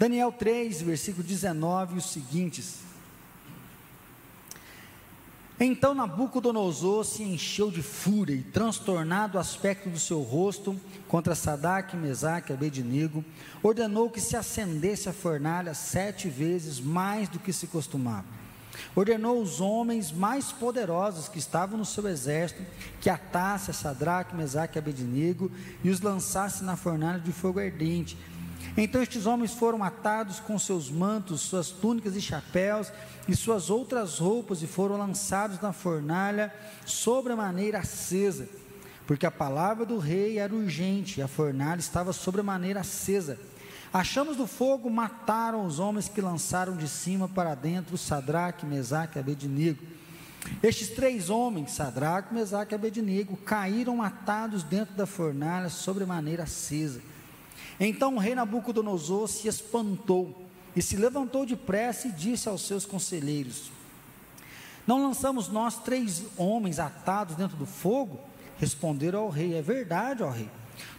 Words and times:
Daniel 0.00 0.32
3, 0.32 0.80
versículo 0.80 1.22
19, 1.22 1.98
os 1.98 2.06
seguintes. 2.06 2.78
Então 5.60 5.92
Nabucodonosor 5.92 7.04
se 7.04 7.22
encheu 7.22 7.70
de 7.70 7.82
fúria 7.82 8.32
e, 8.32 8.42
transtornado 8.42 9.36
o 9.36 9.38
aspecto 9.38 9.90
do 9.90 9.98
seu 9.98 10.22
rosto 10.22 10.74
contra 11.06 11.34
Sadak, 11.34 11.94
Mesaque 11.98 12.50
e 12.50 12.54
Abednego, 12.54 13.22
ordenou 13.62 14.08
que 14.08 14.22
se 14.22 14.38
acendesse 14.38 15.06
a 15.06 15.12
fornalha 15.12 15.74
sete 15.74 16.30
vezes 16.30 16.80
mais 16.80 17.28
do 17.28 17.38
que 17.38 17.52
se 17.52 17.66
costumava. 17.66 18.24
Ordenou 18.96 19.42
os 19.42 19.60
homens 19.60 20.10
mais 20.10 20.50
poderosos 20.50 21.28
que 21.28 21.38
estavam 21.38 21.76
no 21.76 21.84
seu 21.84 22.08
exército 22.08 22.62
que 23.02 23.10
atasse 23.10 23.70
a 23.70 23.74
Sadraque, 23.74 24.34
Mesaque 24.34 24.78
e 24.78 24.80
Abednego 24.80 25.52
e 25.84 25.90
os 25.90 26.00
lançasse 26.00 26.64
na 26.64 26.74
fornalha 26.74 27.20
de 27.20 27.32
fogo 27.32 27.60
ardente. 27.60 28.16
Então 28.82 29.02
estes 29.02 29.26
homens 29.26 29.52
foram 29.52 29.84
atados 29.84 30.40
com 30.40 30.58
seus 30.58 30.90
mantos, 30.90 31.42
suas 31.42 31.68
túnicas 31.68 32.16
e 32.16 32.20
chapéus 32.20 32.90
e 33.28 33.36
suas 33.36 33.68
outras 33.68 34.18
roupas 34.18 34.62
e 34.62 34.66
foram 34.66 34.96
lançados 34.96 35.60
na 35.60 35.70
fornalha 35.70 36.50
sobre 36.86 37.34
a 37.34 37.36
maneira 37.36 37.80
acesa, 37.80 38.48
porque 39.06 39.26
a 39.26 39.30
palavra 39.30 39.84
do 39.84 39.98
rei 39.98 40.38
era 40.38 40.54
urgente 40.54 41.20
e 41.20 41.22
a 41.22 41.28
fornalha 41.28 41.78
estava 41.78 42.14
sobre 42.14 42.40
a 42.40 42.44
maneira 42.44 42.80
acesa. 42.80 43.38
As 43.92 44.06
chamas 44.06 44.38
do 44.38 44.46
fogo 44.46 44.88
mataram 44.88 45.66
os 45.66 45.78
homens 45.78 46.08
que 46.08 46.22
lançaram 46.22 46.74
de 46.74 46.88
cima 46.88 47.28
para 47.28 47.54
dentro 47.54 47.98
Sadraque, 47.98 48.64
Mesaque 48.64 49.18
e 49.18 49.20
Abednego. 49.20 49.82
Estes 50.62 50.88
três 50.88 51.28
homens, 51.28 51.72
Sadraque, 51.72 52.32
Mesaque 52.32 52.72
e 52.72 52.76
Abednego, 52.76 53.36
caíram 53.36 54.00
atados 54.00 54.62
dentro 54.62 54.94
da 54.94 55.04
fornalha 55.04 55.68
sobre 55.68 56.06
maneira 56.06 56.44
acesa. 56.44 57.09
Então 57.80 58.16
o 58.16 58.18
rei 58.18 58.34
Nabucodonosor 58.34 59.26
se 59.26 59.48
espantou 59.48 60.44
e 60.76 60.82
se 60.82 60.96
levantou 60.96 61.46
depressa 61.46 62.08
e 62.08 62.12
disse 62.12 62.46
aos 62.46 62.66
seus 62.66 62.84
conselheiros: 62.84 63.72
Não 64.86 65.02
lançamos 65.02 65.48
nós 65.48 65.78
três 65.78 66.22
homens 66.36 66.78
atados 66.78 67.34
dentro 67.34 67.56
do 67.56 67.64
fogo? 67.64 68.20
Responderam 68.58 69.20
ao 69.20 69.30
rei: 69.30 69.54
É 69.54 69.62
verdade, 69.62 70.22
ó 70.22 70.28
rei. 70.28 70.50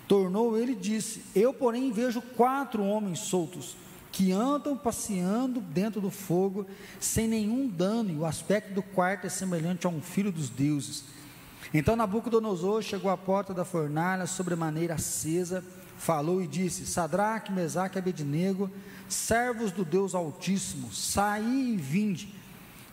Tornou 0.08 0.58
ele 0.58 0.72
e 0.72 0.76
disse: 0.76 1.24
Eu, 1.36 1.54
porém, 1.54 1.92
vejo 1.92 2.20
quatro 2.20 2.84
homens 2.84 3.20
soltos 3.20 3.78
que 4.12 4.32
andam 4.32 4.76
passeando 4.76 5.62
dentro 5.62 6.02
do 6.02 6.12
fogo 6.12 6.66
sem 7.00 7.28
nenhum 7.28 7.68
dano, 7.68 8.12
e 8.12 8.18
o 8.18 8.26
aspecto 8.26 8.74
do 8.74 8.84
quarto 8.84 9.26
é 9.26 9.30
semelhante 9.30 9.88
a 9.88 9.90
um 9.90 10.02
filho 10.02 10.32
dos 10.32 10.50
deuses. 10.50 11.06
Então 11.74 11.96
Nabucodonosor 11.96 12.82
chegou 12.82 13.10
à 13.10 13.16
porta 13.16 13.54
da 13.54 13.64
fornalha, 13.64 14.26
sobremaneira 14.28 14.96
acesa, 14.96 15.64
falou 16.02 16.42
e 16.42 16.48
disse: 16.48 16.86
Sadraque, 16.86 17.52
Mesaque 17.52 17.98
e 17.98 18.00
Abednego, 18.00 18.70
servos 19.08 19.72
do 19.72 19.86
Deus 19.86 20.16
Altíssimo, 20.16 20.92
saí 20.92 21.74
e 21.74 21.78
vinde. 21.78 22.34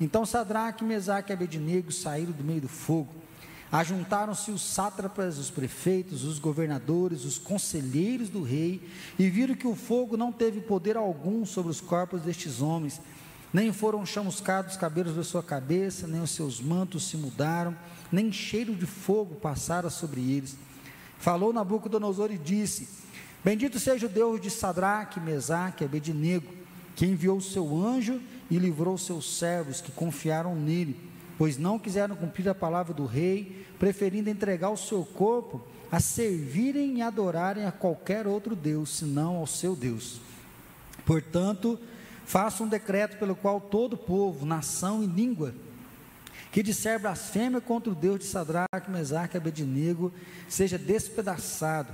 Então 0.01 0.27
Sadraque, 0.27 0.85
Mesaque 0.85 1.33
e 1.33 1.35
Abednego 1.35 1.91
saíram 1.91 2.33
do 2.33 2.45
meio 2.45 2.61
do 2.61 2.69
fogo. 2.69 3.13
Ajuntaram-se 3.71 4.51
os 4.51 4.63
sátrapas, 4.63 5.37
os 5.37 5.51
prefeitos, 5.51 6.25
os 6.25 6.39
governadores, 6.39 7.25
os 7.25 7.37
conselheiros 7.37 8.31
do 8.31 8.43
rei, 8.43 8.81
e 9.19 9.29
viram 9.29 9.55
que 9.55 9.67
o 9.67 9.75
fogo 9.75 10.17
não 10.17 10.33
teve 10.33 10.61
poder 10.61 10.97
algum 10.97 11.45
sobre 11.45 11.71
os 11.71 11.81
corpos 11.81 12.23
destes 12.23 12.63
homens, 12.63 12.99
nem 13.53 13.73
foram 13.73 14.07
chamuscados 14.07 14.73
os 14.73 14.79
cabelos 14.79 15.15
da 15.15 15.25
sua 15.25 15.43
cabeça, 15.43 16.07
nem 16.07 16.23
os 16.23 16.31
seus 16.31 16.61
mantos 16.61 17.09
se 17.09 17.17
mudaram, 17.17 17.77
nem 18.11 18.33
cheiro 18.33 18.75
de 18.75 18.87
fogo 18.87 19.35
passara 19.35 19.91
sobre 19.91 20.21
eles. 20.21 20.57
Falou 21.19 21.53
Nabucodonosor 21.53 22.31
e 22.31 22.39
disse: 22.39 22.89
Bendito 23.45 23.79
seja 23.79 24.07
o 24.07 24.09
Deus 24.09 24.41
de 24.41 24.51
Sadraque, 24.51 25.21
Mesaque 25.21 25.85
e 25.85 25.87
Abednego, 25.87 26.53
que 26.95 27.07
enviou 27.07 27.39
o 27.39 27.43
seu 27.43 27.77
anjo 27.77 28.21
e 28.51 28.59
livrou 28.59 28.97
seus 28.97 29.39
servos 29.39 29.81
que 29.81 29.93
confiaram 29.93 30.55
nele, 30.55 30.99
pois 31.37 31.59
não 31.59 31.79
quiseram 31.79 32.17
cumprir 32.17 32.49
a 32.49 32.55
palavra 32.55 32.95
do 32.95 33.05
rei, 33.05 33.67
preferindo 33.79 34.31
entregar 34.31 34.71
o 34.71 34.77
seu 34.77 35.05
corpo 35.05 35.61
a 35.91 36.01
servirem 36.01 36.99
e 36.99 37.03
adorarem 37.03 37.65
a 37.65 37.73
qualquer 37.73 38.27
outro 38.27 38.55
Deus, 38.55 38.91
senão 38.91 39.37
ao 39.37 39.47
seu 39.47 39.75
Deus. 39.75 40.21
Portanto, 41.07 41.79
faça 42.27 42.63
um 42.63 42.69
decreto 42.69 43.19
pelo 43.19 43.35
qual 43.35 43.61
todo 43.61 43.97
povo, 43.97 44.45
nação 44.45 45.03
e 45.03 45.07
língua 45.07 45.55
que 46.51 46.63
disser 46.63 46.99
blasfêmia 47.01 47.61
contra 47.61 47.93
o 47.93 47.95
Deus 47.95 48.21
de 48.21 48.25
Sadraque, 48.25 48.91
Mesaque 48.91 49.37
e 49.37 49.39
Abednego, 49.39 50.13
seja 50.49 50.79
despedaçado, 50.79 51.93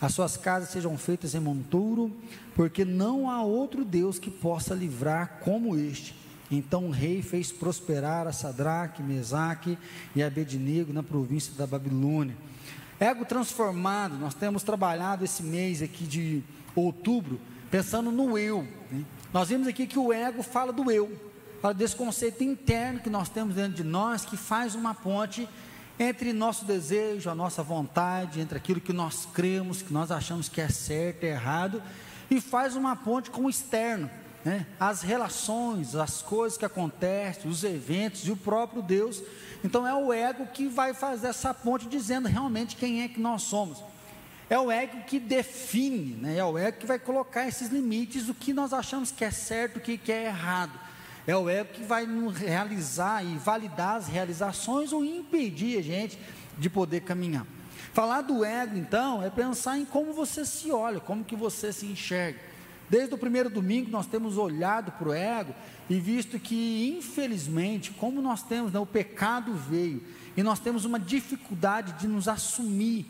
as 0.00 0.12
suas 0.12 0.36
casas 0.36 0.70
sejam 0.70 0.96
feitas 0.98 1.34
em 1.34 1.40
monturo, 1.40 2.14
porque 2.54 2.84
não 2.84 3.30
há 3.30 3.42
outro 3.42 3.84
Deus 3.84 4.18
que 4.18 4.30
possa 4.30 4.74
livrar 4.74 5.40
como 5.42 5.76
este. 5.76 6.14
Então 6.50 6.86
o 6.86 6.90
rei 6.90 7.22
fez 7.22 7.50
prosperar 7.50 8.26
a 8.26 8.32
Sadraque, 8.32 9.02
Mesaque 9.02 9.76
e 10.14 10.22
Abednego 10.22 10.92
na 10.92 11.02
província 11.02 11.52
da 11.56 11.66
Babilônia. 11.66 12.36
Ego 13.00 13.24
transformado, 13.24 14.16
nós 14.16 14.34
temos 14.34 14.62
trabalhado 14.62 15.24
esse 15.24 15.42
mês 15.42 15.82
aqui 15.82 16.04
de 16.04 16.42
outubro, 16.74 17.40
pensando 17.70 18.12
no 18.12 18.38
eu. 18.38 18.62
Né? 18.90 19.04
Nós 19.32 19.48
vimos 19.48 19.66
aqui 19.66 19.86
que 19.86 19.98
o 19.98 20.12
ego 20.12 20.42
fala 20.42 20.72
do 20.72 20.90
eu 20.90 21.10
fala 21.66 21.74
desse 21.74 21.96
conceito 21.96 22.44
interno 22.44 23.00
que 23.00 23.10
nós 23.10 23.28
temos 23.28 23.56
dentro 23.56 23.72
de 23.72 23.82
nós, 23.82 24.24
que 24.24 24.36
faz 24.36 24.76
uma 24.76 24.94
ponte 24.94 25.48
entre 25.98 26.32
nosso 26.32 26.64
desejo, 26.64 27.28
a 27.28 27.34
nossa 27.34 27.60
vontade, 27.60 28.38
entre 28.38 28.56
aquilo 28.56 28.80
que 28.80 28.92
nós 28.92 29.26
cremos, 29.34 29.82
que 29.82 29.92
nós 29.92 30.12
achamos 30.12 30.48
que 30.48 30.60
é 30.60 30.68
certo 30.68 31.24
e 31.24 31.26
errado, 31.26 31.82
e 32.30 32.40
faz 32.40 32.76
uma 32.76 32.94
ponte 32.94 33.30
com 33.30 33.46
o 33.46 33.50
externo, 33.50 34.08
né? 34.44 34.64
as 34.78 35.02
relações, 35.02 35.96
as 35.96 36.22
coisas 36.22 36.56
que 36.56 36.64
acontecem, 36.64 37.50
os 37.50 37.64
eventos 37.64 38.24
e 38.28 38.30
o 38.30 38.36
próprio 38.36 38.80
Deus. 38.80 39.20
Então 39.64 39.84
é 39.84 39.92
o 39.92 40.12
ego 40.12 40.46
que 40.46 40.68
vai 40.68 40.94
fazer 40.94 41.26
essa 41.26 41.52
ponte 41.52 41.88
dizendo 41.88 42.28
realmente 42.28 42.76
quem 42.76 43.02
é 43.02 43.08
que 43.08 43.18
nós 43.18 43.42
somos. 43.42 43.82
É 44.48 44.56
o 44.56 44.70
ego 44.70 45.02
que 45.02 45.18
define, 45.18 46.14
né? 46.14 46.36
é 46.36 46.44
o 46.44 46.56
ego 46.56 46.78
que 46.78 46.86
vai 46.86 47.00
colocar 47.00 47.48
esses 47.48 47.70
limites, 47.70 48.28
o 48.28 48.34
que 48.34 48.52
nós 48.52 48.72
achamos 48.72 49.10
que 49.10 49.24
é 49.24 49.32
certo, 49.32 49.78
o 49.78 49.80
que 49.80 50.00
é 50.12 50.26
errado. 50.26 50.85
É 51.26 51.36
o 51.36 51.48
ego 51.48 51.72
que 51.72 51.82
vai 51.82 52.06
realizar 52.32 53.24
e 53.24 53.36
validar 53.36 53.96
as 53.96 54.06
realizações 54.06 54.92
ou 54.92 55.04
impedir 55.04 55.78
a 55.78 55.82
gente 55.82 56.18
de 56.56 56.70
poder 56.70 57.00
caminhar. 57.00 57.46
Falar 57.92 58.22
do 58.22 58.44
ego, 58.44 58.76
então, 58.76 59.22
é 59.22 59.30
pensar 59.30 59.78
em 59.78 59.84
como 59.84 60.12
você 60.12 60.44
se 60.44 60.70
olha, 60.70 61.00
como 61.00 61.24
que 61.24 61.34
você 61.34 61.72
se 61.72 61.86
enxerga. 61.86 62.38
Desde 62.88 63.14
o 63.14 63.18
primeiro 63.18 63.50
domingo 63.50 63.90
nós 63.90 64.06
temos 64.06 64.38
olhado 64.38 64.92
para 64.92 65.08
o 65.08 65.12
ego 65.12 65.52
e 65.90 65.98
visto 65.98 66.38
que, 66.38 66.94
infelizmente, 66.96 67.90
como 67.90 68.22
nós 68.22 68.42
temos, 68.42 68.72
né, 68.72 68.78
o 68.78 68.86
pecado 68.86 69.52
veio 69.54 70.02
e 70.36 70.42
nós 70.42 70.60
temos 70.60 70.84
uma 70.84 71.00
dificuldade 71.00 71.94
de 71.94 72.06
nos 72.06 72.28
assumir, 72.28 73.06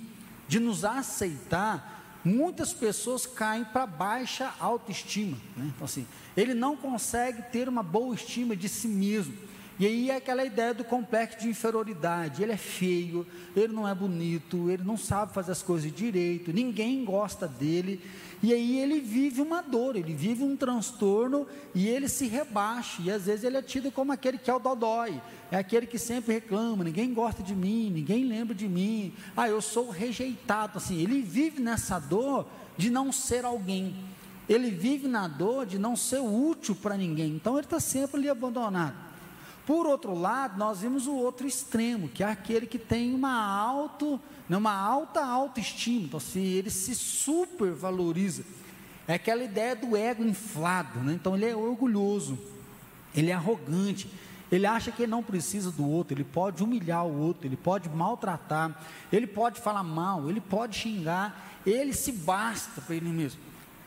de 0.48 0.59
nos 0.59 0.84
aceitar, 0.84 1.96
muitas 2.26 2.72
pessoas 2.72 3.25
caem 3.25 3.64
para 3.64 3.87
baixa 3.87 4.53
autoestima. 4.59 5.37
Né? 5.56 5.70
Então, 5.75 5.84
assim, 5.84 6.06
ele 6.37 6.54
não 6.54 6.76
consegue 6.76 7.42
ter 7.53 7.69
uma 7.69 7.82
boa 7.82 8.14
estima 8.14 8.56
de 8.56 8.69
si 8.69 8.88
mesmo. 8.88 9.46
E 9.78 9.87
aí 9.87 10.10
é 10.10 10.16
aquela 10.16 10.44
ideia 10.44 10.72
do 10.72 10.84
complexo 10.84 11.41
de 11.41 11.48
inferioridade. 11.48 12.42
Ele 12.42 12.53
é 12.53 12.56
feio, 12.56 13.26
ele 13.54 13.72
não 13.75 13.87
é 13.87 13.94
bonito, 13.94 14.70
ele 14.70 14.82
não 14.82 14.97
sabe 14.97 15.34
fazer 15.34 15.53
as 15.53 15.62
coisas 15.62 15.92
direito, 15.92 16.53
ninguém 16.53 17.04
gosta 17.04 17.47
dele. 17.47 18.00
E 18.42 18.54
aí 18.54 18.78
ele 18.78 19.00
vive 19.00 19.42
uma 19.42 19.60
dor, 19.60 19.97
ele 19.97 20.15
vive 20.15 20.42
um 20.42 20.56
transtorno 20.56 21.47
e 21.75 21.86
ele 21.88 22.09
se 22.09 22.26
rebaixa. 22.26 23.03
E 23.03 23.10
às 23.10 23.26
vezes 23.26 23.44
ele 23.44 23.59
é 23.59 23.62
tido 23.62 23.91
como 23.92 24.12
aquele 24.12 24.38
que 24.38 24.50
é 24.50 24.54
o 24.54 24.59
dodói, 24.59 25.20
é 25.50 25.59
aquele 25.59 25.86
que 25.86 25.98
sempre 25.98 26.34
reclama: 26.34 26.84
ninguém 26.84 27.12
gosta 27.12 27.42
de 27.42 27.54
mim, 27.54 27.91
ninguém 27.91 28.25
lembra 28.25 28.54
de 28.54 28.69
mim. 28.69 29.12
Ah, 29.36 29.48
eu 29.48 29.60
sou 29.60 29.91
rejeitado. 29.91 30.78
Assim, 30.78 31.03
ele 31.03 31.20
vive 31.20 31.60
nessa 31.60 31.98
dor 31.98 32.47
de 32.78 32.88
não 32.88 33.12
ser 33.12 33.44
alguém. 33.44 33.94
Ele 34.48 34.70
vive 34.70 35.09
na 35.09 35.26
dor 35.26 35.66
de 35.66 35.78
não 35.78 35.97
ser 35.97 36.21
útil 36.21 36.74
para 36.74 36.97
ninguém. 36.97 37.34
Então 37.34 37.54
ele 37.59 37.66
está 37.66 37.80
sempre 37.80 38.18
ali 38.18 38.28
abandonado. 38.28 39.05
Por 39.66 39.84
outro 39.84 40.15
lado, 40.15 40.57
nós 40.57 40.80
vimos 40.80 41.09
o 41.09 41.15
outro 41.16 41.45
extremo, 41.45 42.09
que 42.09 42.22
é 42.22 42.30
aquele 42.30 42.66
que 42.66 42.78
tem 42.78 43.13
uma, 43.13 43.34
alto, 43.34 44.21
né, 44.48 44.57
uma 44.57 44.72
alta 44.72 45.27
autoestima, 45.27 46.07
então 46.07 46.21
se 46.21 46.39
ele 46.39 46.71
se 46.71 46.95
supervaloriza. 46.95 48.45
É 49.09 49.15
aquela 49.15 49.42
ideia 49.42 49.74
do 49.74 49.97
ego 49.97 50.24
inflado, 50.24 51.01
né? 51.01 51.13
então 51.15 51.36
ele 51.36 51.47
é 51.47 51.54
orgulhoso, 51.54 52.39
ele 53.15 53.30
é 53.30 53.34
arrogante, 53.34 54.09
ele 54.51 54.66
acha 54.66 54.92
que 54.92 55.03
ele 55.03 55.10
não 55.10 55.22
precisa 55.22 55.71
do 55.72 55.89
outro, 55.89 56.15
ele 56.15 56.24
pode 56.24 56.63
humilhar 56.63 57.04
o 57.04 57.21
outro, 57.21 57.47
ele 57.47 57.57
pode 57.57 57.89
maltratar, 57.89 58.80
ele 59.13 59.27
pode 59.27 59.60
falar 59.60 59.83
mal, 59.83 60.28
ele 60.28 60.41
pode 60.41 60.77
xingar, 60.77 61.59
ele 61.65 61.92
se 61.92 62.13
basta 62.13 62.80
para 62.80 62.95
ele 62.95 63.09
mesmo. 63.09 63.41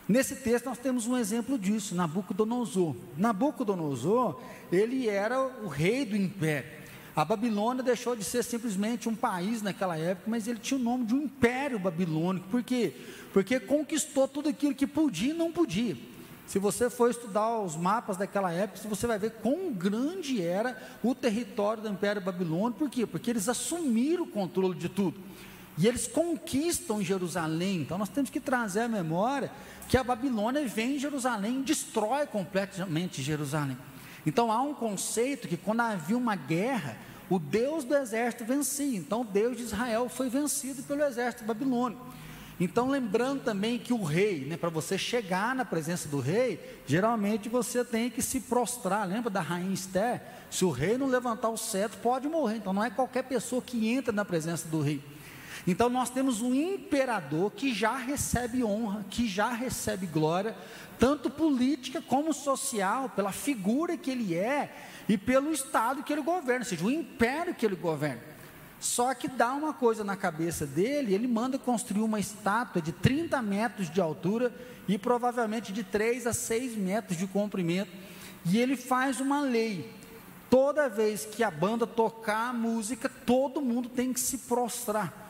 Nesse 0.10 0.38
texto 0.38 0.66
nós 0.66 0.80
temos 0.80 1.06
um 1.06 1.16
exemplo 1.16 1.56
disso, 1.56 1.94
Nabucodonosor. 1.94 2.96
Nabucodonosor, 3.16 4.42
ele 4.72 5.08
era 5.08 5.40
o 5.40 5.68
rei 5.68 6.04
do 6.04 6.16
império. 6.16 6.80
A 7.16 7.24
Babilônia 7.24 7.84
deixou 7.84 8.16
de 8.16 8.24
ser 8.24 8.44
simplesmente 8.44 9.08
um 9.08 9.14
país 9.16 9.62
naquela 9.62 9.96
época, 9.96 10.32
mas 10.32 10.48
ele 10.48 10.58
tinha 10.58 10.80
o 10.80 10.84
nome 10.84 11.06
de 11.06 11.14
um 11.14 11.22
império 11.22 11.78
babilônico. 11.78 12.48
Por 12.50 12.64
quê? 12.64 12.92
Porque 13.32 13.60
conquistou 13.60 14.28
tudo 14.28 14.50
aquilo 14.50 14.74
que 14.74 14.88
podia 14.88 15.30
e 15.30 15.38
não 15.38 15.52
podia. 15.52 15.96
Se 16.48 16.58
você 16.58 16.90
for 16.90 17.12
estudar 17.12 17.60
os 17.60 17.76
mapas 17.76 18.18
daquela 18.18 18.52
época, 18.52 18.90
você 18.90 19.06
vai 19.06 19.20
ver 19.20 19.34
quão 19.44 19.72
grande 19.72 20.42
era 20.42 20.76
o 21.04 21.14
território 21.14 21.84
do 21.84 21.90
Império 21.90 22.20
Babilônico. 22.20 22.80
Por 22.80 22.90
quê? 22.90 23.06
Porque 23.06 23.30
eles 23.30 23.48
assumiram 23.48 24.24
o 24.24 24.28
controle 24.28 24.74
de 24.74 24.90
tudo. 24.90 25.20
E 25.80 25.88
eles 25.88 26.08
conquistam 26.08 27.02
Jerusalém. 27.02 27.78
Então 27.78 27.98
nós 27.98 28.10
temos 28.10 28.30
que 28.30 28.42
trazer 28.42 28.82
a 28.82 28.88
memória 28.90 29.50
que 29.88 29.96
a 29.96 30.04
Babilônia 30.04 30.68
vem 30.68 30.98
em 30.98 31.00
Jerusalém 31.00 31.62
destrói 31.62 32.28
completamente 32.28 33.24
Jerusalém. 33.24 33.78
Então 34.26 34.52
há 34.52 34.62
um 34.62 34.74
conceito 34.74 35.48
que 35.48 35.56
quando 35.56 35.80
havia 35.80 36.18
uma 36.18 36.36
guerra, 36.36 36.98
o 37.30 37.40
Deus 37.40 37.86
do 37.86 37.96
exército 37.96 38.44
vencia. 38.44 38.98
Então 38.98 39.22
o 39.22 39.24
Deus 39.24 39.56
de 39.56 39.64
Israel 39.64 40.10
foi 40.10 40.30
vencido 40.30 40.84
pelo 40.84 41.02
exército 41.02 41.46
babilônico. 41.46 42.06
Então, 42.60 42.90
lembrando 42.90 43.42
também 43.42 43.80
que 43.80 43.94
o 43.94 44.04
rei, 44.04 44.42
né, 44.42 44.58
para 44.58 44.68
você 44.68 44.98
chegar 44.98 45.56
na 45.56 45.64
presença 45.64 46.10
do 46.10 46.20
rei, 46.20 46.60
geralmente 46.86 47.48
você 47.48 47.86
tem 47.86 48.10
que 48.10 48.22
se 48.22 48.42
prostrar. 48.42 49.08
Lembra 49.08 49.30
da 49.30 49.40
rainha 49.40 49.74
Esther? 49.74 50.22
Se 50.52 50.66
o 50.66 50.70
rei 50.70 50.98
não 50.98 51.08
levantar 51.08 51.48
o 51.48 51.56
cetro, 51.56 51.98
pode 52.00 52.28
morrer. 52.28 52.58
Então, 52.58 52.74
não 52.74 52.84
é 52.84 52.90
qualquer 52.90 53.24
pessoa 53.24 53.62
que 53.62 53.88
entra 53.88 54.12
na 54.12 54.26
presença 54.26 54.68
do 54.68 54.82
rei. 54.82 55.02
Então, 55.70 55.88
nós 55.88 56.10
temos 56.10 56.42
um 56.42 56.52
imperador 56.52 57.52
que 57.52 57.72
já 57.72 57.96
recebe 57.96 58.64
honra, 58.64 59.06
que 59.08 59.28
já 59.28 59.50
recebe 59.50 60.08
glória, 60.08 60.58
tanto 60.98 61.30
política 61.30 62.02
como 62.02 62.34
social, 62.34 63.10
pela 63.10 63.32
figura 63.32 63.96
que 63.96 64.10
ele 64.10 64.34
é 64.34 64.76
e 65.08 65.16
pelo 65.16 65.54
estado 65.54 66.02
que 66.02 66.12
ele 66.12 66.24
governa, 66.24 66.62
ou 66.62 66.66
seja, 66.66 66.84
o 66.84 66.90
império 66.90 67.54
que 67.54 67.64
ele 67.64 67.76
governa. 67.76 68.20
Só 68.80 69.14
que 69.14 69.28
dá 69.28 69.54
uma 69.54 69.72
coisa 69.72 70.04
na 70.04 70.16
cabeça 70.16 70.66
dele, 70.66 71.14
ele 71.14 71.28
manda 71.28 71.60
construir 71.60 72.02
uma 72.02 72.20
estátua 72.20 72.82
de 72.82 72.92
30 72.92 73.40
metros 73.44 73.92
de 73.92 74.02
altura 74.02 74.52
e 74.88 74.98
provavelmente 74.98 75.72
de 75.72 75.84
3 75.84 76.26
a 76.26 76.34
6 76.34 76.78
metros 76.78 77.16
de 77.16 77.28
comprimento. 77.28 77.92
E 78.44 78.58
ele 78.58 78.76
faz 78.76 79.20
uma 79.20 79.42
lei. 79.42 79.94
Toda 80.50 80.90
vez 80.90 81.26
que 81.26 81.44
a 81.44 81.52
banda 81.52 81.86
tocar 81.86 82.50
a 82.50 82.54
música, 82.54 83.08
todo 83.08 83.62
mundo 83.62 83.88
tem 83.88 84.12
que 84.12 84.20
se 84.20 84.40
prostrar. 84.40 85.29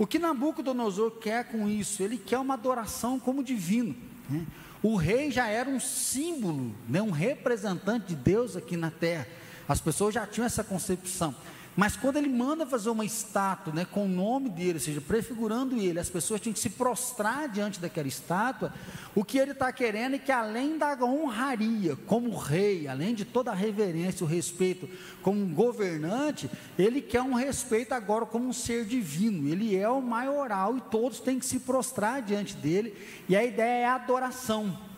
O 0.00 0.06
que 0.06 0.18
Nabucodonosor 0.18 1.10
quer 1.10 1.44
com 1.44 1.68
isso? 1.68 2.02
Ele 2.02 2.16
quer 2.16 2.38
uma 2.38 2.54
adoração 2.54 3.20
como 3.20 3.44
divino. 3.44 3.94
Né? 4.30 4.46
O 4.82 4.96
rei 4.96 5.30
já 5.30 5.46
era 5.46 5.68
um 5.68 5.78
símbolo, 5.78 6.74
né? 6.88 7.02
um 7.02 7.10
representante 7.10 8.06
de 8.06 8.14
Deus 8.14 8.56
aqui 8.56 8.78
na 8.78 8.90
terra. 8.90 9.28
As 9.68 9.78
pessoas 9.78 10.14
já 10.14 10.26
tinham 10.26 10.46
essa 10.46 10.64
concepção. 10.64 11.34
Mas 11.76 11.96
quando 11.96 12.16
ele 12.16 12.28
manda 12.28 12.66
fazer 12.66 12.90
uma 12.90 13.04
estátua 13.04 13.72
né, 13.72 13.84
com 13.84 14.04
o 14.04 14.08
nome 14.08 14.48
dele, 14.50 14.74
ou 14.74 14.80
seja, 14.80 15.00
prefigurando 15.00 15.76
ele, 15.76 16.00
as 16.00 16.10
pessoas 16.10 16.40
tinham 16.40 16.52
que 16.52 16.58
se 16.58 16.70
prostrar 16.70 17.48
diante 17.48 17.78
daquela 17.78 18.08
estátua. 18.08 18.74
O 19.14 19.24
que 19.24 19.38
ele 19.38 19.52
está 19.52 19.72
querendo 19.72 20.16
é 20.16 20.18
que, 20.18 20.32
além 20.32 20.76
da 20.76 20.96
honraria 21.00 21.96
como 22.06 22.36
rei, 22.36 22.88
além 22.88 23.14
de 23.14 23.24
toda 23.24 23.52
a 23.52 23.54
reverência, 23.54 24.24
o 24.24 24.28
respeito 24.28 24.88
como 25.22 25.46
governante, 25.54 26.50
ele 26.76 27.00
quer 27.00 27.22
um 27.22 27.34
respeito 27.34 27.92
agora 27.92 28.26
como 28.26 28.48
um 28.48 28.52
ser 28.52 28.84
divino. 28.84 29.48
Ele 29.48 29.76
é 29.76 29.88
o 29.88 30.02
maioral 30.02 30.76
e 30.76 30.80
todos 30.80 31.20
têm 31.20 31.38
que 31.38 31.46
se 31.46 31.60
prostrar 31.60 32.20
diante 32.20 32.56
dele. 32.56 32.94
E 33.28 33.36
a 33.36 33.44
ideia 33.44 33.82
é 33.82 33.86
a 33.86 33.94
adoração. 33.94 34.89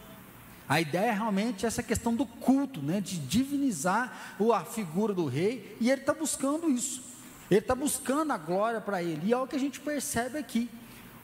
A 0.72 0.80
ideia 0.80 1.10
é 1.10 1.12
realmente 1.12 1.66
essa 1.66 1.82
questão 1.82 2.14
do 2.14 2.24
culto, 2.24 2.80
né, 2.80 2.98
de 2.98 3.19
divinizar 3.19 4.34
a 4.54 4.64
figura 4.64 5.12
do 5.12 5.26
rei, 5.26 5.76
e 5.78 5.90
ele 5.90 6.00
está 6.00 6.14
buscando 6.14 6.70
isso. 6.70 7.02
Ele 7.50 7.60
está 7.60 7.74
buscando 7.74 8.32
a 8.32 8.38
glória 8.38 8.80
para 8.80 9.02
ele. 9.02 9.20
E 9.26 9.34
é 9.34 9.36
o 9.36 9.46
que 9.46 9.54
a 9.54 9.58
gente 9.58 9.78
percebe 9.78 10.38
aqui. 10.38 10.70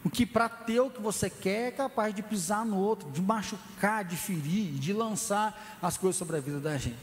O 0.05 0.11
que 0.11 0.27
para 0.27 0.51
ter 0.51 0.81
o 0.81 0.91
que 0.91 1.01
você 1.01 1.31
quer 1.31 1.69
é 1.69 1.71
capaz 1.71 2.15
de 2.15 2.23
pisar 2.23 2.63
no 2.63 2.77
outro, 2.77 3.11
de 3.11 3.23
machucar, 3.23 4.05
de 4.05 4.19
ferir, 4.19 4.75
de 4.75 4.93
lançar 4.93 5.79
as 5.81 5.97
coisas 5.97 6.19
sobre 6.19 6.37
a 6.37 6.41
vida 6.41 6.61
da 6.61 6.77
gente. 6.77 6.99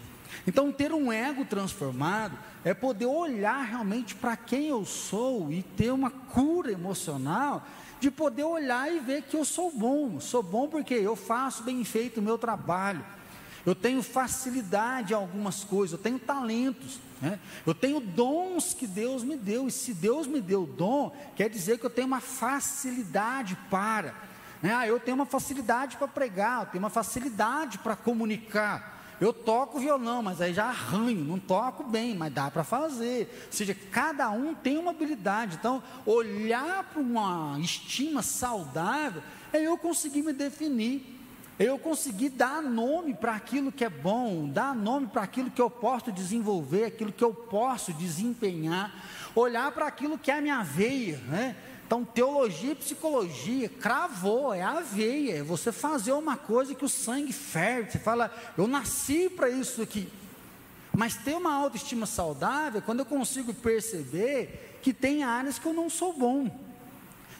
Então, 0.45 0.71
ter 0.71 0.94
um 0.94 1.12
ego 1.12 1.45
transformado 1.45 2.38
é 2.63 2.75
poder 2.75 3.07
olhar 3.07 3.63
realmente 3.63 4.13
para 4.13 4.38
quem 4.38 4.68
eu 4.68 4.86
sou 4.86 5.51
e 5.51 5.63
ter 5.63 5.91
uma 5.91 6.12
cura 6.12 6.71
emocional 6.71 7.65
de 8.06 8.12
poder 8.12 8.44
olhar 8.44 8.94
e 8.94 9.00
ver 9.00 9.24
que 9.24 9.36
eu 9.36 9.44
sou 9.44 9.72
bom. 9.72 10.19
Sou 10.19 10.44
bom 10.44 10.68
porque 10.68 10.94
eu 10.94 11.16
faço 11.16 11.63
bem 11.63 11.84
feito 11.84 12.19
o 12.19 12.22
meu 12.22 12.38
trabalho. 12.38 13.04
Eu 13.66 13.74
tenho 13.74 14.04
facilidade 14.04 15.12
em 15.12 15.16
algumas 15.16 15.63
coisas, 15.63 15.94
eu 15.94 16.04
tenho 16.04 16.19
talentos, 16.19 17.00
né? 17.19 17.40
eu 17.66 17.74
tenho 17.74 18.00
dons 18.00 18.75
que 18.75 18.86
Deus 18.86 19.24
me 19.24 19.36
deu, 19.36 19.68
e 19.68 19.72
se 19.72 19.92
Deus 19.92 20.28
me 20.28 20.40
deu 20.40 20.68
dom, 20.68 21.18
quer 21.36 21.50
dizer 21.50 21.80
que 21.80 21.86
eu 21.88 21.90
tenho 21.90 22.06
uma 22.06 22.19
facilidade 22.19 23.57
para. 23.72 24.13
Né? 24.62 24.72
Ah, 24.72 24.86
eu 24.86 25.00
tenho 25.00 25.16
uma 25.16 25.25
facilidade 25.25 25.98
para 25.98 26.08
pregar, 26.08 26.60
eu 26.60 26.66
tenho 26.68 26.84
uma 26.84 26.92
facilidade 26.92 27.80
para 27.80 27.96
comunicar. 27.96 28.94
Eu 29.19 29.31
toco 29.31 29.79
violão, 29.79 30.21
mas 30.21 30.41
aí 30.41 30.53
já 30.53 30.65
arranho, 30.65 31.23
não 31.23 31.39
toco 31.39 31.83
bem, 31.83 32.13
mas 32.13 32.33
dá 32.33 32.51
para 32.51 32.63
fazer. 32.63 33.45
Ou 33.47 33.51
seja, 33.51 33.75
cada 33.91 34.29
um 34.29 34.53
tem 34.53 34.77
uma 34.77 34.91
habilidade. 34.91 35.56
Então, 35.56 35.81
olhar 36.06 36.83
para 36.83 37.01
uma 37.01 37.57
estima 37.59 38.21
saudável 38.21 39.23
é 39.53 39.62
eu 39.62 39.77
conseguir 39.77 40.21
me 40.21 40.33
definir. 40.33 41.13
É 41.57 41.63
eu 41.63 41.79
conseguir 41.79 42.29
dar 42.29 42.62
nome 42.62 43.13
para 43.13 43.33
aquilo 43.33 43.71
que 43.71 43.85
é 43.85 43.89
bom, 43.89 44.50
dar 44.50 44.75
nome 44.75 45.07
para 45.07 45.21
aquilo 45.21 45.50
que 45.50 45.62
eu 45.62 45.69
posso 45.69 46.12
desenvolver, 46.12 46.83
aquilo 46.83 47.13
que 47.13 47.23
eu 47.23 47.33
posso 47.33 47.94
desempenhar, 47.94 48.94
olhar 49.33 49.71
para 49.71 49.88
aquilo 49.88 50.17
que 50.17 50.29
é 50.29 50.38
a 50.38 50.41
minha 50.41 50.62
veia, 50.63 51.17
né? 51.29 51.56
Então, 51.86 52.04
teologia 52.04 52.72
e 52.72 52.76
psicologia, 52.76 53.70
cravou, 53.70 54.52
é 54.52 54.64
a 54.64 54.82
veia, 54.82 55.38
é 55.38 55.44
você 55.44 55.72
fazer 55.72 56.14
uma 56.14 56.36
coisa 56.36 56.74
que 56.74 56.84
o 56.84 56.90
sangue 56.90 57.32
ferve, 57.32 57.92
você 57.92 58.00
fala, 58.00 58.34
eu 58.58 58.68
nasci 58.68 59.30
para 59.30 59.50
isso 59.50 59.84
aqui. 59.84 60.12
Mas 60.98 61.16
ter 61.16 61.36
uma 61.36 61.54
autoestima 61.54 62.08
saudável, 62.08 62.82
quando 62.82 63.00
eu 63.00 63.06
consigo 63.06 63.54
perceber 63.54 64.80
que 64.82 64.94
tem 64.94 65.24
áreas 65.24 65.60
que 65.60 65.66
eu 65.68 65.74
não 65.74 65.90
sou 65.90 66.12
bom, 66.12 66.50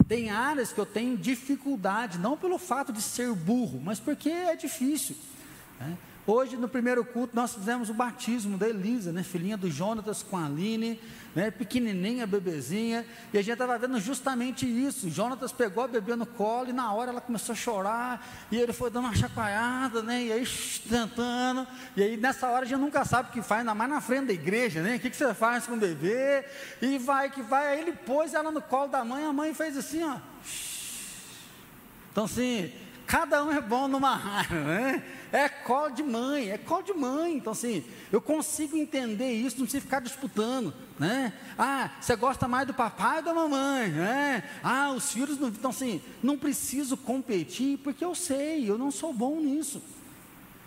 tem 0.08 0.30
áreas 0.30 0.72
que 0.72 0.80
eu 0.80 0.86
tenho 0.86 1.18
dificuldade, 1.18 2.20
não 2.20 2.38
pelo 2.38 2.60
fato 2.60 2.94
de 2.94 3.02
ser 3.02 3.34
burro, 3.34 3.82
mas 3.84 4.00
porque 4.00 4.30
é 4.30 4.56
difícil. 4.56 5.16
Né? 5.80 5.98
Hoje, 6.28 6.58
no 6.58 6.68
primeiro 6.68 7.06
culto, 7.06 7.36
nós 7.36 7.54
fizemos 7.54 7.88
o 7.88 7.94
batismo 7.94 8.58
da 8.58 8.68
Elisa, 8.68 9.12
né, 9.12 9.22
filhinha 9.22 9.56
do 9.56 9.70
Jonatas 9.70 10.24
com 10.24 10.36
a 10.36 10.48
Aline, 10.48 11.00
né, 11.36 11.52
pequenininha, 11.52 12.26
bebezinha, 12.26 13.06
e 13.32 13.38
a 13.38 13.44
gente 13.44 13.54
estava 13.54 13.78
vendo 13.78 14.00
justamente 14.00 14.66
isso. 14.66 15.08
Jonatas 15.08 15.52
pegou 15.52 15.84
a 15.84 15.88
bebê 15.88 16.16
no 16.16 16.26
colo 16.26 16.70
e 16.70 16.74
na 16.74 16.92
hora 16.92 17.12
ela 17.12 17.22
começou 17.22 17.54
a 17.54 17.56
chorar, 17.56 18.48
e 18.52 18.58
ele 18.58 18.74
foi 18.74 18.90
dando 18.90 19.06
uma 19.06 19.14
chacoalhada, 19.14 20.02
né, 20.02 20.24
e 20.24 20.32
aí 20.34 20.48
tentando, 20.90 21.68
e 21.96 22.02
aí 22.02 22.18
nessa 22.18 22.48
hora 22.48 22.66
a 22.66 22.68
gente 22.68 22.80
nunca 22.80 23.06
sabe 23.06 23.30
o 23.30 23.32
que 23.32 23.44
faz, 23.44 23.60
ainda 23.60 23.76
mais 23.76 23.92
na 23.92 24.02
frente 24.02 24.26
da 24.26 24.34
igreja, 24.34 24.82
né, 24.82 24.96
o 24.96 25.00
que, 25.00 25.12
que 25.12 25.16
você 25.16 25.32
faz 25.32 25.68
com 25.68 25.76
o 25.76 25.78
bebê, 25.78 26.44
e 26.82 26.98
vai 26.98 27.30
que 27.30 27.44
vai, 27.44 27.68
aí 27.68 27.82
ele 27.82 27.92
pôs 27.92 28.34
ela 28.34 28.52
no 28.52 28.64
colo 28.64 28.88
da 28.88 29.06
mãe, 29.06 29.26
a 29.26 29.32
mãe 29.32 29.54
fez 29.54 29.78
assim, 29.78 30.04
ó. 30.04 30.18
Então 32.12 32.24
assim, 32.24 32.72
cada 33.06 33.44
um 33.44 33.52
é 33.52 33.62
bom 33.62 33.88
numa 33.88 34.12
área, 34.16 34.64
né? 34.64 35.04
É 35.32 35.50
colo 35.50 35.90
de 35.90 36.04
mãe, 36.04 36.50
é 36.50 36.58
colo 36.58 36.84
de 36.84 36.94
mãe. 36.94 37.36
Então, 37.36 37.52
assim, 37.52 37.84
eu 38.12 38.22
consigo 38.22 38.78
entender 38.78 39.32
isso, 39.32 39.58
não 39.58 39.66
precisa 39.66 39.82
ficar 39.82 40.00
disputando, 40.00 40.74
né? 41.00 41.34
Ah, 41.58 41.92
você 42.00 42.16
gosta 42.16 42.48
mais 42.48 42.68
do 42.68 42.74
papai 42.74 43.18
ou 43.18 43.24
da 43.24 43.34
mamãe, 43.34 43.90
né? 43.90 44.44
Ah, 44.64 44.92
os 44.92 45.12
filhos 45.12 45.40
não. 45.40 45.50
Então, 45.50 45.72
assim, 45.72 46.02
não 46.24 46.38
preciso 46.38 46.96
competir, 46.96 47.78
porque 47.80 48.04
eu 48.04 48.16
sei, 48.16 48.70
eu 48.70 48.78
não 48.78 48.92
sou 48.92 49.14
bom 49.14 49.40
nisso. 49.40 49.82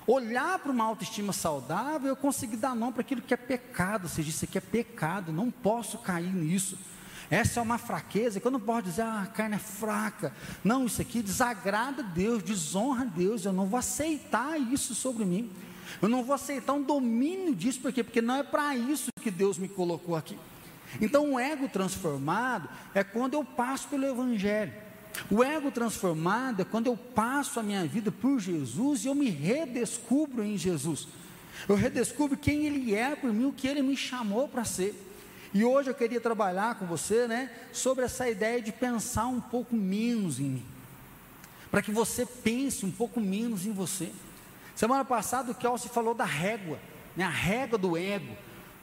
Olhar 0.07 0.59
para 0.59 0.73
uma 0.73 0.85
autoestima 0.85 1.35
saudável, 1.35 2.09
eu 2.09 2.17
consigo 2.17 2.57
dar 2.57 2.75
nome 2.75 2.93
para 2.93 3.03
aquilo 3.03 3.21
que 3.21 3.35
é 3.35 3.37
pecado, 3.37 4.05
ou 4.05 4.09
seja, 4.09 4.31
isso 4.31 4.45
aqui 4.45 4.57
é 4.57 4.61
pecado, 4.61 5.33
não 5.33 5.51
posso 5.51 5.99
cair 5.99 6.35
nisso. 6.35 6.79
Essa 7.31 7.61
é 7.61 7.63
uma 7.63 7.77
fraqueza 7.77 8.41
que 8.41 8.47
eu 8.47 8.51
não 8.51 8.61
posso 8.61 8.85
dizer, 8.85 9.03
ah, 9.03 9.23
a 9.23 9.27
carne 9.27 9.57
é 9.57 9.59
fraca. 9.59 10.33
Não, 10.65 10.87
isso 10.87 11.03
aqui 11.03 11.23
desagrada 11.23 12.03
Deus, 12.03 12.43
desonra 12.43 13.05
Deus. 13.05 13.45
Eu 13.45 13.53
não 13.53 13.67
vou 13.67 13.79
aceitar 13.79 14.59
isso 14.59 14.95
sobre 14.95 15.25
mim. 15.25 15.51
Eu 16.01 16.09
não 16.09 16.25
vou 16.25 16.35
aceitar 16.35 16.73
um 16.73 16.83
domínio 16.83 17.55
disso, 17.55 17.81
por 17.81 17.93
quê? 17.93 18.03
Porque 18.03 18.23
não 18.23 18.37
é 18.37 18.43
para 18.43 18.77
isso 18.77 19.11
que 19.21 19.31
Deus 19.31 19.59
me 19.59 19.69
colocou 19.69 20.17
aqui. 20.17 20.39
Então, 21.01 21.35
o 21.35 21.39
ego 21.39 21.69
transformado 21.69 22.69
é 22.95 23.05
quando 23.05 23.35
eu 23.35 23.45
passo 23.45 23.89
pelo 23.89 24.07
Evangelho. 24.07 24.73
O 25.31 25.43
ego 25.43 25.71
transformado 25.71 26.63
é 26.63 26.65
quando 26.65 26.87
eu 26.87 26.97
passo 26.97 27.61
a 27.61 27.63
minha 27.63 27.85
vida 27.87 28.11
por 28.11 28.39
Jesus 28.39 29.05
e 29.05 29.09
eu 29.09 29.15
me 29.15 29.29
redescubro 29.29 30.43
em 30.43 30.57
Jesus. 30.57 31.09
Eu 31.69 31.75
redescubro 31.75 32.37
quem 32.37 32.67
Ele 32.67 32.95
é 32.95 33.17
por 33.17 33.33
mim, 33.33 33.47
o 33.47 33.53
que 33.53 33.67
Ele 33.67 33.83
me 33.83 33.97
chamou 33.97 34.49
para 34.49 34.65
ser. 34.65 35.08
E 35.55 35.65
hoje 35.65 35.89
eu 35.91 35.95
queria 35.95 36.21
trabalhar 36.21 36.75
com 36.75 36.85
você, 36.87 37.27
né, 37.27 37.51
sobre 37.73 38.05
essa 38.05 38.29
ideia 38.29 38.61
de 38.61 38.71
pensar 38.71 39.27
um 39.27 39.41
pouco 39.41 39.75
menos 39.75 40.39
em 40.39 40.45
mim. 40.45 40.67
Para 41.71 41.83
que 41.83 41.91
você 41.91 42.27
pense 42.27 42.85
um 42.85 42.91
pouco 42.91 43.21
menos 43.21 43.67
em 43.67 43.73
você. 43.73 44.13
Semana 44.75 45.05
passada 45.05 45.51
o 45.51 45.55
Kelsey 45.55 45.91
falou 45.91 46.15
da 46.15 46.25
régua, 46.25 46.79
né, 47.17 47.25
a 47.25 47.31
régua 47.31 47.79
do 47.79 47.97
ego. 47.97 48.37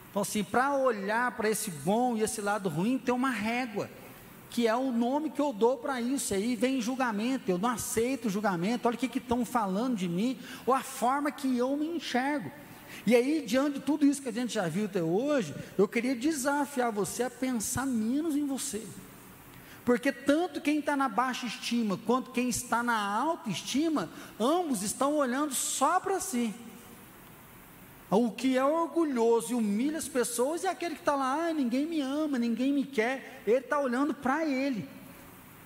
Então, 0.09 0.21
assim, 0.21 0.43
para 0.43 0.75
olhar 0.75 1.31
para 1.31 1.49
esse 1.49 1.69
bom 1.69 2.15
e 2.15 2.21
esse 2.21 2.41
lado 2.41 2.69
ruim, 2.69 2.97
tem 2.97 3.13
uma 3.13 3.29
régua. 3.29 3.89
que 4.55 4.67
é 4.69 4.73
o 4.75 4.89
nome 4.89 5.29
que 5.31 5.41
eu 5.41 5.51
dou 5.51 5.75
para 5.75 5.99
isso. 5.99 6.33
Aí 6.33 6.55
vem 6.55 6.81
julgamento, 6.81 7.51
eu 7.51 7.57
não 7.57 7.67
aceito 7.67 8.29
julgamento, 8.29 8.87
olha 8.87 8.95
o 8.95 8.97
que 8.97 9.17
estão 9.17 9.43
falando 9.43 9.97
de 9.97 10.07
mim, 10.07 10.39
ou 10.65 10.73
a 10.73 10.79
forma 10.79 11.29
que 11.29 11.57
eu 11.57 11.75
me 11.75 11.87
enxergo. 11.87 12.49
E 13.05 13.15
aí, 13.15 13.43
diante 13.45 13.75
de 13.75 13.85
tudo 13.85 14.05
isso 14.05 14.21
que 14.21 14.29
a 14.29 14.33
gente 14.33 14.53
já 14.53 14.67
viu 14.67 14.85
até 14.85 15.01
hoje, 15.01 15.53
eu 15.77 15.87
queria 15.87 16.15
desafiar 16.15 16.91
você 16.91 17.23
a 17.23 17.29
pensar 17.29 17.85
menos 17.85 18.35
em 18.35 18.45
você. 18.45 18.81
Porque 19.83 20.11
tanto 20.11 20.59
quem 20.59 20.79
está 20.79 20.97
na 20.97 21.07
baixa 21.07 21.45
estima 21.45 21.99
quanto 22.05 22.31
quem 22.31 22.49
está 22.49 22.81
na 22.81 22.97
alta 22.97 23.51
estima, 23.51 24.09
ambos 24.39 24.81
estão 24.81 25.15
olhando 25.15 25.53
só 25.53 25.99
para 25.99 26.19
si. 26.19 26.51
O 28.09 28.31
que 28.31 28.57
é 28.57 28.63
orgulhoso 28.63 29.51
e 29.51 29.55
humilha 29.55 29.97
as 29.97 30.07
pessoas 30.07 30.63
é 30.63 30.69
aquele 30.69 30.95
que 30.95 31.01
está 31.01 31.15
lá, 31.15 31.49
ah, 31.49 31.53
ninguém 31.53 31.85
me 31.85 32.01
ama, 32.01 32.39
ninguém 32.39 32.73
me 32.73 32.83
quer. 32.83 33.43
Ele 33.45 33.57
está 33.57 33.79
olhando 33.79 34.13
para 34.13 34.45
ele. 34.45 34.87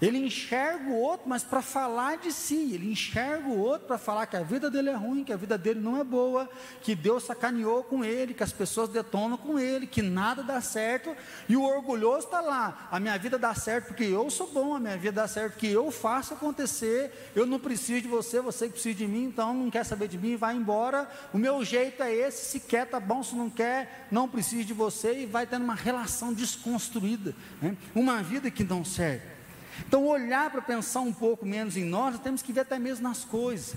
Ele 0.02 0.18
enxerga 0.18 0.90
o 0.90 0.98
outro, 0.98 1.28
mas 1.28 1.44
para 1.44 1.62
falar 1.62 2.18
de 2.18 2.32
si. 2.32 2.74
Ele 2.74 2.92
enxerga 2.92 3.48
o 3.50 3.58
outro 3.60 3.88
para 3.88 3.98
falar 3.98 4.26
que 4.28 4.38
a 4.38 4.44
vida 4.44 4.70
dele 4.70 4.90
é 4.90 4.96
ruim, 4.96 5.24
que 5.24 5.34
a 5.34 5.38
vida 5.38 5.58
dele 5.58 5.80
não 5.82 5.98
é 5.98 6.04
boa, 6.04 6.50
que 6.82 6.96
Deus 6.96 7.24
sacaneou 7.24 7.84
com 7.84 8.04
ele, 8.04 8.34
que 8.34 8.44
as 8.44 8.54
pessoas 8.54 8.88
detonam 8.90 9.38
com 9.38 9.60
ele, 9.60 9.86
que 9.86 10.02
nada 10.02 10.42
dá 10.42 10.62
certo. 10.62 11.16
E 11.50 11.58
o 11.58 11.64
orgulhoso 11.64 12.28
está 12.28 12.40
lá. 12.40 12.88
A 12.90 13.00
minha 13.00 13.18
vida 13.18 13.38
dá 13.38 13.54
certo 13.54 13.88
porque 13.88 14.06
eu 14.06 14.30
sou 14.30 14.48
bom, 14.48 14.76
a 14.76 14.80
minha 14.80 14.98
vida 14.98 15.22
dá 15.22 15.28
certo 15.28 15.54
porque 15.54 15.68
eu 15.68 15.92
faço 15.92 16.34
acontecer. 16.34 17.32
Eu 17.36 17.46
não 17.46 17.60
preciso 17.60 18.02
de 18.02 18.08
você, 18.08 18.40
você 18.40 18.68
que 18.68 18.74
precisa 18.74 18.96
de 18.96 19.08
mim, 19.08 19.26
então 19.26 19.54
não 19.54 19.70
quer 19.70 19.84
saber 19.84 20.08
de 20.08 20.18
mim, 20.18 20.38
vai 20.38 20.56
embora. 20.56 21.10
O 21.34 21.38
meu 21.38 21.64
jeito 21.66 22.02
é 22.02 22.14
esse. 22.14 22.46
Se 22.46 22.60
quer, 22.62 22.86
tá 22.86 23.02
bom. 23.02 23.22
Se 23.22 23.36
não 23.36 23.50
quer, 23.50 24.08
não 24.10 24.30
preciso 24.30 24.64
de 24.64 24.74
você. 24.74 25.24
E 25.24 25.26
vai 25.26 25.46
tendo 25.46 25.64
uma 25.64 25.76
relação 25.76 26.34
desconstruída. 26.34 27.36
Né? 27.62 27.76
Uma 27.94 28.24
vida 28.24 28.50
que 28.50 28.64
não 28.64 28.86
serve. 28.86 29.39
Então, 29.88 30.08
olhar 30.08 30.50
para 30.50 30.62
pensar 30.62 31.02
um 31.02 31.14
pouco 31.14 31.46
menos 31.46 31.78
em 31.78 31.84
nós, 31.84 32.16
nós 32.16 32.24
temos 32.24 32.42
que 32.42 32.54
ver 32.54 32.62
até 32.62 32.78
mesmo 32.80 33.08
nas 33.08 33.24
coisas. 33.24 33.76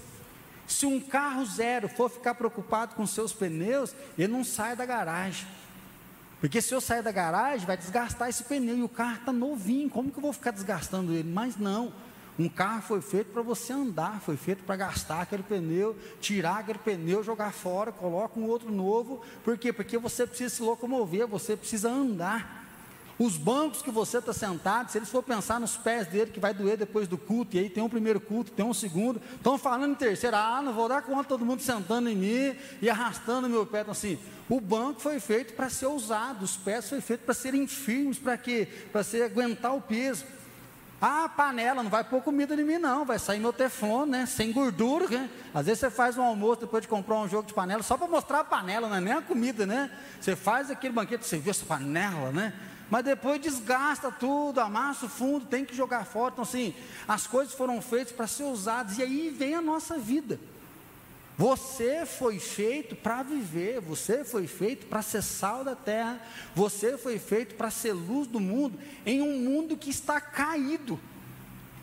Se 0.66 0.86
um 0.86 1.00
carro 1.00 1.44
zero 1.44 1.88
for 1.88 2.10
ficar 2.10 2.34
preocupado 2.34 2.94
com 2.94 3.06
seus 3.06 3.32
pneus, 3.32 3.94
ele 4.16 4.32
não 4.32 4.44
sai 4.44 4.74
da 4.74 4.86
garagem. 4.86 5.46
Porque 6.40 6.60
se 6.60 6.74
eu 6.74 6.80
sair 6.80 7.02
da 7.02 7.12
garagem, 7.12 7.66
vai 7.66 7.76
desgastar 7.76 8.28
esse 8.28 8.42
pneu 8.44 8.76
e 8.76 8.82
o 8.82 8.88
carro 8.88 9.16
está 9.16 9.32
novinho. 9.32 9.88
Como 9.88 10.10
que 10.10 10.18
eu 10.18 10.22
vou 10.22 10.32
ficar 10.32 10.50
desgastando 10.50 11.12
ele? 11.12 11.30
Mas 11.30 11.56
não. 11.56 11.92
Um 12.38 12.48
carro 12.48 12.82
foi 12.82 13.00
feito 13.00 13.30
para 13.30 13.42
você 13.42 13.72
andar, 13.72 14.20
foi 14.20 14.36
feito 14.36 14.64
para 14.64 14.74
gastar 14.74 15.20
aquele 15.20 15.42
pneu, 15.42 15.96
tirar 16.20 16.58
aquele 16.58 16.78
pneu, 16.78 17.22
jogar 17.22 17.52
fora, 17.52 17.92
coloca 17.92 18.40
um 18.40 18.48
outro 18.48 18.72
novo. 18.72 19.22
Por 19.44 19.58
quê? 19.58 19.72
Porque 19.72 19.98
você 19.98 20.26
precisa 20.26 20.56
se 20.56 20.62
locomover, 20.62 21.26
você 21.26 21.56
precisa 21.56 21.90
andar. 21.90 22.61
Os 23.18 23.36
bancos 23.36 23.82
que 23.82 23.90
você 23.90 24.18
está 24.18 24.32
sentado, 24.32 24.90
se 24.90 24.98
eles 24.98 25.08
for 25.08 25.22
pensar 25.22 25.60
nos 25.60 25.76
pés 25.76 26.06
dele, 26.06 26.30
que 26.30 26.40
vai 26.40 26.54
doer 26.54 26.76
depois 26.76 27.06
do 27.06 27.18
culto, 27.18 27.56
e 27.56 27.60
aí 27.60 27.70
tem 27.70 27.82
um 27.82 27.88
primeiro 27.88 28.20
culto, 28.20 28.50
tem 28.50 28.64
um 28.64 28.74
segundo, 28.74 29.20
estão 29.34 29.58
falando 29.58 29.92
em 29.92 29.94
terceiro, 29.94 30.36
ah, 30.36 30.60
não 30.62 30.72
vou 30.72 30.88
dar 30.88 31.02
conta 31.02 31.28
todo 31.28 31.44
mundo 31.44 31.60
sentando 31.60 32.08
em 32.08 32.16
mim 32.16 32.56
e 32.80 32.88
arrastando 32.88 33.48
meu 33.48 33.66
pé. 33.66 33.82
Então, 33.82 33.92
assim, 33.92 34.18
o 34.48 34.60
banco 34.60 35.00
foi 35.00 35.20
feito 35.20 35.54
para 35.54 35.68
ser 35.68 35.86
usado, 35.86 36.42
os 36.42 36.56
pés 36.56 36.88
foi 36.88 37.00
feito 37.00 37.20
para 37.20 37.34
serem 37.34 37.66
firmes, 37.66 38.18
para 38.18 38.36
quê? 38.36 38.66
Para 38.90 39.02
ser 39.02 39.22
aguentar 39.22 39.74
o 39.74 39.80
peso. 39.80 40.24
Ah, 41.04 41.28
panela, 41.28 41.82
não 41.82 41.90
vai 41.90 42.04
pôr 42.04 42.22
comida 42.22 42.54
em 42.54 42.64
mim, 42.64 42.78
não. 42.78 43.04
Vai 43.04 43.18
sair 43.18 43.40
meu 43.40 43.52
teflon, 43.52 44.06
né? 44.06 44.24
Sem 44.24 44.52
gordura, 44.52 45.08
né? 45.08 45.28
Às 45.52 45.66
vezes 45.66 45.80
você 45.80 45.90
faz 45.90 46.16
um 46.16 46.22
almoço 46.22 46.60
depois 46.60 46.82
de 46.82 46.86
comprar 46.86 47.16
um 47.16 47.28
jogo 47.28 47.48
de 47.48 47.52
panela, 47.52 47.82
só 47.82 47.96
para 47.96 48.06
mostrar 48.06 48.38
a 48.38 48.44
panela, 48.44 48.88
não 48.88 48.94
é 48.94 49.00
nem 49.00 49.12
a 49.12 49.20
comida, 49.20 49.66
né? 49.66 49.90
Você 50.20 50.36
faz 50.36 50.70
aquele 50.70 50.94
banquete, 50.94 51.26
você 51.26 51.38
viu 51.38 51.50
essa 51.50 51.66
panela, 51.66 52.30
né? 52.30 52.52
Mas 52.92 53.06
depois 53.06 53.40
desgasta 53.40 54.12
tudo, 54.12 54.60
amassa 54.60 55.06
o 55.06 55.08
fundo, 55.08 55.46
tem 55.46 55.64
que 55.64 55.74
jogar 55.74 56.04
fora. 56.04 56.30
Então, 56.30 56.42
assim, 56.42 56.74
as 57.08 57.26
coisas 57.26 57.54
foram 57.54 57.80
feitas 57.80 58.12
para 58.12 58.26
ser 58.26 58.42
usadas, 58.42 58.98
e 58.98 59.02
aí 59.02 59.30
vem 59.30 59.54
a 59.54 59.62
nossa 59.62 59.96
vida. 59.96 60.38
Você 61.38 62.04
foi 62.04 62.38
feito 62.38 62.94
para 62.94 63.22
viver, 63.22 63.80
você 63.80 64.26
foi 64.26 64.46
feito 64.46 64.84
para 64.88 65.00
ser 65.00 65.22
sal 65.22 65.64
da 65.64 65.74
terra, 65.74 66.20
você 66.54 66.98
foi 66.98 67.18
feito 67.18 67.54
para 67.54 67.70
ser 67.70 67.94
luz 67.94 68.28
do 68.28 68.38
mundo, 68.38 68.78
em 69.06 69.22
um 69.22 69.38
mundo 69.38 69.74
que 69.74 69.88
está 69.88 70.20
caído, 70.20 71.00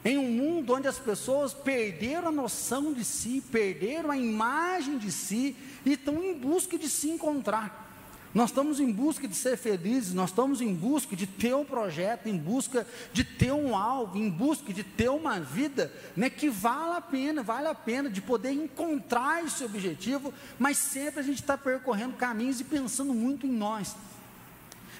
em 0.05 0.15
um 0.15 0.31
mundo 0.31 0.75
onde 0.75 0.87
as 0.87 0.99
pessoas 0.99 1.55
perderam 1.55 2.27
a 2.27 2.31
noção 2.31 2.93
de 2.93 3.03
si, 3.03 3.41
perderam 3.51 4.11
a 4.11 4.17
imagem 4.17 4.99
de 4.99 5.11
si 5.11 5.55
e 5.83 5.93
estão 5.93 6.23
em 6.23 6.35
busca 6.35 6.77
de 6.77 6.87
se 6.87 7.09
encontrar. 7.09 7.88
Nós 8.31 8.51
estamos 8.51 8.79
em 8.79 8.91
busca 8.91 9.27
de 9.27 9.35
ser 9.35 9.57
felizes, 9.57 10.13
nós 10.13 10.29
estamos 10.29 10.61
em 10.61 10.73
busca 10.73 11.15
de 11.15 11.25
ter 11.25 11.55
um 11.55 11.65
projeto, 11.65 12.27
em 12.27 12.37
busca 12.37 12.85
de 13.11 13.23
ter 13.23 13.51
um 13.51 13.75
alvo, 13.75 14.17
em 14.17 14.29
busca 14.29 14.71
de 14.71 14.83
ter 14.83 15.09
uma 15.09 15.39
vida 15.39 15.91
né, 16.15 16.29
que 16.29 16.47
vale 16.47 16.97
a 16.97 17.01
pena, 17.01 17.41
vale 17.41 17.67
a 17.67 17.73
pena 17.73 18.07
de 18.07 18.21
poder 18.21 18.51
encontrar 18.51 19.43
esse 19.43 19.63
objetivo, 19.63 20.31
mas 20.59 20.77
sempre 20.77 21.21
a 21.21 21.23
gente 21.23 21.41
está 21.41 21.57
percorrendo 21.57 22.17
caminhos 22.17 22.59
e 22.59 22.63
pensando 22.63 23.15
muito 23.15 23.47
em 23.47 23.51
nós. 23.51 23.95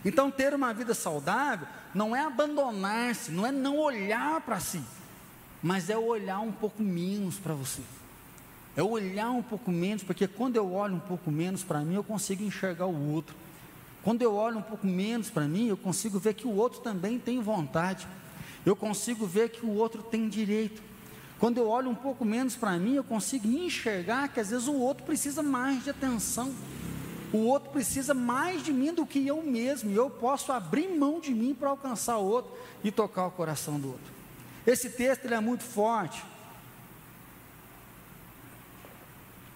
Então, 0.04 0.32
ter 0.32 0.56
uma 0.56 0.74
vida 0.74 0.96
saudável 0.96 1.68
não 1.94 2.16
é 2.16 2.22
abandonar-se, 2.22 3.32
não 3.32 3.46
é 3.46 3.52
não 3.52 3.78
olhar 3.78 4.42
para 4.42 4.60
si, 4.60 4.82
mas 5.62 5.88
é 5.88 5.98
olhar 5.98 6.40
um 6.40 6.52
pouco 6.52 6.82
menos 6.82 7.38
para 7.38 7.54
você 7.54 7.82
é 8.76 8.84
olhar 8.84 9.32
um 9.32 9.42
pouco 9.42 9.72
menos, 9.72 10.04
porque 10.04 10.28
quando 10.28 10.56
eu 10.56 10.74
olho 10.74 10.96
um 10.96 11.00
pouco 11.00 11.32
menos 11.32 11.64
para 11.64 11.80
mim, 11.80 11.96
eu 11.96 12.04
consigo 12.04 12.44
enxergar 12.44 12.86
o 12.86 13.14
outro. 13.14 13.36
Quando 14.04 14.22
eu 14.22 14.34
olho 14.34 14.60
um 14.60 14.62
pouco 14.62 14.88
menos 14.88 15.30
para 15.30 15.48
mim, 15.48 15.68
eu 15.68 15.78
consigo 15.78 16.18
ver 16.20 16.34
que 16.34 16.48
o 16.48 16.56
outro 16.56 16.80
também 16.80 17.20
tem 17.20 17.42
vontade. 17.42 18.08
Eu 18.66 18.76
consigo 18.76 19.26
ver 19.26 19.50
que 19.50 19.66
o 19.66 19.74
outro 19.76 20.02
tem 20.02 20.30
direito. 20.30 20.82
Quando 21.40 21.58
eu 21.58 21.70
olho 21.70 21.90
um 21.90 21.96
pouco 21.96 22.26
menos 22.26 22.56
para 22.56 22.78
mim, 22.78 22.96
eu 22.96 23.04
consigo 23.04 23.48
enxergar 23.48 24.28
que 24.30 24.40
às 24.40 24.50
vezes 24.50 24.68
o 24.68 24.76
outro 24.76 25.06
precisa 25.06 25.42
mais 25.42 25.84
de 25.84 25.90
atenção. 25.90 26.54
O 27.32 27.40
outro 27.40 27.70
precisa 27.70 28.14
mais 28.14 28.64
de 28.64 28.74
mim 28.74 28.94
do 28.94 29.06
que 29.06 29.26
eu 29.26 29.42
mesmo. 29.44 29.92
E 29.92 29.96
eu 29.96 30.10
posso 30.10 30.52
abrir 30.52 30.90
mão 30.90 31.20
de 31.20 31.34
mim 31.34 31.54
para 31.54 31.70
alcançar 31.70 32.18
o 32.18 32.26
outro 32.26 32.52
e 32.84 32.92
tocar 32.92 33.28
o 33.28 33.32
coração 33.32 33.80
do 33.80 33.90
outro. 33.90 34.14
Esse 34.66 34.90
texto 34.90 35.26
ele 35.26 35.34
é 35.34 35.40
muito 35.40 35.64
forte. 35.64 36.22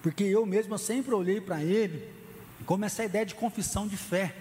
Porque 0.04 0.26
eu 0.26 0.46
mesmo 0.46 0.78
sempre 0.78 1.16
olhei 1.16 1.40
para 1.40 1.64
ele 1.64 2.12
como 2.66 2.84
essa 2.84 3.06
ideia 3.06 3.26
de 3.26 3.34
confissão 3.34 3.88
de 3.88 3.96
fé. 3.96 4.36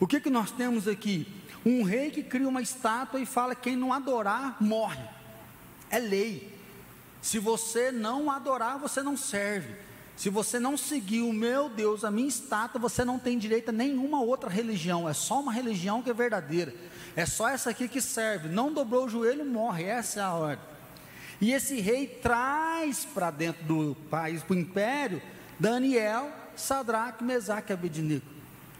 O 0.00 0.06
que, 0.06 0.18
que 0.18 0.30
nós 0.30 0.50
temos 0.50 0.88
aqui? 0.88 1.28
Um 1.64 1.82
rei 1.82 2.10
que 2.10 2.22
cria 2.22 2.48
uma 2.48 2.62
estátua 2.62 3.20
e 3.20 3.26
fala: 3.26 3.54
quem 3.54 3.76
não 3.76 3.92
adorar, 3.92 4.56
morre. 4.58 5.04
É 5.90 5.98
lei. 5.98 6.58
Se 7.20 7.38
você 7.38 7.92
não 7.92 8.30
adorar, 8.30 8.78
você 8.78 9.02
não 9.02 9.18
serve. 9.18 9.74
Se 10.16 10.30
você 10.30 10.58
não 10.58 10.78
seguir 10.78 11.20
o 11.20 11.32
meu 11.32 11.68
Deus, 11.68 12.02
a 12.02 12.10
minha 12.10 12.28
estátua, 12.28 12.80
você 12.80 13.04
não 13.04 13.18
tem 13.18 13.38
direito 13.38 13.68
a 13.68 13.72
nenhuma 13.72 14.22
outra 14.22 14.48
religião. 14.48 15.06
É 15.06 15.12
só 15.12 15.40
uma 15.40 15.52
religião 15.52 16.02
que 16.02 16.08
é 16.08 16.14
verdadeira. 16.14 16.74
É 17.14 17.26
só 17.26 17.50
essa 17.50 17.68
aqui 17.68 17.86
que 17.86 18.00
serve. 18.00 18.48
Não 18.48 18.72
dobrou 18.72 19.04
o 19.04 19.08
joelho, 19.08 19.44
morre. 19.44 19.84
Essa 19.84 20.20
é 20.20 20.22
a 20.22 20.32
ordem. 20.32 20.69
E 21.40 21.52
esse 21.52 21.80
rei 21.80 22.06
traz 22.06 23.04
para 23.04 23.30
dentro 23.30 23.64
do 23.64 23.96
país, 24.10 24.42
para 24.42 24.54
o 24.54 24.58
império, 24.58 25.22
Daniel, 25.58 26.30
Sadraque, 26.54 27.24
Mesaque 27.24 27.72
e 27.72 27.74
Abednego. 27.74 28.26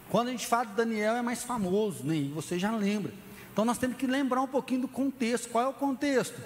Quando 0.09 0.27
a 0.27 0.31
gente 0.31 0.45
fala 0.45 0.65
de 0.65 0.73
Daniel 0.73 1.15
é 1.15 1.21
mais 1.21 1.43
famoso, 1.43 2.03
né? 2.03 2.29
você 2.33 2.59
já 2.59 2.71
lembra. 2.71 3.13
Então 3.51 3.65
nós 3.65 3.77
temos 3.77 3.97
que 3.97 4.05
lembrar 4.05 4.41
um 4.41 4.47
pouquinho 4.47 4.81
do 4.81 4.87
contexto. 4.87 5.49
Qual 5.49 5.63
é 5.63 5.67
o 5.67 5.73
contexto? 5.73 6.39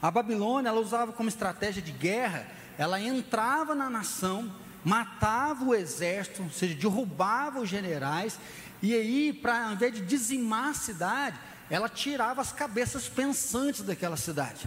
A 0.00 0.10
Babilônia, 0.10 0.68
ela 0.68 0.80
usava 0.80 1.12
como 1.12 1.28
estratégia 1.28 1.82
de 1.82 1.92
guerra, 1.92 2.46
ela 2.78 3.00
entrava 3.00 3.74
na 3.74 3.90
nação, 3.90 4.50
matava 4.84 5.64
o 5.64 5.74
exército, 5.74 6.42
ou 6.42 6.50
seja, 6.50 6.74
derrubava 6.74 7.60
os 7.60 7.68
generais, 7.68 8.38
e 8.82 8.94
aí, 8.94 9.32
para 9.32 9.66
ao 9.66 9.72
invés 9.72 9.92
de 9.92 10.00
dizimar 10.00 10.68
a 10.68 10.74
cidade, 10.74 11.38
ela 11.68 11.88
tirava 11.88 12.40
as 12.40 12.50
cabeças 12.50 13.08
pensantes 13.08 13.82
daquela 13.82 14.16
cidade. 14.16 14.66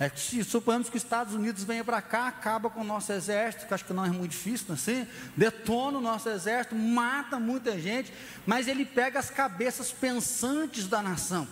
É 0.00 0.08
se 0.10 0.44
suponhamos 0.44 0.88
que 0.88 0.96
os 0.96 1.02
Estados 1.02 1.34
Unidos 1.34 1.64
venha 1.64 1.82
para 1.82 2.00
cá, 2.00 2.28
acaba 2.28 2.70
com 2.70 2.82
o 2.82 2.84
nosso 2.84 3.12
exército, 3.12 3.66
que 3.66 3.74
acho 3.74 3.84
que 3.84 3.92
não 3.92 4.04
é 4.04 4.10
muito 4.10 4.30
difícil, 4.30 4.66
não 4.68 4.76
é 4.76 4.78
assim? 4.78 5.06
Detona 5.36 5.98
o 5.98 6.00
nosso 6.00 6.28
exército, 6.28 6.76
mata 6.76 7.40
muita 7.40 7.76
gente, 7.80 8.12
mas 8.46 8.68
ele 8.68 8.84
pega 8.84 9.18
as 9.18 9.28
cabeças 9.28 9.90
pensantes 9.90 10.86
da 10.86 11.02
nação. 11.02 11.48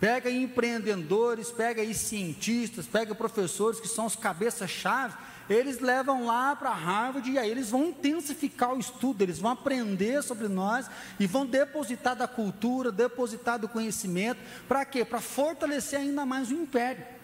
Pega 0.00 0.28
empreendedores, 0.28 1.50
pega 1.52 1.82
cientistas, 1.94 2.86
pega 2.86 3.14
professores 3.14 3.78
que 3.78 3.88
são 3.88 4.06
os 4.06 4.16
cabeças-chave, 4.16 5.14
eles 5.48 5.78
levam 5.78 6.26
lá 6.26 6.56
para 6.56 6.70
Harvard 6.70 7.30
e 7.30 7.38
aí 7.38 7.48
eles 7.48 7.70
vão 7.70 7.86
intensificar 7.86 8.74
o 8.74 8.80
estudo, 8.80 9.22
eles 9.22 9.38
vão 9.38 9.52
aprender 9.52 10.22
sobre 10.24 10.48
nós 10.48 10.90
e 11.20 11.26
vão 11.26 11.46
depositar 11.46 12.16
da 12.16 12.26
cultura, 12.26 12.90
depositar 12.90 13.60
do 13.60 13.68
conhecimento, 13.68 14.40
para 14.66 14.84
quê? 14.84 15.04
Para 15.04 15.20
fortalecer 15.20 16.00
ainda 16.00 16.26
mais 16.26 16.50
o 16.50 16.54
império. 16.54 17.15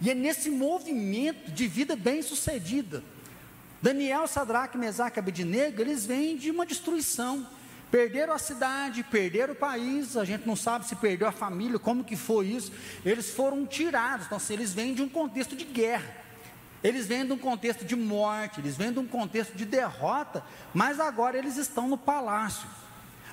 E 0.00 0.10
é 0.10 0.14
nesse 0.14 0.50
movimento 0.50 1.50
de 1.50 1.66
vida 1.66 1.96
bem-sucedida. 1.96 3.02
Daniel, 3.80 4.26
Sadraque, 4.26 4.76
Mesaque 4.76 5.18
Abednego, 5.18 5.80
eles 5.80 6.04
vêm 6.04 6.36
de 6.36 6.50
uma 6.50 6.66
destruição, 6.66 7.46
Perderam 7.90 8.32
a 8.32 8.38
cidade, 8.38 9.04
perderam 9.04 9.52
o 9.52 9.56
país, 9.56 10.16
a 10.16 10.24
gente 10.24 10.46
não 10.46 10.56
sabe 10.56 10.86
se 10.86 10.96
perdeu 10.96 11.28
a 11.28 11.32
família, 11.32 11.78
como 11.78 12.02
que 12.02 12.16
foi 12.16 12.48
isso. 12.48 12.72
Eles 13.04 13.30
foram 13.30 13.64
tirados, 13.64 14.26
então 14.26 14.36
assim, 14.36 14.54
eles 14.54 14.74
vêm 14.74 14.92
de 14.92 15.02
um 15.02 15.08
contexto 15.08 15.54
de 15.54 15.64
guerra. 15.64 16.26
Eles 16.82 17.06
vêm 17.06 17.24
de 17.24 17.32
um 17.32 17.38
contexto 17.38 17.84
de 17.84 17.94
morte, 17.94 18.60
eles 18.60 18.76
vêm 18.76 18.92
de 18.92 18.98
um 18.98 19.06
contexto 19.06 19.54
de 19.54 19.64
derrota, 19.64 20.44
mas 20.74 20.98
agora 20.98 21.38
eles 21.38 21.56
estão 21.56 21.88
no 21.88 21.96
palácio. 21.96 22.68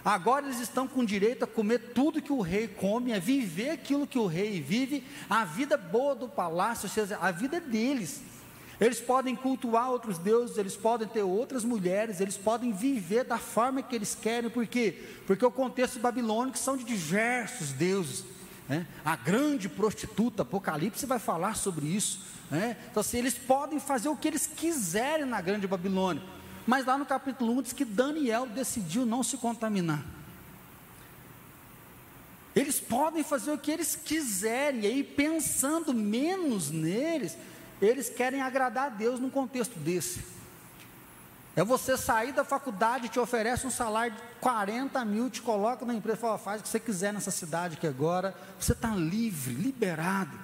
Agora 0.03 0.45
eles 0.45 0.59
estão 0.59 0.87
com 0.87 1.05
direito 1.05 1.43
a 1.43 1.47
comer 1.47 1.79
tudo 1.93 2.21
que 2.21 2.33
o 2.33 2.41
rei 2.41 2.67
come, 2.67 3.13
a 3.13 3.19
viver 3.19 3.69
aquilo 3.69 4.05
que 4.05 4.19
o 4.19 4.25
rei 4.25 4.59
vive, 4.59 5.03
a 5.29 5.45
vida 5.45 5.77
boa 5.77 6.13
do 6.13 6.27
palácio, 6.27 6.87
ou 6.87 6.93
seja, 6.93 7.17
a 7.21 7.31
vida 7.31 7.59
deles. 7.61 8.21
Eles 8.81 8.99
podem 8.99 9.35
cultuar 9.35 9.89
outros 9.91 10.17
deuses, 10.17 10.57
eles 10.57 10.75
podem 10.75 11.07
ter 11.07 11.21
outras 11.21 11.63
mulheres, 11.63 12.19
eles 12.19 12.35
podem 12.35 12.73
viver 12.73 13.23
da 13.23 13.37
forma 13.37 13.81
que 13.81 13.95
eles 13.95 14.13
querem, 14.13 14.49
por 14.49 14.67
quê? 14.67 15.01
Porque 15.25 15.45
o 15.45 15.51
contexto 15.51 15.99
babilônico 15.99 16.57
são 16.57 16.75
de 16.75 16.83
diversos 16.83 17.71
deuses. 17.71 18.25
Né? 18.67 18.85
A 19.05 19.15
grande 19.15 19.69
prostituta, 19.69 20.41
Apocalipse 20.41 21.05
vai 21.05 21.19
falar 21.19 21.55
sobre 21.55 21.85
isso. 21.85 22.21
Né? 22.51 22.75
Então, 22.89 23.01
assim, 23.01 23.19
eles 23.19 23.35
podem 23.35 23.79
fazer 23.79 24.09
o 24.09 24.17
que 24.17 24.27
eles 24.27 24.47
quiserem 24.47 25.25
na 25.25 25.39
grande 25.39 25.67
Babilônia. 25.67 26.21
Mas 26.65 26.85
lá 26.85 26.97
no 26.97 27.05
capítulo 27.05 27.57
1 27.59 27.61
diz 27.61 27.73
que 27.73 27.85
Daniel 27.85 28.45
decidiu 28.47 29.05
não 29.05 29.21
se 29.21 29.37
contaminar. 29.37 30.03
Eles 32.55 32.79
podem 32.79 33.23
fazer 33.23 33.51
o 33.51 33.57
que 33.57 33.71
eles 33.71 33.95
quiserem, 33.95 34.81
e 34.81 34.87
aí 34.87 35.03
pensando 35.03 35.93
menos 35.93 36.69
neles, 36.69 37.35
eles 37.81 38.09
querem 38.09 38.41
agradar 38.41 38.85
a 38.85 38.89
Deus 38.89 39.19
num 39.19 39.29
contexto 39.29 39.77
desse. 39.79 40.23
É 41.55 41.63
você 41.63 41.97
sair 41.97 42.31
da 42.31 42.43
faculdade, 42.43 43.09
te 43.09 43.19
oferece 43.19 43.67
um 43.67 43.71
salário 43.71 44.15
de 44.15 44.21
40 44.39 45.03
mil, 45.05 45.29
te 45.29 45.41
coloca 45.41 45.85
na 45.85 45.93
empresa, 45.93 46.17
fala, 46.17 46.37
faz 46.37 46.61
o 46.61 46.63
que 46.63 46.69
você 46.69 46.79
quiser 46.79 47.13
nessa 47.13 47.29
cidade 47.29 47.77
que 47.77 47.85
agora 47.85 48.35
você 48.59 48.71
está 48.71 48.89
livre, 48.95 49.53
liberado. 49.53 50.42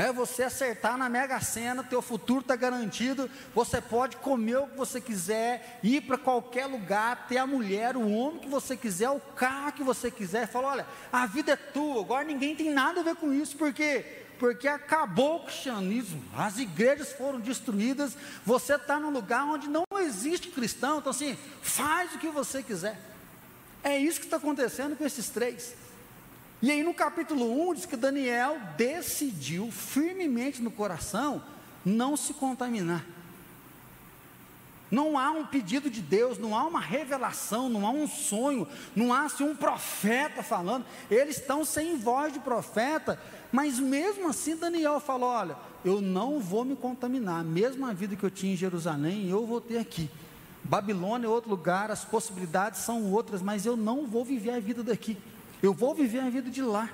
É 0.00 0.10
você 0.10 0.44
acertar 0.44 0.96
na 0.96 1.10
Mega 1.10 1.38
Sena, 1.42 1.84
teu 1.84 2.00
futuro 2.00 2.40
está 2.40 2.56
garantido. 2.56 3.30
Você 3.54 3.82
pode 3.82 4.16
comer 4.16 4.56
o 4.56 4.66
que 4.66 4.78
você 4.78 4.98
quiser, 4.98 5.78
ir 5.82 6.00
para 6.00 6.16
qualquer 6.16 6.64
lugar, 6.64 7.26
ter 7.28 7.36
a 7.36 7.46
mulher, 7.46 7.98
o 7.98 8.10
homem 8.10 8.40
que 8.40 8.48
você 8.48 8.78
quiser, 8.78 9.10
o 9.10 9.20
carro 9.20 9.72
que 9.72 9.84
você 9.84 10.10
quiser. 10.10 10.48
Fala, 10.48 10.68
olha, 10.68 10.86
a 11.12 11.26
vida 11.26 11.52
é 11.52 11.56
tua. 11.56 12.00
Agora 12.00 12.24
ninguém 12.24 12.56
tem 12.56 12.70
nada 12.70 13.00
a 13.00 13.04
ver 13.04 13.14
com 13.16 13.30
isso, 13.30 13.58
porque 13.58 14.04
porque 14.38 14.66
acabou 14.66 15.36
o 15.36 15.44
cristianismo, 15.44 16.24
as 16.34 16.56
igrejas 16.56 17.12
foram 17.12 17.38
destruídas. 17.38 18.16
Você 18.42 18.76
está 18.76 18.98
num 18.98 19.10
lugar 19.10 19.44
onde 19.44 19.68
não 19.68 19.84
existe 19.98 20.48
cristão, 20.48 20.96
então 20.96 21.10
assim, 21.10 21.36
faz 21.60 22.14
o 22.14 22.18
que 22.18 22.28
você 22.28 22.62
quiser. 22.62 22.98
É 23.84 23.98
isso 23.98 24.18
que 24.18 24.24
está 24.24 24.38
acontecendo 24.38 24.96
com 24.96 25.04
esses 25.04 25.28
três. 25.28 25.74
E 26.62 26.70
aí 26.70 26.82
no 26.82 26.92
capítulo 26.92 27.70
1 27.70 27.74
diz 27.74 27.86
que 27.86 27.96
Daniel 27.96 28.58
decidiu 28.76 29.70
firmemente 29.70 30.60
no 30.60 30.70
coração 30.70 31.42
não 31.84 32.16
se 32.16 32.34
contaminar. 32.34 33.04
Não 34.90 35.16
há 35.16 35.30
um 35.30 35.46
pedido 35.46 35.88
de 35.88 36.02
Deus, 36.02 36.36
não 36.36 36.58
há 36.58 36.64
uma 36.64 36.80
revelação, 36.80 37.68
não 37.68 37.86
há 37.86 37.90
um 37.90 38.08
sonho, 38.08 38.66
não 38.94 39.14
há 39.14 39.24
assim, 39.24 39.44
um 39.44 39.54
profeta 39.54 40.42
falando. 40.42 40.84
Eles 41.08 41.36
estão 41.36 41.64
sem 41.64 41.96
voz 41.96 42.32
de 42.32 42.40
profeta, 42.40 43.18
mas 43.52 43.78
mesmo 43.78 44.28
assim 44.28 44.56
Daniel 44.56 44.98
falou: 44.98 45.30
Olha, 45.30 45.56
eu 45.84 46.00
não 46.00 46.40
vou 46.40 46.64
me 46.64 46.74
contaminar, 46.74 47.44
mesmo 47.44 47.86
a 47.86 47.92
vida 47.92 48.16
que 48.16 48.24
eu 48.24 48.30
tinha 48.30 48.52
em 48.52 48.56
Jerusalém, 48.56 49.30
eu 49.30 49.46
vou 49.46 49.60
ter 49.60 49.78
aqui. 49.78 50.10
Babilônia 50.64 51.26
é 51.26 51.30
outro 51.30 51.48
lugar, 51.48 51.90
as 51.90 52.04
possibilidades 52.04 52.80
são 52.80 53.12
outras, 53.12 53.40
mas 53.40 53.64
eu 53.64 53.76
não 53.76 54.06
vou 54.06 54.24
viver 54.24 54.50
a 54.50 54.60
vida 54.60 54.82
daqui. 54.82 55.16
Eu 55.62 55.74
vou 55.74 55.94
viver 55.94 56.20
a 56.20 56.30
vida 56.30 56.50
de 56.50 56.62
lá. 56.62 56.88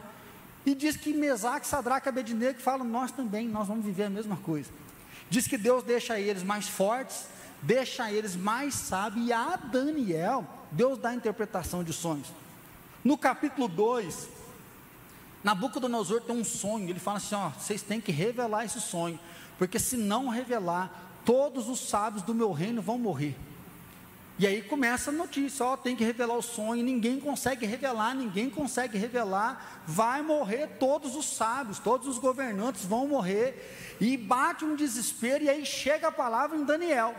E 0.65 0.75
diz 0.75 0.97
que 0.97 1.13
Mesaque, 1.13 1.67
Sadraque 1.67 2.09
e 2.09 2.11
Abednego 2.11 2.61
falam, 2.61 2.85
nós 2.85 3.13
também, 3.13 3.47
nós 3.47 3.69
vamos 3.69 3.85
viver 3.85 4.05
a 4.05 4.11
mesma 4.11 4.37
coisa. 4.37 4.71
Diz 5.31 5.47
que 5.47 5.57
Deus 5.57 5.85
deixa 5.85 6.19
eles 6.19 6.43
mais 6.43 6.69
fortes, 6.69 7.27
deixa 7.63 8.11
eles 8.11 8.35
mais 8.35 8.75
sábios, 8.75 9.27
e 9.27 9.33
a 9.33 9.57
Daniel, 9.57 10.45
Deus 10.73 10.99
dá 10.99 11.11
a 11.11 11.15
interpretação 11.15 11.85
de 11.85 11.93
sonhos. 11.93 12.33
No 13.05 13.17
capítulo 13.17 13.69
2, 13.69 14.29
Nabucodonosor 15.45 16.21
tem 16.23 16.37
um 16.37 16.45
sonho, 16.45 16.91
ele 16.91 16.99
fala 16.99 17.19
assim: 17.19 17.37
ó, 17.37 17.51
vocês 17.51 17.83
têm 17.83 18.01
que 18.01 18.11
revelar 18.11 18.65
esse 18.65 18.81
sonho, 18.81 19.19
porque 19.59 19.79
se 19.79 19.97
não 19.97 20.29
revelar, 20.29 21.21
todos 21.25 21.69
os 21.69 21.79
sábios 21.79 22.25
do 22.25 22.35
meu 22.35 22.51
reino 22.51 22.83
vão 22.83 22.99
morrer. 22.99 23.37
E 24.39 24.47
aí 24.47 24.61
começa 24.61 25.11
a 25.11 25.13
notícia, 25.13 25.65
ó, 25.65 25.79
tem 25.79 25.97
que 25.97 26.05
revelar 26.05 26.37
o 26.37 26.43
sonho, 26.43 26.85
ninguém 26.85 27.19
consegue 27.19 27.65
revelar, 27.65 28.15
ninguém 28.15 28.51
consegue 28.51 28.99
revelar, 28.99 29.83
vai 29.87 30.21
morrer 30.21 30.77
todos 30.79 31.17
os 31.17 31.25
sábios, 31.37 31.79
todos 31.79 32.07
os 32.07 32.19
governantes 32.19 32.85
vão 32.85 33.09
morrer, 33.09 33.97
e 33.99 34.15
bate 34.15 34.63
um 34.63 34.77
desespero, 34.77 35.45
e 35.45 35.49
aí 35.49 35.65
chega 35.65 36.09
a 36.09 36.13
palavra 36.13 36.55
em 36.55 36.65
Daniel. 36.65 37.15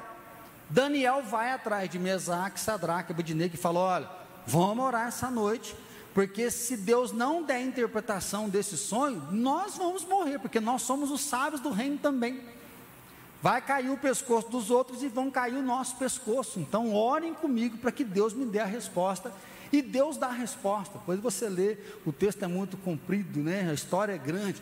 Daniel 0.69 1.23
vai 1.23 1.51
atrás 1.51 1.89
de 1.89 1.97
Mesaque, 1.97 2.60
Sadraque, 2.60 3.12
Abednego 3.13 3.56
e 3.56 3.58
fala: 3.58 3.80
olha, 3.80 4.10
vamos 4.45 4.86
orar 4.86 5.08
essa 5.08 5.32
noite, 5.32 5.75
porque 6.13 6.51
se 6.51 6.77
Deus 6.77 7.12
não 7.12 7.41
der 7.41 7.62
interpretação 7.62 8.47
desse 8.47 8.77
sonho, 8.77 9.27
nós 9.32 9.75
vamos 9.75 10.03
morrer, 10.03 10.38
porque 10.38 10.60
nós 10.60 10.84
somos 10.84 11.10
os 11.10 11.21
sábios 11.21 11.62
do 11.62 11.71
reino 11.71 11.97
também. 11.97 12.43
Vai 13.41 13.62
cair 13.62 13.89
o 13.89 13.97
pescoço 13.97 14.50
dos 14.50 14.71
outros 14.71 15.04
e 15.04 15.08
vão 15.08 15.30
cair 15.30 15.56
o 15.56 15.62
nosso 15.62 15.95
pescoço. 15.97 16.60
Então, 16.60 16.93
orem 16.93 17.34
comigo 17.34 17.78
para 17.78 17.91
que 17.91 18.04
Deus 18.04 18.34
me 18.34 18.45
dê 18.45 18.60
a 18.60 18.65
resposta. 18.65 19.32
E 19.71 19.82
Deus 19.82 20.17
dá 20.17 20.28
a 20.28 20.32
resposta. 20.32 20.97
Depois 20.97 21.19
você 21.19 21.47
lê, 21.47 21.78
o 22.06 22.12
texto 22.12 22.43
é 22.43 22.47
muito 22.47 22.78
comprido, 22.78 23.39
né? 23.39 23.69
A 23.69 23.73
história 23.73 24.13
é 24.13 24.17
grande. 24.17 24.62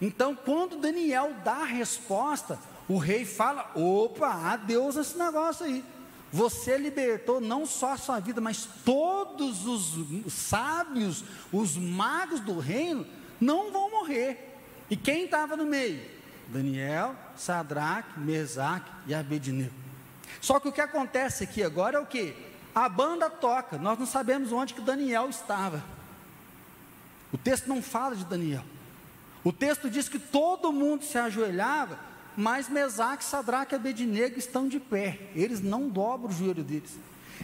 Então, 0.00 0.34
quando 0.34 0.78
Daniel 0.78 1.34
dá 1.44 1.56
a 1.56 1.64
resposta, 1.64 2.58
o 2.88 2.96
rei 2.96 3.24
fala: 3.24 3.70
opa, 3.74 4.28
há 4.28 4.56
Deus 4.56 4.96
nesse 4.96 5.16
negócio 5.16 5.66
aí. 5.66 5.84
Você 6.32 6.78
libertou 6.78 7.40
não 7.40 7.66
só 7.66 7.92
a 7.92 7.98
sua 7.98 8.20
vida, 8.20 8.40
mas 8.40 8.68
todos 8.84 9.66
os 9.66 10.32
sábios, 10.32 11.24
os 11.52 11.76
magos 11.76 12.40
do 12.40 12.58
reino, 12.58 13.06
não 13.40 13.72
vão 13.72 13.90
morrer. 13.90 14.56
E 14.88 14.96
quem 14.96 15.24
estava 15.24 15.56
no 15.56 15.66
meio? 15.66 16.19
Daniel, 16.52 17.14
Sadraque, 17.36 18.18
Mesaque 18.18 18.90
e 19.06 19.14
Abednego. 19.14 19.72
Só 20.40 20.58
que 20.58 20.68
o 20.68 20.72
que 20.72 20.80
acontece 20.80 21.44
aqui 21.44 21.62
agora 21.62 21.98
é 21.98 22.00
o 22.00 22.06
que? 22.06 22.34
A 22.74 22.88
banda 22.88 23.28
toca, 23.28 23.78
nós 23.78 23.98
não 23.98 24.06
sabemos 24.06 24.52
onde 24.52 24.74
que 24.74 24.80
Daniel 24.80 25.28
estava. 25.28 25.82
O 27.32 27.38
texto 27.38 27.66
não 27.66 27.82
fala 27.82 28.16
de 28.16 28.24
Daniel. 28.24 28.64
O 29.42 29.52
texto 29.52 29.88
diz 29.88 30.08
que 30.08 30.18
todo 30.18 30.72
mundo 30.72 31.04
se 31.04 31.16
ajoelhava, 31.16 31.98
mas 32.36 32.68
Mesaque, 32.68 33.24
Sadraque 33.24 33.74
e 33.74 33.76
Abednego 33.76 34.38
estão 34.38 34.68
de 34.68 34.78
pé. 34.78 35.30
Eles 35.34 35.60
não 35.60 35.88
dobram 35.88 36.30
o 36.30 36.32
joelho 36.32 36.62
deles. 36.62 36.98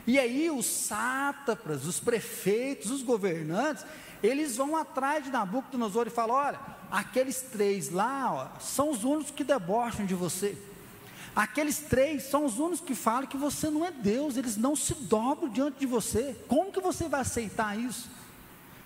E 0.06 0.18
aí 0.18 0.50
os 0.50 0.66
sátrapas, 0.66 1.86
os 1.86 1.98
prefeitos, 1.98 2.90
os 2.90 3.02
governantes, 3.02 3.84
eles 4.22 4.56
vão 4.56 4.76
atrás 4.76 5.24
de 5.24 5.30
Nabucodonosor 5.30 6.06
e 6.06 6.10
falam: 6.10 6.36
olha, 6.36 6.60
aqueles 6.90 7.40
três 7.40 7.90
lá 7.90 8.32
ó, 8.32 8.60
são 8.60 8.90
os 8.90 9.04
únicos 9.04 9.30
que 9.30 9.44
debocham 9.44 10.06
de 10.06 10.14
você. 10.14 10.56
Aqueles 11.34 11.78
três 11.78 12.22
são 12.22 12.46
os 12.46 12.58
únicos 12.58 12.80
que 12.80 12.94
falam 12.94 13.26
que 13.26 13.36
você 13.36 13.68
não 13.68 13.84
é 13.84 13.90
Deus, 13.90 14.36
eles 14.36 14.56
não 14.56 14.74
se 14.74 14.94
dobram 14.94 15.50
diante 15.50 15.78
de 15.78 15.86
você. 15.86 16.34
Como 16.48 16.72
que 16.72 16.80
você 16.80 17.08
vai 17.08 17.20
aceitar 17.20 17.78
isso? 17.78 18.10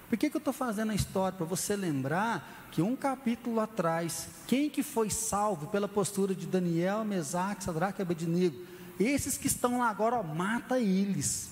Por 0.08 0.18
que, 0.18 0.28
que 0.28 0.36
eu 0.36 0.40
estou 0.40 0.52
fazendo 0.52 0.90
a 0.90 0.94
história? 0.94 1.38
Para 1.38 1.46
você 1.46 1.76
lembrar 1.76 2.68
que 2.72 2.82
um 2.82 2.96
capítulo 2.96 3.60
atrás, 3.60 4.26
quem 4.48 4.68
que 4.68 4.82
foi 4.82 5.08
salvo 5.08 5.68
pela 5.68 5.86
postura 5.86 6.34
de 6.34 6.46
Daniel, 6.46 7.04
Mesaque, 7.04 7.62
Sadraque 7.62 8.00
e 8.00 8.02
Abednego? 8.02 8.56
Esses 8.98 9.38
que 9.38 9.46
estão 9.46 9.78
lá 9.78 9.88
agora, 9.88 10.16
ó, 10.16 10.22
mata 10.24 10.80
eles. 10.80 11.50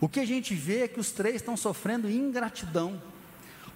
O 0.00 0.08
que 0.08 0.20
a 0.20 0.26
gente 0.26 0.54
vê 0.54 0.84
é 0.84 0.88
que 0.88 0.98
os 0.98 1.10
três 1.10 1.36
estão 1.36 1.56
sofrendo 1.56 2.10
ingratidão. 2.10 3.02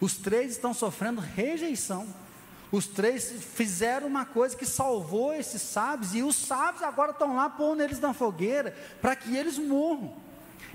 Os 0.03 0.17
três 0.17 0.51
estão 0.51 0.75
sofrendo 0.75 1.21
rejeição. 1.21 2.09
Os 2.73 2.88
três 2.88 3.33
fizeram 3.55 4.09
uma 4.09 4.25
coisa 4.25 4.57
que 4.57 4.67
salvou 4.67 5.33
esses 5.33 5.62
sábios, 5.62 6.12
e 6.12 6.25
os 6.25 6.35
sábios 6.35 6.83
agora 6.83 7.12
estão 7.12 7.37
lá 7.37 7.49
pondo 7.49 7.85
eles 7.85 8.01
na 8.01 8.12
fogueira 8.12 8.77
para 9.01 9.15
que 9.15 9.37
eles 9.37 9.57
morram. 9.59 10.12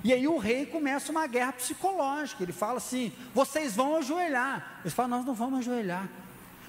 E 0.02 0.14
aí 0.14 0.26
o 0.30 0.38
rei 0.38 0.66
começa 0.66 1.12
uma 1.12 1.28
guerra 1.28 1.52
psicológica. 1.52 2.42
Ele 2.42 2.54
fala 2.54 2.78
assim: 2.78 3.12
vocês 3.34 3.76
vão 3.76 3.98
ajoelhar. 3.98 4.80
Eles 4.80 4.94
falam: 4.94 5.18
nós 5.18 5.26
não 5.26 5.34
vamos 5.34 5.60
ajoelhar. 5.60 6.08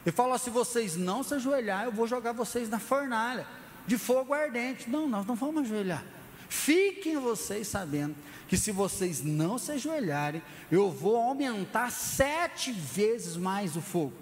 Ele 0.04 0.16
fala: 0.16 0.36
se 0.36 0.50
vocês 0.50 0.96
não 0.96 1.22
se 1.22 1.34
ajoelhar, 1.34 1.84
eu 1.84 1.92
vou 1.92 2.08
jogar 2.08 2.32
vocês 2.32 2.68
na 2.68 2.80
fornalha 2.80 3.46
de 3.86 3.96
fogo 3.96 4.34
ardente. 4.34 4.90
Não, 4.90 5.06
nós 5.08 5.24
não 5.24 5.36
vamos 5.36 5.62
ajoelhar. 5.62 6.02
Fiquem 6.48 7.18
vocês 7.18 7.68
sabendo 7.68 8.14
que 8.48 8.56
se 8.56 8.72
vocês 8.72 9.22
não 9.22 9.58
se 9.58 9.72
ajoelharem, 9.72 10.42
eu 10.70 10.90
vou 10.90 11.16
aumentar 11.16 11.90
sete 11.90 12.72
vezes 12.72 13.36
mais 13.36 13.76
o 13.76 13.82
fogo. 13.82 14.14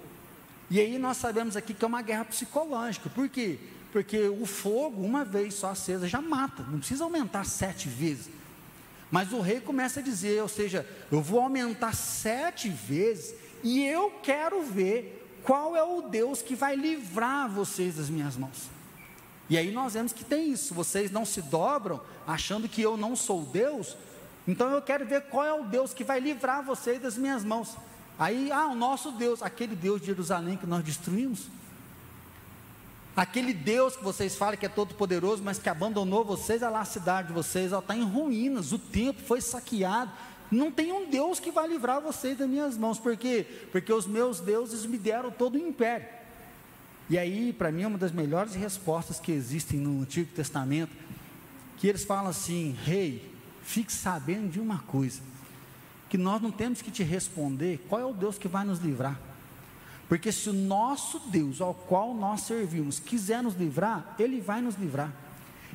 E 0.68 0.80
aí 0.80 0.98
nós 0.98 1.16
sabemos 1.16 1.56
aqui 1.56 1.72
que 1.72 1.84
é 1.84 1.88
uma 1.88 2.02
guerra 2.02 2.24
psicológica. 2.24 3.08
Por 3.08 3.28
quê? 3.28 3.58
Porque 3.92 4.18
o 4.28 4.44
fogo, 4.44 5.02
uma 5.02 5.24
vez 5.24 5.54
só 5.54 5.70
acesa, 5.70 6.08
já 6.08 6.20
mata. 6.20 6.64
Não 6.64 6.80
precisa 6.80 7.04
aumentar 7.04 7.44
sete 7.44 7.88
vezes. 7.88 8.28
Mas 9.10 9.32
o 9.32 9.40
rei 9.40 9.60
começa 9.60 10.00
a 10.00 10.02
dizer, 10.02 10.42
ou 10.42 10.48
seja, 10.48 10.84
eu 11.12 11.22
vou 11.22 11.40
aumentar 11.40 11.94
sete 11.94 12.68
vezes 12.68 13.34
e 13.62 13.84
eu 13.84 14.10
quero 14.22 14.62
ver 14.62 15.24
qual 15.44 15.76
é 15.76 15.82
o 15.82 16.02
Deus 16.02 16.42
que 16.42 16.56
vai 16.56 16.74
livrar 16.74 17.48
vocês 17.48 17.94
das 17.94 18.10
minhas 18.10 18.36
mãos. 18.36 18.75
E 19.48 19.56
aí 19.56 19.70
nós 19.70 19.94
vemos 19.94 20.12
que 20.12 20.24
tem 20.24 20.50
isso, 20.50 20.74
vocês 20.74 21.11
não 21.11 21.24
se 21.24 21.40
dobram 21.40 22.00
achando 22.26 22.68
que 22.68 22.82
eu 22.82 22.96
não 22.96 23.14
sou 23.14 23.42
Deus, 23.42 23.96
então 24.46 24.70
eu 24.70 24.82
quero 24.82 25.06
ver 25.06 25.22
qual 25.22 25.44
é 25.44 25.52
o 25.52 25.64
Deus 25.64 25.92
que 25.94 26.04
vai 26.04 26.20
livrar 26.20 26.64
vocês 26.64 27.00
das 27.00 27.16
minhas 27.16 27.44
mãos. 27.44 27.76
Aí, 28.18 28.50
ah, 28.50 28.68
o 28.68 28.74
nosso 28.74 29.12
Deus, 29.12 29.42
aquele 29.42 29.76
Deus 29.76 30.00
de 30.00 30.06
Jerusalém 30.06 30.56
que 30.56 30.66
nós 30.66 30.82
destruímos. 30.82 31.48
Aquele 33.16 33.52
Deus 33.52 33.96
que 33.96 34.04
vocês 34.04 34.37
falam 34.37 34.56
que 34.56 34.66
é 34.66 34.68
todo 34.68 34.94
poderoso, 34.94 35.42
mas 35.42 35.59
que 35.59 35.68
abandonou 35.68 36.24
vocês, 36.24 36.62
olha 36.62 36.70
lá 36.70 36.80
a 36.80 36.85
cidade 36.85 37.28
de 37.28 37.35
vocês, 37.35 37.72
está 37.72 37.96
em 37.96 38.04
ruínas, 38.04 38.72
o 38.72 38.78
templo 38.78 39.24
foi 39.24 39.40
saqueado. 39.40 40.12
Não 40.50 40.70
tem 40.70 40.92
um 40.92 41.09
Deus 41.09 41.40
que 41.40 41.50
vai 41.50 41.66
livrar 41.66 42.00
vocês 42.00 42.38
das 42.38 42.48
minhas 42.48 42.76
mãos, 42.76 42.98
por 42.98 43.16
quê? 43.16 43.46
Porque 43.72 43.92
os 43.92 44.06
meus 44.06 44.38
deuses 44.40 44.87
me 44.87 44.98
deram 44.98 45.30
todo 45.30 45.54
o 45.56 45.59
império. 45.59 46.06
E 47.08 47.16
aí, 47.16 47.52
para 47.52 47.70
mim, 47.70 47.82
é 47.82 47.86
uma 47.86 47.98
das 47.98 48.12
melhores 48.12 48.54
respostas 48.54 49.20
que 49.20 49.30
existem 49.30 49.78
no 49.78 50.02
Antigo 50.02 50.32
Testamento, 50.34 50.92
que 51.76 51.86
eles 51.86 52.04
falam 52.04 52.28
assim: 52.28 52.76
Rei, 52.84 53.32
fique 53.62 53.92
sabendo 53.92 54.50
de 54.50 54.60
uma 54.60 54.80
coisa, 54.80 55.20
que 56.08 56.18
nós 56.18 56.42
não 56.42 56.50
temos 56.50 56.82
que 56.82 56.90
te 56.90 57.02
responder 57.02 57.84
qual 57.88 58.00
é 58.00 58.04
o 58.04 58.12
Deus 58.12 58.38
que 58.38 58.48
vai 58.48 58.64
nos 58.64 58.80
livrar. 58.80 59.20
Porque 60.08 60.30
se 60.30 60.50
o 60.50 60.52
nosso 60.52 61.18
Deus, 61.30 61.60
ao 61.60 61.74
qual 61.74 62.14
nós 62.14 62.42
servimos, 62.42 63.00
quiser 63.00 63.42
nos 63.42 63.54
livrar, 63.54 64.14
Ele 64.18 64.40
vai 64.40 64.60
nos 64.60 64.76
livrar. 64.76 65.12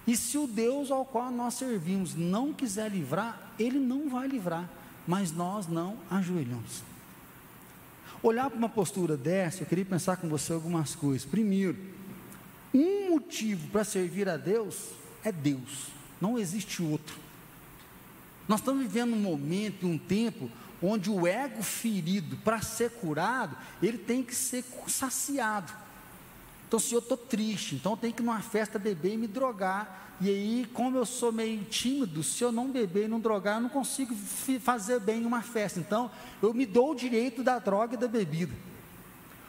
E 0.08 0.16
se 0.16 0.38
o 0.38 0.48
Deus 0.48 0.90
ao 0.90 1.06
qual 1.06 1.32
nós 1.32 1.54
servimos 1.56 2.16
não 2.16 2.54
quiser 2.54 2.90
livrar, 2.90 3.52
Ele 3.60 3.78
não 3.78 4.10
vai 4.10 4.28
livrar. 4.28 4.70
Mas 5.08 5.32
nós 5.32 5.68
não 5.68 5.98
ajoelhamos. 6.10 6.91
Olhar 8.24 8.50
para 8.50 8.58
uma 8.58 8.70
postura 8.70 9.18
dessa, 9.18 9.64
eu 9.64 9.68
queria 9.68 9.86
pensar 9.86 10.18
com 10.18 10.30
você 10.30 10.54
algumas 10.54 10.96
coisas. 10.96 11.26
Primeiro, 11.26 11.78
um 12.74 13.10
motivo 13.10 13.68
para 13.70 13.84
servir 13.84 14.30
a 14.30 14.38
Deus 14.38 14.90
é 15.24 15.32
Deus, 15.32 15.88
não 16.20 16.38
existe 16.38 16.84
outro. 16.84 17.16
Nós 18.48 18.60
estamos 18.60 18.84
vivendo 18.84 19.14
um 19.14 19.20
momento, 19.20 19.88
um 19.88 19.98
tempo 19.98 20.50
onde 20.82 21.10
o 21.10 21.28
ego 21.28 21.62
ferido, 21.62 22.38
para 22.38 22.62
ser 22.62 22.92
curado, 22.92 23.56
ele 23.82 23.98
tem 23.98 24.24
que 24.24 24.36
ser 24.36 24.64
saciado. 24.88 25.72
Então, 26.72 26.80
se 26.80 26.94
eu 26.94 27.00
estou 27.00 27.18
triste, 27.18 27.76
então 27.76 27.92
eu 27.92 27.98
tenho 27.98 28.14
que 28.14 28.22
ir 28.22 28.26
numa 28.26 28.40
festa 28.40 28.80
beber 28.80 29.16
e 29.16 29.18
me 29.18 29.28
drogar. 29.28 30.16
E 30.22 30.30
aí, 30.30 30.70
como 30.74 30.98
eu 30.98 31.06
sou 31.06 31.30
meio 31.30 31.62
tímido, 31.66 32.24
se 32.24 32.42
eu 32.46 32.50
não 32.50 32.72
beber 32.72 33.08
e 33.08 33.08
não 33.10 33.20
drogar, 33.20 33.58
eu 33.58 33.62
não 33.62 33.68
consigo 33.68 34.16
fazer 34.62 35.02
bem 35.02 35.26
uma 35.26 35.42
festa. 35.42 35.82
Então, 35.82 36.10
eu 36.42 36.54
me 36.54 36.66
dou 36.66 36.92
o 36.92 36.96
direito 36.96 37.44
da 37.44 37.60
droga 37.60 37.96
e 37.96 37.98
da 37.98 38.08
bebida. 38.08 38.54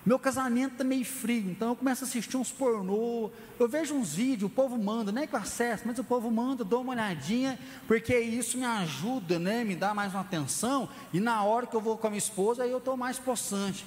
Meu 0.04 0.18
casamento 0.18 0.72
está 0.72 0.82
meio 0.82 1.04
frio, 1.04 1.48
então 1.48 1.68
eu 1.68 1.76
começo 1.76 2.02
a 2.02 2.08
assistir 2.08 2.36
uns 2.36 2.50
pornô, 2.50 3.30
eu 3.56 3.68
vejo 3.68 3.94
uns 3.94 4.16
vídeos, 4.16 4.50
o 4.50 4.52
povo 4.52 4.76
manda, 4.76 5.12
nem 5.12 5.24
que 5.24 5.36
eu 5.36 5.38
acesso, 5.38 5.84
mas 5.86 5.96
o 6.00 6.02
povo 6.02 6.28
manda, 6.28 6.64
dou 6.64 6.80
uma 6.82 6.92
olhadinha, 6.92 7.56
porque 7.86 8.18
isso 8.18 8.58
me 8.58 8.64
ajuda, 8.64 9.38
né, 9.38 9.62
me 9.62 9.76
dá 9.76 9.94
mais 9.94 10.12
uma 10.12 10.22
atenção, 10.22 10.88
e 11.12 11.20
na 11.20 11.44
hora 11.44 11.68
que 11.68 11.76
eu 11.76 11.80
vou 11.80 11.96
com 11.96 12.08
a 12.08 12.10
minha 12.10 12.18
esposa, 12.18 12.64
aí 12.64 12.72
eu 12.72 12.78
estou 12.78 12.96
mais 12.96 13.16
possante. 13.16 13.86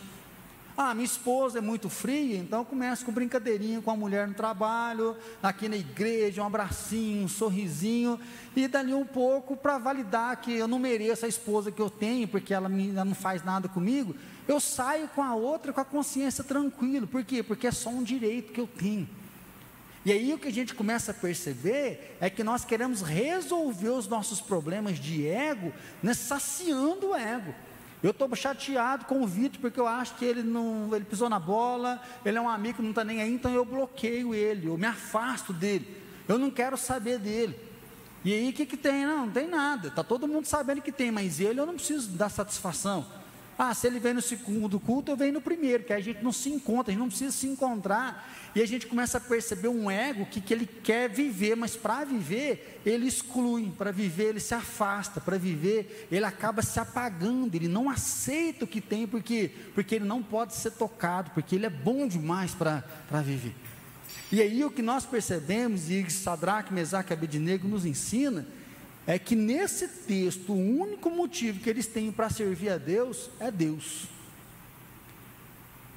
Ah, 0.78 0.94
minha 0.94 1.06
esposa 1.06 1.60
é 1.60 1.62
muito 1.62 1.90
fria, 1.90 2.38
então 2.38 2.66
começo 2.66 3.06
com 3.06 3.12
brincadeirinha 3.14 3.82
com 3.82 3.92
a 3.92 3.96
mulher 3.96 4.28
no 4.28 4.34
trabalho, 4.34 5.16
aqui 5.42 5.70
na 5.70 5.78
igreja, 5.78 6.44
um 6.44 6.46
abracinho, 6.46 7.24
um 7.24 7.30
sorrisinho, 7.30 8.20
e 8.54 8.68
dali 8.68 8.94
um 8.94 9.06
pouco 9.06 9.56
para 9.56 9.78
validar 9.78 10.36
que 10.42 10.52
eu 10.52 10.68
não 10.68 10.78
mereço 10.78 11.26
a 11.26 11.30
esposa 11.30 11.72
que 11.72 11.82
eu 11.82 11.90
tenho, 11.90 12.28
porque 12.28 12.54
ela, 12.54 12.68
me, 12.68 12.90
ela 12.90 13.06
não 13.06 13.16
faz 13.16 13.42
nada 13.42 13.70
comigo, 13.70 14.14
eu 14.50 14.60
saio 14.60 15.08
com 15.08 15.24
a 15.24 15.34
outra 15.34 15.72
com 15.72 15.80
a 15.80 15.86
consciência 15.86 16.44
tranquila. 16.44 17.08
Por 17.08 17.24
quê? 17.24 17.42
Porque 17.42 17.68
é 17.68 17.72
só 17.72 17.90
um 17.90 18.04
direito 18.04 18.52
que 18.52 18.60
eu 18.60 18.68
tenho. 18.68 19.08
E 20.06 20.12
aí 20.12 20.34
o 20.34 20.38
que 20.38 20.50
a 20.50 20.54
gente 20.54 20.76
começa 20.76 21.12
a 21.12 21.14
perceber 21.14 22.18
é 22.20 22.30
que 22.30 22.44
nós 22.44 22.66
queremos 22.66 23.02
resolver 23.02 23.90
os 23.90 24.08
nossos 24.08 24.42
problemas 24.42 25.00
de 25.00 25.26
ego, 25.26 25.74
né, 26.04 26.14
saciando 26.14 27.12
o 27.12 27.16
ego. 27.16 27.56
Eu 28.06 28.12
estou 28.12 28.36
chateado 28.36 29.06
com 29.06 29.24
o 29.24 29.26
Vitor 29.26 29.60
porque 29.60 29.80
eu 29.80 29.88
acho 29.88 30.13
que 30.13 30.24
ele 30.24 30.44
não, 30.44 30.96
ele 30.96 31.06
pisou 31.06 31.28
na 31.28 31.39
bola, 31.39 32.00
ele 32.24 32.38
é 32.38 32.41
um 32.41 32.48
amigo 32.48 32.76
que 32.76 32.84
não 32.84 32.91
está 32.91 33.04
nem 33.04 33.20
aí, 33.20 33.34
então 33.34 33.52
eu 33.52 33.65
bloqueio 33.65 34.32
ele, 34.32 34.68
eu 34.68 34.78
me 34.78 34.86
afasto 34.86 35.52
dele, 35.52 36.04
eu 36.28 36.38
não 36.38 36.52
quero 36.52 36.78
saber 36.78 37.18
dele. 37.18 37.60
E 38.24 38.32
aí 38.32 38.52
o 38.52 38.54
que, 38.54 38.63
que 38.63 38.78
tem? 38.78 39.08
Não, 39.08 39.26
não 39.26 39.32
tem 39.32 39.48
nada, 39.48 39.88
está 39.88 40.04
todo 40.04 40.28
mundo 40.28 40.46
sabendo 40.46 40.84
que 40.84 40.91
tem, 40.91 41.10
mas 41.10 41.39
ele 41.39 41.60
eu 41.60 41.65
não 41.65 41.74
preciso 41.74 42.12
dar 42.12 42.30
satisfação. 42.30 43.08
Ah, 43.58 43.74
se 43.74 43.88
ele 43.88 44.00
vem 44.00 44.13
no 44.13 44.22
segundo 44.22 44.80
culto, 44.80 45.12
eu 45.12 45.15
venho 45.15 45.34
no 45.34 45.41
primeiro, 45.41 45.84
que 45.84 45.94
a 45.94 46.00
gente 46.02 46.22
não 46.22 46.34
se 46.34 46.50
encontra, 46.50 46.91
a 46.91 46.94
gente 46.94 47.00
não 47.00 47.08
precisa 47.08 47.32
se 47.32 47.48
encontrar. 47.48 48.30
E 48.54 48.62
a 48.62 48.65
gente 48.65 48.88
começa 48.88 49.18
a 49.18 49.22
perceber 49.22 49.70
um 49.70 49.89
ego 49.89 50.26
que, 50.26 50.41
que 50.41 50.54
ele 50.54 50.65
quer 50.65 51.10
viver, 51.10 51.56
mas 51.56 51.76
para 51.76 52.04
viver, 52.04 52.82
ele 52.86 53.08
exclui, 53.08 53.72
para 53.78 53.91
viver, 53.91 54.30
ele 54.30 54.39
se 54.39 54.54
afasta, 54.54 55.22
para 55.22 55.38
viver, 55.38 56.08
ele 56.12 56.26
acaba 56.26 56.62
se 56.62 56.80
apagando, 56.80 57.56
ele 57.56 57.68
não 57.68 57.89
aceita 57.89 58.65
o 58.65 58.68
que 58.68 58.82
tem, 58.82 59.08
porque, 59.08 59.52
porque 59.74 59.96
ele 59.96 60.06
não 60.06 60.22
pode 60.22 60.54
ser 60.54 60.72
tocado, 60.72 61.32
porque 61.32 61.56
ele 61.56 61.65
é 61.65 61.70
bom 61.70 62.08
demais 62.08 62.54
para 62.54 62.84
viver. 63.24 63.54
E 64.32 64.41
aí 64.41 64.65
o 64.65 64.72
que 64.72 64.82
nós 64.82 65.06
percebemos, 65.06 65.89
e 65.89 66.10
Sadraque, 66.10 66.74
Mesaque 66.74 67.12
e 67.12 67.13
Abednego 67.13 67.68
nos 67.68 67.86
ensina, 67.86 68.46
é 69.08 69.20
que 69.20 69.36
nesse 69.36 69.88
texto, 69.88 70.54
o 70.54 70.82
único 70.82 71.10
motivo 71.10 71.60
que 71.60 71.70
eles 71.70 71.86
têm 71.86 72.12
para 72.12 72.30
servir 72.30 72.70
a 72.70 72.78
Deus 72.78 73.30
é 73.39 73.52
Deus. 73.52 74.08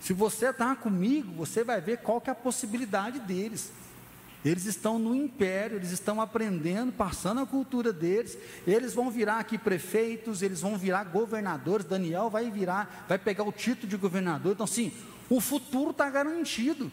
Se 0.01 0.13
você 0.13 0.51
está 0.51 0.77
comigo, 0.77 1.33
você 1.33 1.65
vai 1.65 1.81
ver 1.81 1.99
qual 1.99 2.21
que 2.21 2.31
é 2.31 2.33
a 2.33 2.37
possibilidade 2.37 3.19
deles. 3.21 3.73
Eles 4.45 4.67
estão 4.67 4.99
no 4.99 5.15
império, 5.15 5.77
eles 5.77 5.91
estão 5.91 6.21
aprendendo, 6.21 6.93
passando 6.93 7.41
a 7.41 7.47
cultura 7.47 7.93
deles. 7.93 8.39
Eles 8.67 8.95
vão 8.95 9.11
virar 9.11 9.39
aqui 9.39 9.59
prefeitos, 9.59 10.43
eles 10.43 10.61
vão 10.61 10.79
virar 10.79 11.05
governadores. 11.05 11.85
Daniel 11.85 12.31
vai 12.31 12.51
virar, 12.51 13.07
vai 13.09 13.19
pegar 13.19 13.43
o 13.45 13.53
título 13.53 13.89
de 13.89 13.97
governador. 13.97 14.53
Então, 14.53 14.67
sim, 14.67 14.93
o 15.29 15.41
futuro 15.41 15.91
está 15.91 16.09
garantido. 16.09 16.91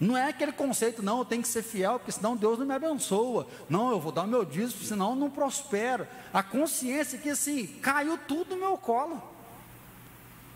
Não 0.00 0.16
é 0.16 0.30
aquele 0.30 0.52
conceito, 0.52 1.02
não, 1.02 1.18
eu 1.18 1.24
tenho 1.26 1.42
que 1.42 1.48
ser 1.48 1.62
fiel, 1.62 1.98
porque 1.98 2.10
senão 2.10 2.34
Deus 2.34 2.58
não 2.58 2.64
me 2.64 2.72
abençoa. 2.72 3.46
Não, 3.68 3.90
eu 3.90 4.00
vou 4.00 4.10
dar 4.10 4.22
o 4.22 4.26
meu 4.26 4.46
dízimo, 4.46 4.82
senão 4.82 5.14
não 5.14 5.28
prospero. 5.28 6.08
A 6.32 6.42
consciência 6.42 7.18
que 7.18 7.28
assim, 7.28 7.66
caiu 7.82 8.16
tudo 8.16 8.54
no 8.54 8.60
meu 8.62 8.78
colo. 8.78 9.22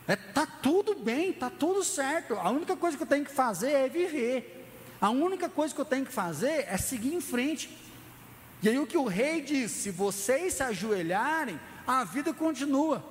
É, 0.08 0.16
tá 0.16 0.46
tudo 0.46 0.94
bem, 0.94 1.32
tá 1.32 1.50
tudo 1.50 1.84
certo. 1.84 2.34
A 2.34 2.50
única 2.50 2.74
coisa 2.74 2.96
que 2.96 3.02
eu 3.02 3.06
tenho 3.06 3.24
que 3.24 3.32
fazer 3.32 3.72
é 3.72 3.88
viver. 3.88 4.66
A 4.98 5.10
única 5.10 5.48
coisa 5.50 5.74
que 5.74 5.80
eu 5.80 5.84
tenho 5.84 6.06
que 6.06 6.12
fazer 6.12 6.66
é 6.66 6.78
seguir 6.78 7.14
em 7.14 7.20
frente. 7.20 7.68
E 8.62 8.68
aí 8.70 8.78
o 8.78 8.86
que 8.86 8.96
o 8.96 9.04
rei 9.04 9.42
diz: 9.42 9.70
se 9.70 9.90
vocês 9.90 10.54
se 10.54 10.62
ajoelharem, 10.62 11.60
a 11.86 12.02
vida 12.04 12.32
continua. 12.32 13.04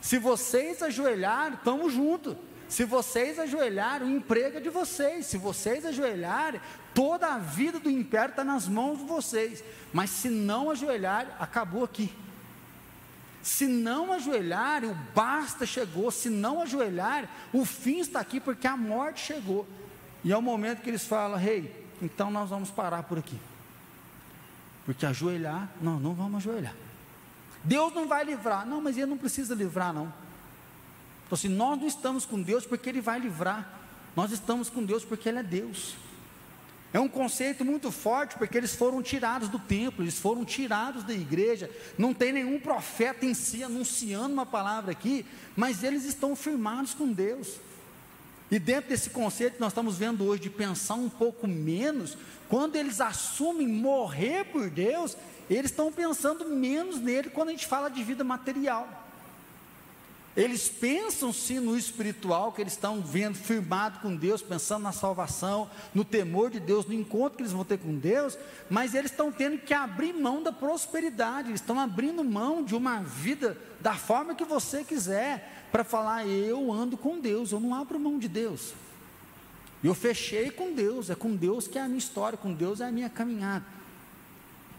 Se 0.00 0.18
vocês 0.18 0.82
ajoelharem, 0.82 1.54
estamos 1.54 1.92
juntos. 1.94 2.36
Se 2.70 2.84
vocês 2.84 3.36
ajoelharem, 3.36 4.06
o 4.06 4.16
emprego 4.16 4.58
é 4.58 4.60
de 4.60 4.70
vocês. 4.70 5.26
Se 5.26 5.36
vocês 5.36 5.84
ajoelharem, 5.84 6.60
toda 6.94 7.34
a 7.34 7.36
vida 7.36 7.80
do 7.80 7.90
império 7.90 8.30
está 8.30 8.44
nas 8.44 8.68
mãos 8.68 8.98
de 8.98 9.04
vocês. 9.04 9.64
Mas 9.92 10.08
se 10.10 10.28
não 10.28 10.70
ajoelharem, 10.70 11.32
acabou 11.40 11.82
aqui. 11.82 12.14
Se 13.42 13.66
não 13.66 14.12
ajoelharem, 14.12 14.88
o 14.88 14.94
basta 15.12 15.66
chegou. 15.66 16.12
Se 16.12 16.30
não 16.30 16.62
ajoelharem, 16.62 17.28
o 17.52 17.64
fim 17.64 17.98
está 17.98 18.20
aqui, 18.20 18.38
porque 18.38 18.68
a 18.68 18.76
morte 18.76 19.20
chegou. 19.20 19.66
E 20.22 20.30
é 20.30 20.36
o 20.36 20.42
momento 20.42 20.80
que 20.80 20.90
eles 20.90 21.04
falam: 21.04 21.36
Rei, 21.36 21.58
hey, 21.58 21.86
então 22.00 22.30
nós 22.30 22.50
vamos 22.50 22.70
parar 22.70 23.02
por 23.02 23.18
aqui. 23.18 23.38
Porque 24.86 25.04
ajoelhar, 25.04 25.68
não, 25.82 25.98
não 25.98 26.14
vamos 26.14 26.36
ajoelhar. 26.36 26.74
Deus 27.64 27.92
não 27.92 28.06
vai 28.06 28.24
livrar. 28.24 28.64
Não, 28.64 28.80
mas 28.80 28.96
ele 28.96 29.06
não 29.06 29.18
precisa 29.18 29.56
livrar, 29.56 29.92
não. 29.92 30.19
Então, 31.30 31.36
assim, 31.36 31.48
nós 31.48 31.78
não 31.78 31.86
estamos 31.86 32.26
com 32.26 32.42
Deus 32.42 32.66
porque 32.66 32.88
Ele 32.88 33.00
vai 33.00 33.20
livrar, 33.20 33.78
nós 34.16 34.32
estamos 34.32 34.68
com 34.68 34.84
Deus 34.84 35.04
porque 35.04 35.28
Ele 35.28 35.38
é 35.38 35.42
Deus. 35.44 35.94
É 36.92 36.98
um 36.98 37.06
conceito 37.06 37.64
muito 37.64 37.92
forte, 37.92 38.36
porque 38.36 38.58
eles 38.58 38.74
foram 38.74 39.00
tirados 39.00 39.48
do 39.48 39.60
templo, 39.60 40.02
eles 40.02 40.18
foram 40.18 40.44
tirados 40.44 41.04
da 41.04 41.14
igreja. 41.14 41.70
Não 41.96 42.12
tem 42.12 42.32
nenhum 42.32 42.58
profeta 42.58 43.24
em 43.24 43.32
si 43.32 43.62
anunciando 43.62 44.32
uma 44.32 44.44
palavra 44.44 44.90
aqui, 44.90 45.24
mas 45.54 45.84
eles 45.84 46.04
estão 46.04 46.34
firmados 46.34 46.92
com 46.92 47.12
Deus. 47.12 47.60
E 48.50 48.58
dentro 48.58 48.90
desse 48.90 49.10
conceito 49.10 49.54
que 49.54 49.60
nós 49.60 49.70
estamos 49.70 49.96
vendo 49.96 50.24
hoje 50.24 50.42
de 50.42 50.50
pensar 50.50 50.94
um 50.94 51.08
pouco 51.08 51.46
menos, 51.46 52.18
quando 52.48 52.74
eles 52.74 53.00
assumem 53.00 53.68
morrer 53.68 54.46
por 54.46 54.68
Deus, 54.68 55.16
eles 55.48 55.70
estão 55.70 55.92
pensando 55.92 56.44
menos 56.48 56.98
nele 56.98 57.30
quando 57.30 57.50
a 57.50 57.52
gente 57.52 57.68
fala 57.68 57.88
de 57.88 58.02
vida 58.02 58.24
material. 58.24 59.09
Eles 60.36 60.68
pensam 60.68 61.32
sim 61.32 61.58
no 61.58 61.76
espiritual, 61.76 62.52
que 62.52 62.60
eles 62.60 62.72
estão 62.72 63.00
vendo 63.00 63.34
firmado 63.36 63.98
com 63.98 64.14
Deus, 64.14 64.40
pensando 64.40 64.84
na 64.84 64.92
salvação, 64.92 65.68
no 65.92 66.04
temor 66.04 66.50
de 66.50 66.60
Deus, 66.60 66.86
no 66.86 66.94
encontro 66.94 67.36
que 67.36 67.42
eles 67.42 67.52
vão 67.52 67.64
ter 67.64 67.78
com 67.78 67.98
Deus, 67.98 68.38
mas 68.68 68.94
eles 68.94 69.10
estão 69.10 69.32
tendo 69.32 69.58
que 69.58 69.74
abrir 69.74 70.12
mão 70.12 70.40
da 70.40 70.52
prosperidade, 70.52 71.48
eles 71.48 71.60
estão 71.60 71.80
abrindo 71.80 72.22
mão 72.22 72.62
de 72.62 72.76
uma 72.76 73.00
vida 73.00 73.58
da 73.80 73.94
forma 73.94 74.34
que 74.34 74.44
você 74.44 74.84
quiser, 74.84 75.66
para 75.72 75.82
falar: 75.82 76.26
eu 76.26 76.72
ando 76.72 76.96
com 76.96 77.18
Deus, 77.18 77.50
eu 77.50 77.58
não 77.58 77.74
abro 77.74 77.98
mão 77.98 78.18
de 78.18 78.28
Deus. 78.28 78.72
Eu 79.82 79.94
fechei 79.94 80.50
com 80.50 80.72
Deus, 80.72 81.10
é 81.10 81.14
com 81.14 81.34
Deus 81.34 81.66
que 81.66 81.78
é 81.78 81.82
a 81.82 81.86
minha 81.86 81.98
história, 81.98 82.38
com 82.38 82.52
Deus 82.52 82.80
é 82.80 82.86
a 82.86 82.92
minha 82.92 83.08
caminhada. 83.08 83.64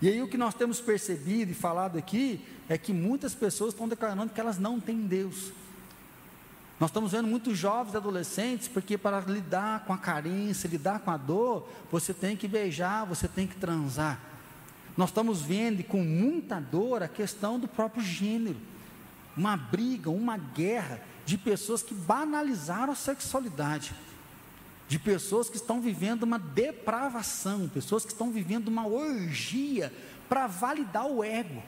E 0.01 0.07
aí 0.07 0.21
o 0.21 0.27
que 0.27 0.37
nós 0.37 0.53
temos 0.53 0.79
percebido 0.79 1.51
e 1.51 1.55
falado 1.55 1.97
aqui 1.97 2.41
é 2.73 2.77
que 2.77 2.93
muitas 2.93 3.35
pessoas 3.35 3.73
estão 3.73 3.87
declarando 3.87 4.31
que 4.31 4.39
elas 4.39 4.57
não 4.57 4.79
têm 4.79 5.01
Deus. 5.01 5.51
Nós 6.79 6.89
estamos 6.89 7.11
vendo 7.11 7.27
muitos 7.27 7.57
jovens 7.57 7.95
adolescentes, 7.95 8.67
porque 8.67 8.97
para 8.97 9.19
lidar 9.19 9.83
com 9.85 9.91
a 9.93 9.97
carência, 9.97 10.67
lidar 10.67 10.99
com 10.99 11.11
a 11.11 11.17
dor, 11.17 11.67
você 11.91 12.13
tem 12.13 12.35
que 12.35 12.47
beijar, 12.47 13.05
você 13.05 13.27
tem 13.27 13.45
que 13.45 13.55
transar. 13.57 14.19
Nós 14.95 15.09
estamos 15.09 15.41
vendo 15.41 15.83
com 15.83 16.01
muita 16.01 16.59
dor 16.59 17.03
a 17.03 17.07
questão 17.07 17.59
do 17.59 17.67
próprio 17.67 18.01
gênero, 18.01 18.57
uma 19.35 19.57
briga, 19.57 20.09
uma 20.09 20.37
guerra 20.37 21.01
de 21.25 21.37
pessoas 21.37 21.83
que 21.83 21.93
banalizaram 21.93 22.93
a 22.93 22.95
sexualidade 22.95 23.93
de 24.87 24.99
pessoas 24.99 25.49
que 25.49 25.55
estão 25.55 25.79
vivendo 25.79 26.23
uma 26.23 26.37
depravação, 26.37 27.69
pessoas 27.69 28.03
que 28.03 28.11
estão 28.11 28.29
vivendo 28.29 28.67
uma 28.67 28.85
orgia 28.85 29.91
para 30.27 30.47
validar 30.47 31.05
o 31.05 31.23
ego, 31.23 31.63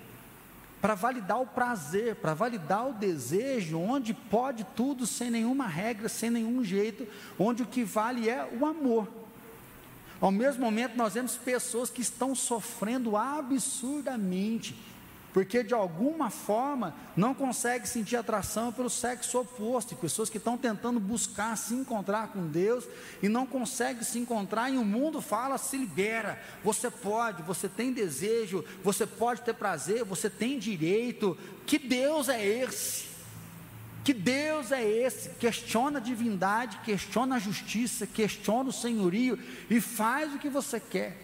para 0.83 0.95
validar 0.95 1.39
o 1.39 1.47
prazer, 1.47 2.15
para 2.15 2.33
validar 2.33 2.89
o 2.89 2.93
desejo, 2.93 3.79
onde 3.79 4.13
pode 4.13 4.65
tudo 4.75 5.07
sem 5.07 5.31
nenhuma 5.31 5.65
regra, 5.65 6.09
sem 6.09 6.29
nenhum 6.29 6.61
jeito, 6.61 7.07
onde 7.39 7.63
o 7.63 7.65
que 7.65 7.85
vale 7.85 8.29
é 8.29 8.45
o 8.59 8.65
amor. 8.65 9.07
Ao 10.19 10.29
mesmo 10.29 10.61
momento, 10.61 10.97
nós 10.97 11.13
vemos 11.13 11.37
pessoas 11.37 11.89
que 11.89 12.01
estão 12.01 12.35
sofrendo 12.35 13.15
absurdamente 13.15 14.75
porque 15.33 15.63
de 15.63 15.73
alguma 15.73 16.29
forma 16.29 16.93
não 17.17 17.33
consegue 17.33 17.89
sentir 17.89 18.15
atração 18.15 18.71
pelo 18.71 18.89
sexo 18.89 19.39
oposto, 19.39 19.95
pessoas 19.95 20.29
que 20.29 20.37
estão 20.37 20.55
tentando 20.57 20.99
buscar 20.99 21.57
se 21.57 21.73
encontrar 21.73 22.27
com 22.27 22.47
Deus 22.47 22.85
e 23.21 23.27
não 23.27 23.45
conseguem 23.45 24.03
se 24.03 24.19
encontrar, 24.19 24.69
e 24.69 24.77
o 24.77 24.85
mundo 24.85 25.21
fala: 25.21 25.57
se 25.57 25.75
libera, 25.75 26.39
você 26.63 26.91
pode, 26.91 27.41
você 27.41 27.67
tem 27.67 27.91
desejo, 27.91 28.63
você 28.83 29.07
pode 29.07 29.41
ter 29.41 29.55
prazer, 29.55 30.03
você 30.03 30.29
tem 30.29 30.59
direito. 30.59 31.35
Que 31.65 31.79
Deus 31.79 32.29
é 32.29 32.45
esse? 32.45 33.13
Que 34.03 34.13
Deus 34.13 34.71
é 34.71 34.83
esse? 34.83 35.29
Questiona 35.29 35.97
a 35.97 36.01
divindade, 36.01 36.77
questiona 36.83 37.37
a 37.37 37.39
justiça, 37.39 38.05
questiona 38.05 38.69
o 38.69 38.73
senhorio 38.73 39.39
e 39.69 39.79
faz 39.79 40.33
o 40.33 40.37
que 40.37 40.49
você 40.49 40.79
quer. 40.79 41.22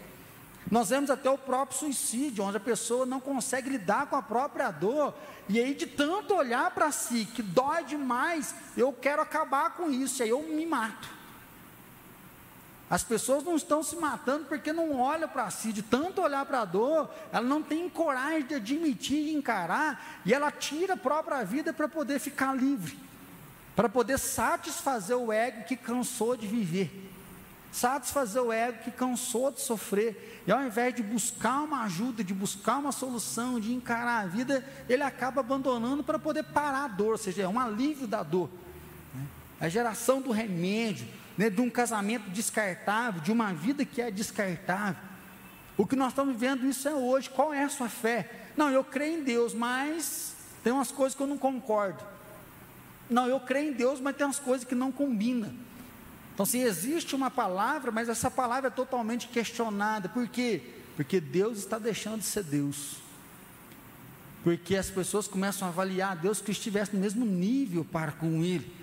Nós 0.71 0.89
vemos 0.89 1.09
até 1.09 1.29
o 1.29 1.37
próprio 1.37 1.79
suicídio, 1.79 2.43
onde 2.43 2.57
a 2.57 2.59
pessoa 2.59 3.05
não 3.05 3.19
consegue 3.19 3.69
lidar 3.69 4.05
com 4.05 4.15
a 4.15 4.21
própria 4.21 4.69
dor, 4.69 5.15
e 5.47 5.59
aí 5.59 5.73
de 5.73 5.87
tanto 5.87 6.35
olhar 6.35 6.69
para 6.71 6.91
si, 6.91 7.25
que 7.25 7.41
dói 7.41 7.83
demais, 7.83 8.53
eu 8.77 8.93
quero 8.93 9.21
acabar 9.21 9.71
com 9.71 9.89
isso, 9.89 10.21
e 10.21 10.23
aí 10.23 10.29
eu 10.29 10.43
me 10.43 10.65
mato. 10.65 11.09
As 12.87 13.03
pessoas 13.03 13.43
não 13.43 13.55
estão 13.55 13.81
se 13.81 13.95
matando 13.95 14.45
porque 14.45 14.71
não 14.71 14.99
olham 14.99 15.27
para 15.27 15.49
si, 15.49 15.73
de 15.73 15.81
tanto 15.81 16.21
olhar 16.21 16.45
para 16.45 16.61
a 16.61 16.65
dor, 16.65 17.09
ela 17.31 17.45
não 17.45 17.63
tem 17.63 17.89
coragem 17.89 18.45
de 18.45 18.55
admitir 18.55 19.29
e 19.29 19.33
encarar, 19.33 20.21
e 20.23 20.33
ela 20.33 20.51
tira 20.51 20.93
a 20.93 20.97
própria 20.97 21.43
vida 21.43 21.73
para 21.73 21.87
poder 21.87 22.19
ficar 22.19 22.55
livre, 22.55 22.97
para 23.75 23.89
poder 23.89 24.19
satisfazer 24.19 25.17
o 25.17 25.31
ego 25.31 25.63
que 25.63 25.75
cansou 25.75 26.37
de 26.37 26.45
viver 26.45 27.09
satisfazer 27.71 28.41
o 28.41 28.51
ego 28.51 28.83
que 28.83 28.91
cansou 28.91 29.51
de 29.51 29.61
sofrer, 29.61 30.41
e 30.47 30.51
ao 30.51 30.63
invés 30.63 30.93
de 30.93 31.03
buscar 31.03 31.61
uma 31.61 31.83
ajuda, 31.83 32.23
de 32.23 32.33
buscar 32.33 32.77
uma 32.77 32.91
solução, 32.91 33.59
de 33.59 33.73
encarar 33.73 34.23
a 34.23 34.27
vida, 34.27 34.65
ele 34.87 35.03
acaba 35.03 35.41
abandonando 35.41 36.03
para 36.03 36.17
poder 36.17 36.43
parar 36.43 36.85
a 36.85 36.87
dor, 36.87 37.11
ou 37.11 37.17
seja, 37.17 37.43
é 37.43 37.47
um 37.47 37.59
alívio 37.59 38.07
da 38.07 38.23
dor. 38.23 38.49
Né? 39.13 39.25
A 39.61 39.69
geração 39.69 40.21
do 40.21 40.31
remédio, 40.31 41.07
né, 41.37 41.49
de 41.49 41.61
um 41.61 41.69
casamento 41.69 42.29
descartável, 42.29 43.21
de 43.21 43.31
uma 43.31 43.53
vida 43.53 43.85
que 43.85 44.01
é 44.01 44.09
descartável. 44.09 45.09
O 45.77 45.85
que 45.85 45.95
nós 45.95 46.09
estamos 46.09 46.33
vivendo 46.33 46.65
isso 46.65 46.89
é 46.89 46.93
hoje. 46.93 47.29
Qual 47.29 47.53
é 47.53 47.63
a 47.63 47.69
sua 47.69 47.87
fé? 47.87 48.29
Não, 48.57 48.69
eu 48.69 48.83
creio 48.83 49.21
em 49.21 49.23
Deus, 49.23 49.53
mas 49.53 50.35
tem 50.61 50.73
umas 50.73 50.91
coisas 50.91 51.15
que 51.15 51.23
eu 51.23 51.27
não 51.27 51.37
concordo. 51.37 52.03
Não, 53.09 53.27
eu 53.27 53.39
creio 53.39 53.71
em 53.71 53.73
Deus, 53.73 54.01
mas 54.01 54.15
tem 54.17 54.25
umas 54.25 54.39
coisas 54.39 54.67
que 54.67 54.75
não 54.75 54.91
combinam. 54.91 55.53
Então, 56.39 56.45
se 56.45 56.59
existe 56.59 57.17
uma 57.17 57.29
palavra, 57.29 57.91
mas 57.91 58.07
essa 58.07 58.31
palavra 58.31 58.69
é 58.69 58.71
totalmente 58.71 59.27
questionada, 59.27 60.07
por 60.07 60.25
quê? 60.25 60.61
Porque 60.95 61.19
Deus 61.19 61.57
está 61.57 61.77
deixando 61.77 62.19
de 62.19 62.27
ser 62.27 62.45
Deus. 62.45 62.95
Porque 64.41 64.77
as 64.77 64.89
pessoas 64.89 65.27
começam 65.27 65.67
a 65.67 65.69
avaliar 65.69 66.15
Deus 66.15 66.39
que 66.39 66.51
estivesse 66.51 66.95
no 66.95 67.01
mesmo 67.01 67.25
nível 67.25 67.83
para 67.83 68.13
com 68.13 68.41
Ele. 68.41 68.73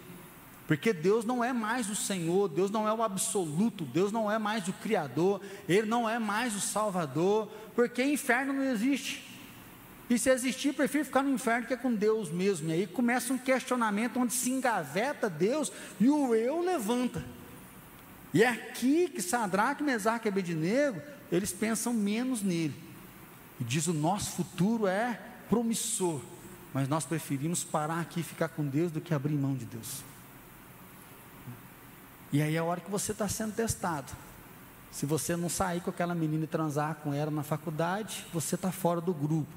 Porque 0.67 0.93
Deus 0.93 1.25
não 1.25 1.43
é 1.43 1.55
mais 1.55 1.89
o 1.89 1.97
Senhor, 1.97 2.47
Deus 2.51 2.71
não 2.71 2.87
é 2.87 2.93
o 2.93 3.03
absoluto, 3.03 3.87
Deus 3.87 4.13
não 4.13 4.31
é 4.31 4.39
mais 4.39 4.69
o 4.69 4.75
Criador, 4.75 5.41
Ele 5.67 5.87
não 5.87 6.07
é 6.07 6.19
mais 6.19 6.55
o 6.55 6.61
Salvador, 6.61 7.49
porque 7.75 8.05
inferno 8.05 8.53
não 8.53 8.65
existe. 8.65 9.27
E 10.11 10.19
se 10.19 10.29
existir, 10.29 10.75
prefiro 10.75 11.07
ficar 11.07 11.23
no 11.23 11.33
inferno 11.33 11.67
que 11.67 11.73
é 11.73 11.77
com 11.79 11.95
Deus 11.95 12.31
mesmo. 12.31 12.69
E 12.69 12.73
aí 12.75 12.87
começa 12.87 13.33
um 13.33 13.39
questionamento 13.39 14.21
onde 14.21 14.35
se 14.35 14.51
engaveta 14.51 15.31
Deus 15.31 15.73
e 15.99 16.11
o 16.11 16.35
eu 16.35 16.61
levanta. 16.61 17.25
E 18.33 18.43
é 18.43 18.49
aqui 18.49 19.09
que 19.09 19.23
Sadraque, 19.23 19.83
Mesaque 19.83 20.29
e 20.29 20.31
Abednego, 20.31 21.01
eles 21.31 21.53
pensam 21.53 21.93
menos 21.93 22.43
nele. 22.43 22.75
E 23.61 23.65
diz: 23.65 23.87
o 23.87 23.93
nosso 23.93 24.33
futuro 24.33 24.87
é 24.87 25.21
promissor, 25.49 26.21
mas 26.75 26.89
nós 26.89 27.05
preferimos 27.05 27.65
parar 27.65 28.01
aqui 28.01 28.21
e 28.21 28.25
ficar 28.25 28.49
com 28.49 28.67
Deus 28.67 28.93
do 28.93 29.01
que 29.01 29.15
abrir 29.15 29.35
mão 29.35 29.55
de 29.55 29.65
Deus. 29.65 30.03
E 32.33 32.43
aí 32.43 32.57
é 32.57 32.59
a 32.59 32.65
hora 32.65 32.81
que 32.81 32.91
você 32.91 33.13
está 33.13 33.29
sendo 33.29 33.55
testado. 33.55 34.13
Se 34.91 35.07
você 35.07 35.37
não 35.37 35.49
sair 35.49 35.81
com 35.81 35.91
aquela 35.91 36.15
menina 36.15 36.45
e 36.45 36.49
transar 36.49 36.97
com 36.97 37.13
ela 37.13 37.31
na 37.31 37.43
faculdade, 37.43 38.27
você 38.33 38.55
está 38.55 38.73
fora 38.73 39.01
do 39.01 39.13
grupo. 39.13 39.53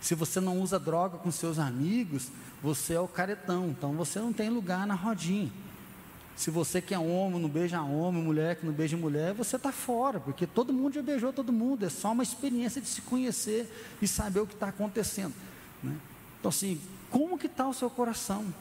Se 0.00 0.14
você 0.14 0.40
não 0.40 0.60
usa 0.60 0.78
droga 0.78 1.16
com 1.18 1.30
seus 1.30 1.58
amigos, 1.58 2.28
você 2.62 2.94
é 2.94 3.00
o 3.00 3.08
caretão, 3.08 3.68
então 3.68 3.92
você 3.92 4.18
não 4.18 4.32
tem 4.32 4.50
lugar 4.50 4.86
na 4.86 4.94
rodinha. 4.94 5.50
Se 6.36 6.50
você 6.50 6.80
que 6.80 6.94
é 6.94 6.98
homem 6.98 7.40
não 7.40 7.48
beija 7.48 7.80
homem, 7.82 8.22
mulher 8.22 8.56
que 8.56 8.66
não 8.66 8.72
beija 8.72 8.96
mulher, 8.96 9.34
você 9.34 9.56
está 9.56 9.70
fora, 9.70 10.18
porque 10.18 10.46
todo 10.46 10.72
mundo 10.72 10.94
já 10.94 11.02
beijou 11.02 11.32
todo 11.32 11.52
mundo, 11.52 11.84
é 11.84 11.88
só 11.88 12.12
uma 12.12 12.22
experiência 12.22 12.80
de 12.80 12.88
se 12.88 13.02
conhecer 13.02 13.70
e 14.00 14.08
saber 14.08 14.40
o 14.40 14.46
que 14.46 14.54
está 14.54 14.68
acontecendo. 14.68 15.34
Né? 15.82 15.94
Então 16.40 16.48
assim, 16.48 16.80
como 17.10 17.38
que 17.38 17.46
está 17.46 17.68
o 17.68 17.74
seu 17.74 17.90
coração? 17.90 18.52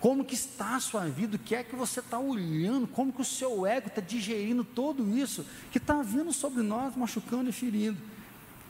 Como 0.00 0.24
que 0.24 0.34
está 0.34 0.76
a 0.76 0.80
sua 0.80 1.06
vida? 1.06 1.36
O 1.36 1.38
que 1.38 1.54
é 1.54 1.62
que 1.62 1.76
você 1.76 2.00
está 2.00 2.18
olhando? 2.18 2.86
Como 2.86 3.12
que 3.12 3.20
o 3.20 3.24
seu 3.24 3.66
ego 3.66 3.88
está 3.88 4.00
digerindo 4.00 4.64
tudo 4.64 5.16
isso 5.16 5.44
que 5.70 5.78
está 5.78 6.02
vindo 6.02 6.32
sobre 6.32 6.62
nós, 6.62 6.96
machucando 6.96 7.50
e 7.50 7.52
ferindo? 7.52 7.98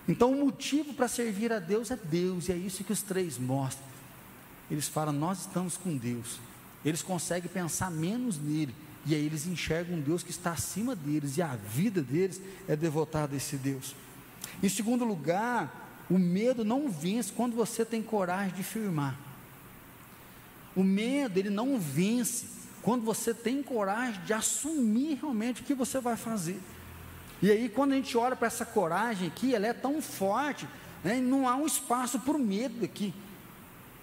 Então 0.08 0.32
o 0.32 0.44
motivo 0.44 0.92
para 0.92 1.06
servir 1.08 1.52
a 1.52 1.60
Deus 1.60 1.90
é 1.90 1.96
Deus, 1.96 2.48
e 2.48 2.52
é 2.52 2.56
isso 2.56 2.82
que 2.82 2.92
os 2.92 3.00
três 3.00 3.38
mostram. 3.38 3.86
Eles 4.68 4.88
falam, 4.88 5.12
nós 5.12 5.40
estamos 5.40 5.76
com 5.76 5.96
Deus 5.96 6.38
eles 6.84 7.02
conseguem 7.02 7.50
pensar 7.50 7.90
menos 7.90 8.38
nele. 8.38 8.74
E 9.06 9.14
aí 9.14 9.24
eles 9.24 9.46
enxergam 9.46 9.96
um 9.96 10.00
Deus 10.00 10.22
que 10.22 10.30
está 10.30 10.52
acima 10.52 10.94
deles, 10.94 11.36
e 11.36 11.42
a 11.42 11.56
vida 11.56 12.02
deles 12.02 12.40
é 12.68 12.76
devotada 12.76 13.34
a 13.34 13.36
esse 13.36 13.56
Deus. 13.56 13.94
Em 14.62 14.68
segundo 14.68 15.04
lugar, 15.04 16.04
o 16.10 16.18
medo 16.18 16.64
não 16.64 16.90
vence 16.90 17.32
quando 17.32 17.54
você 17.54 17.84
tem 17.84 18.02
coragem 18.02 18.54
de 18.54 18.62
firmar. 18.62 19.16
O 20.76 20.82
medo, 20.82 21.38
ele 21.38 21.50
não 21.50 21.78
vence 21.78 22.46
quando 22.82 23.04
você 23.04 23.32
tem 23.32 23.62
coragem 23.62 24.20
de 24.24 24.32
assumir 24.32 25.18
realmente 25.20 25.62
o 25.62 25.64
que 25.64 25.74
você 25.74 26.00
vai 26.00 26.16
fazer. 26.16 26.60
E 27.42 27.50
aí, 27.50 27.68
quando 27.68 27.92
a 27.92 27.96
gente 27.96 28.16
olha 28.16 28.36
para 28.36 28.46
essa 28.46 28.66
coragem 28.66 29.28
aqui, 29.28 29.54
ela 29.54 29.66
é 29.66 29.72
tão 29.72 30.02
forte, 30.02 30.68
né, 31.02 31.16
não 31.16 31.48
há 31.48 31.56
um 31.56 31.66
espaço 31.66 32.18
para 32.20 32.36
o 32.36 32.38
medo 32.38 32.84
aqui. 32.84 33.14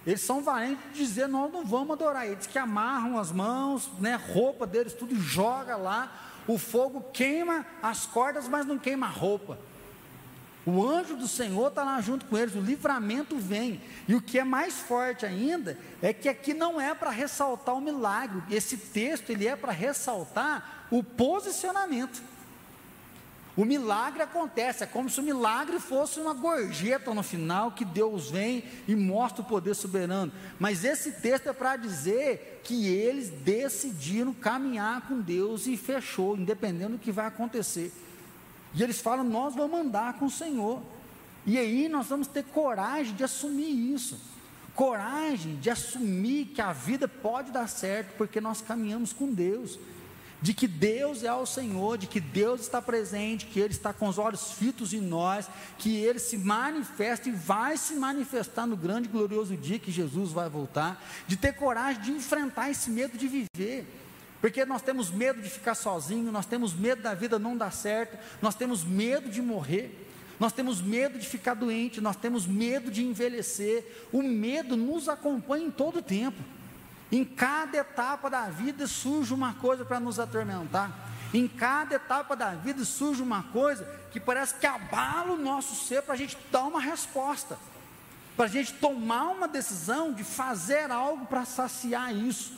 Eles 0.08 0.22
são 0.22 0.42
valentes 0.42 0.82
de 0.94 1.04
dizer, 1.04 1.28
nós 1.28 1.52
não 1.52 1.66
vamos 1.66 1.90
adorar. 1.90 2.26
Eles 2.26 2.46
que 2.46 2.58
amarram 2.58 3.18
as 3.18 3.30
mãos, 3.30 3.90
né, 4.00 4.14
roupa 4.14 4.66
deles, 4.66 4.94
tudo 4.94 5.14
joga 5.14 5.76
lá. 5.76 6.10
O 6.46 6.56
fogo 6.56 7.04
queima 7.12 7.66
as 7.82 8.06
cordas, 8.06 8.48
mas 8.48 8.64
não 8.64 8.78
queima 8.78 9.04
a 9.04 9.10
roupa. 9.10 9.58
O 10.64 10.82
anjo 10.82 11.14
do 11.14 11.28
Senhor 11.28 11.68
está 11.68 11.84
lá 11.84 12.00
junto 12.00 12.24
com 12.24 12.38
eles, 12.38 12.54
o 12.54 12.60
livramento 12.60 13.36
vem. 13.36 13.82
E 14.08 14.14
o 14.14 14.22
que 14.22 14.38
é 14.38 14.44
mais 14.44 14.78
forte 14.78 15.26
ainda 15.26 15.78
é 16.00 16.10
que 16.10 16.30
aqui 16.30 16.54
não 16.54 16.80
é 16.80 16.94
para 16.94 17.10
ressaltar 17.10 17.74
o 17.74 17.80
milagre. 17.80 18.42
Esse 18.50 18.78
texto 18.78 19.28
ele 19.28 19.46
é 19.46 19.56
para 19.56 19.72
ressaltar 19.72 20.86
o 20.90 21.04
posicionamento. 21.04 22.22
O 23.58 23.64
milagre 23.64 24.22
acontece, 24.22 24.84
é 24.84 24.86
como 24.86 25.10
se 25.10 25.18
o 25.18 25.22
milagre 25.22 25.80
fosse 25.80 26.20
uma 26.20 26.32
gorjeta 26.32 27.12
no 27.12 27.24
final, 27.24 27.72
que 27.72 27.84
Deus 27.84 28.30
vem 28.30 28.62
e 28.86 28.94
mostra 28.94 29.42
o 29.42 29.44
poder 29.44 29.74
soberano. 29.74 30.30
Mas 30.60 30.84
esse 30.84 31.10
texto 31.10 31.48
é 31.48 31.52
para 31.52 31.74
dizer 31.74 32.60
que 32.62 32.86
eles 32.86 33.30
decidiram 33.30 34.32
caminhar 34.32 35.08
com 35.08 35.20
Deus 35.20 35.66
e 35.66 35.76
fechou, 35.76 36.36
independente 36.36 36.92
do 36.92 36.98
que 37.00 37.10
vai 37.10 37.26
acontecer. 37.26 37.92
E 38.76 38.80
eles 38.80 39.00
falam: 39.00 39.24
Nós 39.24 39.56
vamos 39.56 39.80
andar 39.80 40.20
com 40.20 40.26
o 40.26 40.30
Senhor. 40.30 40.80
E 41.44 41.58
aí 41.58 41.88
nós 41.88 42.06
vamos 42.06 42.28
ter 42.28 42.44
coragem 42.44 43.12
de 43.16 43.24
assumir 43.24 43.92
isso. 43.92 44.20
Coragem 44.72 45.56
de 45.56 45.68
assumir 45.68 46.52
que 46.54 46.60
a 46.60 46.72
vida 46.72 47.08
pode 47.08 47.50
dar 47.50 47.68
certo, 47.68 48.16
porque 48.16 48.40
nós 48.40 48.60
caminhamos 48.60 49.12
com 49.12 49.32
Deus 49.32 49.80
de 50.40 50.54
que 50.54 50.68
Deus 50.68 51.24
é 51.24 51.32
o 51.32 51.46
Senhor, 51.46 51.98
de 51.98 52.06
que 52.06 52.20
Deus 52.20 52.60
está 52.60 52.80
presente, 52.80 53.46
que 53.46 53.58
Ele 53.58 53.72
está 53.72 53.92
com 53.92 54.08
os 54.08 54.18
olhos 54.18 54.52
fitos 54.52 54.92
em 54.92 55.00
nós, 55.00 55.48
que 55.78 55.96
Ele 55.96 56.18
se 56.18 56.36
manifesta 56.36 57.28
e 57.28 57.32
vai 57.32 57.76
se 57.76 57.94
manifestar 57.94 58.66
no 58.66 58.76
grande 58.76 59.08
e 59.08 59.12
glorioso 59.12 59.56
dia 59.56 59.78
que 59.78 59.90
Jesus 59.90 60.32
vai 60.32 60.48
voltar, 60.48 61.02
de 61.26 61.36
ter 61.36 61.54
coragem 61.54 62.02
de 62.02 62.10
enfrentar 62.12 62.70
esse 62.70 62.90
medo 62.90 63.18
de 63.18 63.26
viver, 63.26 63.86
porque 64.40 64.64
nós 64.64 64.82
temos 64.82 65.10
medo 65.10 65.42
de 65.42 65.50
ficar 65.50 65.74
sozinho, 65.74 66.30
nós 66.30 66.46
temos 66.46 66.72
medo 66.72 67.02
da 67.02 67.14
vida 67.14 67.38
não 67.38 67.56
dar 67.56 67.72
certo, 67.72 68.16
nós 68.40 68.54
temos 68.54 68.84
medo 68.84 69.28
de 69.28 69.42
morrer. 69.42 70.04
Nós 70.38 70.52
temos 70.52 70.80
medo 70.80 71.18
de 71.18 71.26
ficar 71.26 71.54
doente, 71.54 72.00
nós 72.00 72.14
temos 72.14 72.46
medo 72.46 72.92
de 72.92 73.02
envelhecer. 73.02 74.06
O 74.12 74.22
medo 74.22 74.76
nos 74.76 75.08
acompanha 75.08 75.66
em 75.66 75.70
todo 75.72 75.98
o 75.98 76.02
tempo. 76.02 76.40
Em 77.10 77.24
cada 77.24 77.78
etapa 77.78 78.28
da 78.28 78.48
vida 78.48 78.86
surge 78.86 79.32
uma 79.32 79.54
coisa 79.54 79.84
para 79.84 79.98
nos 79.98 80.18
atormentar. 80.18 80.92
Em 81.32 81.48
cada 81.48 81.94
etapa 81.94 82.36
da 82.36 82.50
vida 82.50 82.84
surge 82.84 83.22
uma 83.22 83.42
coisa 83.44 83.84
que 84.10 84.20
parece 84.20 84.54
que 84.54 84.66
abala 84.66 85.32
o 85.32 85.36
nosso 85.36 85.86
ser 85.86 86.02
para 86.02 86.14
a 86.14 86.16
gente 86.16 86.36
dar 86.50 86.64
uma 86.64 86.80
resposta, 86.80 87.58
para 88.36 88.46
a 88.46 88.48
gente 88.48 88.72
tomar 88.74 89.28
uma 89.28 89.48
decisão 89.48 90.12
de 90.12 90.24
fazer 90.24 90.90
algo 90.90 91.26
para 91.26 91.44
saciar 91.44 92.14
isso. 92.14 92.52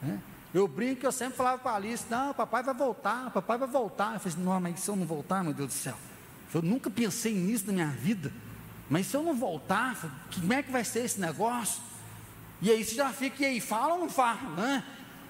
Né? 0.00 0.18
Eu 0.52 0.66
brinco, 0.66 1.06
eu 1.06 1.12
sempre 1.12 1.36
falava 1.36 1.58
para 1.58 1.72
a 1.72 1.76
Alice: 1.76 2.04
não, 2.10 2.34
papai 2.34 2.62
vai 2.62 2.74
voltar, 2.74 3.30
papai 3.30 3.56
vai 3.56 3.68
voltar. 3.68 4.14
Eu 4.14 4.20
falei 4.20 4.34
assim: 4.34 4.44
não, 4.44 4.60
mas 4.60 4.80
se 4.80 4.90
eu 4.90 4.96
não 4.96 5.06
voltar, 5.06 5.44
meu 5.44 5.54
Deus 5.54 5.68
do 5.68 5.74
céu, 5.74 5.96
eu 6.52 6.60
nunca 6.60 6.90
pensei 6.90 7.34
nisso 7.34 7.66
na 7.66 7.72
minha 7.72 7.86
vida, 7.86 8.32
mas 8.88 9.06
se 9.06 9.16
eu 9.16 9.22
não 9.22 9.34
voltar, 9.34 9.96
como 10.34 10.52
é 10.52 10.62
que 10.62 10.70
vai 10.70 10.84
ser 10.84 11.04
esse 11.04 11.20
negócio? 11.20 11.89
E 12.62 12.70
aí 12.70 12.84
você 12.84 12.94
já 12.94 13.10
fica, 13.10 13.42
e 13.42 13.46
aí, 13.46 13.60
fala 13.60 13.94
ou 13.94 14.00
não 14.00 14.10
fala, 14.10 14.50
né? 14.56 14.84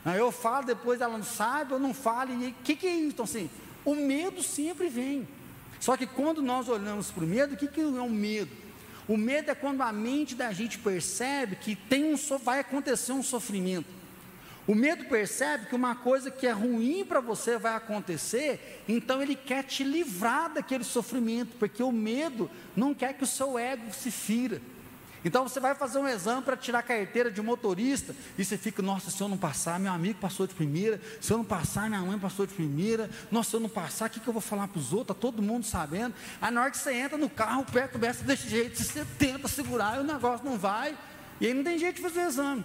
Aí 0.04 0.18
eu 0.18 0.32
falo, 0.32 0.66
depois 0.66 1.00
ela 1.00 1.16
não 1.16 1.24
sabe, 1.24 1.72
eu 1.72 1.78
não 1.78 1.94
falo, 1.94 2.32
e 2.32 2.48
o 2.48 2.54
que, 2.64 2.74
que 2.74 2.86
é 2.86 2.94
isso? 2.94 3.08
Então 3.08 3.24
assim, 3.24 3.50
o 3.84 3.94
medo 3.94 4.42
sempre 4.42 4.88
vem. 4.88 5.28
Só 5.78 5.96
que 5.96 6.06
quando 6.06 6.42
nós 6.42 6.68
olhamos 6.68 7.10
para 7.10 7.24
o 7.24 7.26
medo, 7.26 7.54
o 7.54 7.56
que, 7.56 7.68
que 7.68 7.80
é 7.80 7.84
o 7.84 8.10
medo? 8.10 8.50
O 9.08 9.16
medo 9.16 9.50
é 9.50 9.54
quando 9.54 9.80
a 9.82 9.92
mente 9.92 10.34
da 10.34 10.52
gente 10.52 10.78
percebe 10.78 11.56
que 11.56 11.74
tem 11.74 12.04
um, 12.04 12.16
vai 12.38 12.60
acontecer 12.60 13.12
um 13.12 13.22
sofrimento. 13.22 13.88
O 14.66 14.74
medo 14.74 15.06
percebe 15.06 15.66
que 15.66 15.74
uma 15.74 15.96
coisa 15.96 16.30
que 16.30 16.46
é 16.46 16.52
ruim 16.52 17.04
para 17.04 17.18
você 17.20 17.58
vai 17.58 17.74
acontecer, 17.74 18.84
então 18.88 19.20
ele 19.20 19.34
quer 19.34 19.64
te 19.64 19.82
livrar 19.82 20.52
daquele 20.52 20.84
sofrimento, 20.84 21.56
porque 21.58 21.82
o 21.82 21.90
medo 21.90 22.48
não 22.76 22.94
quer 22.94 23.14
que 23.14 23.24
o 23.24 23.26
seu 23.26 23.58
ego 23.58 23.92
se 23.92 24.10
fira. 24.10 24.62
Então 25.24 25.46
você 25.46 25.60
vai 25.60 25.74
fazer 25.74 25.98
um 25.98 26.08
exame 26.08 26.42
para 26.42 26.56
tirar 26.56 26.78
a 26.78 26.82
carteira 26.82 27.30
de 27.30 27.42
motorista 27.42 28.14
e 28.38 28.44
você 28.44 28.56
fica, 28.56 28.80
nossa, 28.80 29.10
se 29.10 29.20
eu 29.20 29.28
não 29.28 29.36
passar, 29.36 29.78
meu 29.78 29.92
amigo 29.92 30.18
passou 30.18 30.46
de 30.46 30.54
primeira, 30.54 31.00
se 31.20 31.30
eu 31.32 31.36
não 31.36 31.44
passar, 31.44 31.88
minha 31.90 32.00
mãe 32.00 32.18
passou 32.18 32.46
de 32.46 32.54
primeira, 32.54 33.10
nossa, 33.30 33.50
se 33.50 33.56
eu 33.56 33.60
não 33.60 33.68
passar, 33.68 34.06
o 34.06 34.10
que, 34.10 34.20
que 34.20 34.26
eu 34.26 34.32
vou 34.32 34.40
falar 34.40 34.66
para 34.68 34.78
os 34.78 34.92
outros? 34.92 35.14
Está 35.14 35.14
todo 35.14 35.42
mundo 35.42 35.64
sabendo. 35.66 36.14
Aí 36.40 36.50
na 36.50 36.62
hora 36.62 36.70
que 36.70 36.78
você 36.78 36.94
entra 36.94 37.18
no 37.18 37.28
carro, 37.28 37.62
o 37.62 37.66
pé 37.66 37.86
começa 37.86 38.24
desse 38.24 38.48
jeito, 38.48 38.82
você 38.82 39.04
tenta 39.18 39.46
segurar 39.46 39.98
e 39.98 40.00
o 40.00 40.04
negócio 40.04 40.44
não 40.44 40.56
vai, 40.56 40.96
e 41.38 41.46
aí 41.46 41.52
não 41.52 41.64
tem 41.64 41.78
jeito 41.78 41.96
de 41.96 42.02
fazer 42.02 42.20
o 42.20 42.28
exame. 42.28 42.64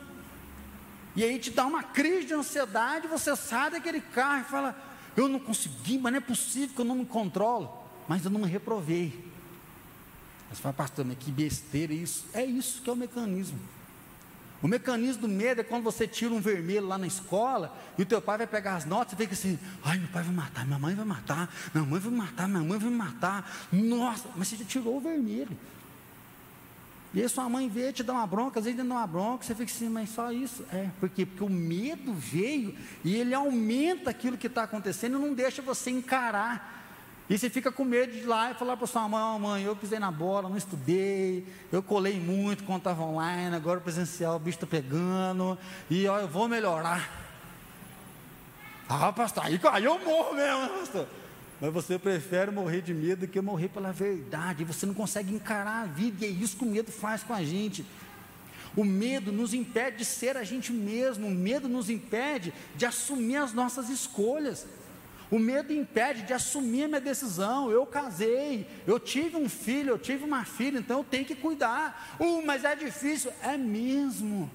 E 1.14 1.24
aí 1.24 1.38
te 1.40 1.52
dá 1.52 1.66
uma 1.66 1.84
crise 1.84 2.28
de 2.28 2.34
ansiedade, 2.34 3.08
você 3.08 3.36
sai 3.36 3.72
daquele 3.72 4.00
carro 4.00 4.42
e 4.42 4.44
fala, 4.46 4.76
eu 5.18 5.28
não 5.28 5.40
consegui, 5.40 5.98
mas 5.98 6.12
não 6.14 6.20
é 6.20 6.22
possível 6.22 6.74
que 6.74 6.82
eu 6.82 6.86
não 6.86 6.96
me 6.96 7.06
controlo, 7.06 7.70
mas 8.08 8.24
eu 8.24 8.32
não 8.32 8.40
me 8.40 8.48
reprovei. 8.48 9.35
Você 10.56 10.62
fala, 10.62 10.74
pastor, 10.74 11.04
mas 11.06 11.18
que 11.18 11.32
besteira 11.32 11.94
isso. 11.94 12.26
É 12.34 12.44
isso 12.44 12.82
que 12.82 12.90
é 12.90 12.94
o 12.94 12.96
mecanismo. 12.96 13.60
O 14.62 14.68
mecanismo 14.68 15.24
do 15.24 15.28
medo 15.28 15.62
é 15.62 15.64
quando 15.64 15.84
você 15.84 16.08
tira 16.08 16.34
um 16.34 16.40
vermelho 16.40 16.88
lá 16.88 16.98
na 16.98 17.06
escola 17.06 17.78
e 17.98 18.02
o 18.02 18.06
teu 18.06 18.22
pai 18.22 18.38
vai 18.38 18.48
pegar 18.48 18.78
as 18.78 18.86
notas 18.86 19.14
e 19.14 19.16
fica 19.16 19.34
assim, 19.34 19.60
ai 19.84 20.00
meu 20.00 20.08
pai 20.08 20.24
vai 20.24 20.34
matar, 20.34 20.66
minha 20.66 20.80
mãe 20.80 20.96
vai 20.96 21.06
matar, 21.06 21.54
minha 21.74 21.86
mãe 21.86 22.00
vai 22.00 22.12
matar, 22.12 22.48
minha 22.48 22.64
mãe 22.64 22.80
vai 22.80 22.90
matar. 22.90 23.68
Nossa, 23.72 24.30
mas 24.36 24.48
você 24.48 24.56
já 24.56 24.66
tirou 24.66 24.96
o 24.98 25.00
vermelho. 25.02 25.56
E 27.14 27.22
aí 27.22 27.30
sua 27.30 27.50
mãe 27.50 27.68
vê, 27.70 27.94
te 27.94 28.02
dá 28.02 28.14
uma 28.14 28.26
bronca, 28.26 28.60
às 28.60 28.66
vezes 28.66 28.78
dá 28.78 28.84
uma 28.84 29.06
bronca, 29.06 29.44
você 29.44 29.54
fica 29.54 29.72
assim, 29.72 29.90
mas 29.90 30.10
só 30.10 30.32
isso. 30.32 30.66
É, 30.72 30.90
por 31.00 31.10
quê? 31.10 31.26
Porque 31.26 31.44
o 31.44 31.50
medo 31.50 32.14
veio 32.14 32.76
e 33.04 33.16
ele 33.16 33.34
aumenta 33.34 34.10
aquilo 34.10 34.38
que 34.38 34.48
está 34.48 34.64
acontecendo 34.64 35.18
e 35.18 35.22
não 35.22 35.34
deixa 35.34 35.62
você 35.62 35.92
encarar 35.92 36.85
e 37.30 37.38
você 37.38 37.50
fica 37.50 37.72
com 37.72 37.84
medo 37.84 38.12
de 38.12 38.20
ir 38.20 38.26
lá 38.26 38.52
e 38.52 38.54
falar 38.54 38.78
para 38.78 38.86
sua 38.86 39.10
mãe, 39.10 39.22
oh, 39.24 39.40
mãe, 39.40 39.64
eu 39.64 39.76
pisei 39.76 39.98
na 39.98 40.12
bola, 40.12 40.48
não 40.48 40.58
estudei, 40.58 41.46
eu 41.72 41.82
colei 41.82 42.20
muito 42.20 42.64
quando 42.64 42.80
estava 42.80 43.02
online, 43.02 43.56
agora 43.56 43.80
presencial, 43.80 44.36
o 44.36 44.40
bicho 44.40 44.58
está 44.58 44.68
pegando, 44.68 45.58
e 45.90 46.08
ó, 46.08 46.20
eu 46.20 46.28
vou 46.28 46.48
melhorar. 46.48 47.26
Ah, 48.88 49.12
pastor, 49.12 49.46
aí, 49.46 49.60
aí 49.72 49.84
eu 49.84 49.98
morro 50.06 50.36
mesmo, 50.36 50.62
né, 50.62 50.70
pastor. 50.80 51.08
Mas 51.60 51.74
você 51.74 51.98
prefere 51.98 52.52
morrer 52.52 52.82
de 52.82 52.94
medo 52.94 53.22
do 53.22 53.28
que 53.28 53.40
morrer 53.42 53.70
pela 53.70 53.92
verdade. 53.92 54.64
Você 54.64 54.86
não 54.86 54.94
consegue 54.94 55.34
encarar 55.34 55.84
a 55.84 55.86
vida, 55.86 56.26
e 56.26 56.30
é 56.30 56.32
isso 56.32 56.58
que 56.58 56.64
o 56.64 56.68
medo 56.68 56.92
faz 56.92 57.24
com 57.24 57.34
a 57.34 57.44
gente. 57.44 57.86
O 58.76 58.84
medo 58.84 59.32
nos 59.32 59.54
impede 59.54 59.98
de 59.98 60.06
ser 60.06 60.36
a 60.36 60.44
gente 60.44 60.72
mesmo, 60.72 61.28
o 61.28 61.32
medo 61.32 61.68
nos 61.68 61.90
impede 61.90 62.54
de 62.76 62.86
assumir 62.86 63.38
as 63.38 63.54
nossas 63.54 63.90
escolhas. 63.90 64.68
O 65.32 65.40
medo 65.40 65.74
impede 65.74 66.24
de 66.24 66.34
assumir 66.34 66.84
a 66.84 66.88
minha 66.88 67.02
decisão. 67.02 67.72
Eu 67.72 67.86
casei, 67.86 68.68
eu 68.86 69.00
tive 69.00 69.38
um 69.38 69.50
filho, 69.50 69.92
eu 69.92 70.00
tive 70.00 70.24
uma 70.24 70.46
filha, 70.46 70.78
então 70.78 71.00
eu 71.00 71.04
tenho 71.04 71.26
que 71.26 71.36
cuidar. 71.36 72.16
Uh, 72.20 72.46
mas 72.46 72.64
é 72.64 72.76
difícil. 72.76 73.32
É 73.42 73.58
mesmo. 73.58 74.50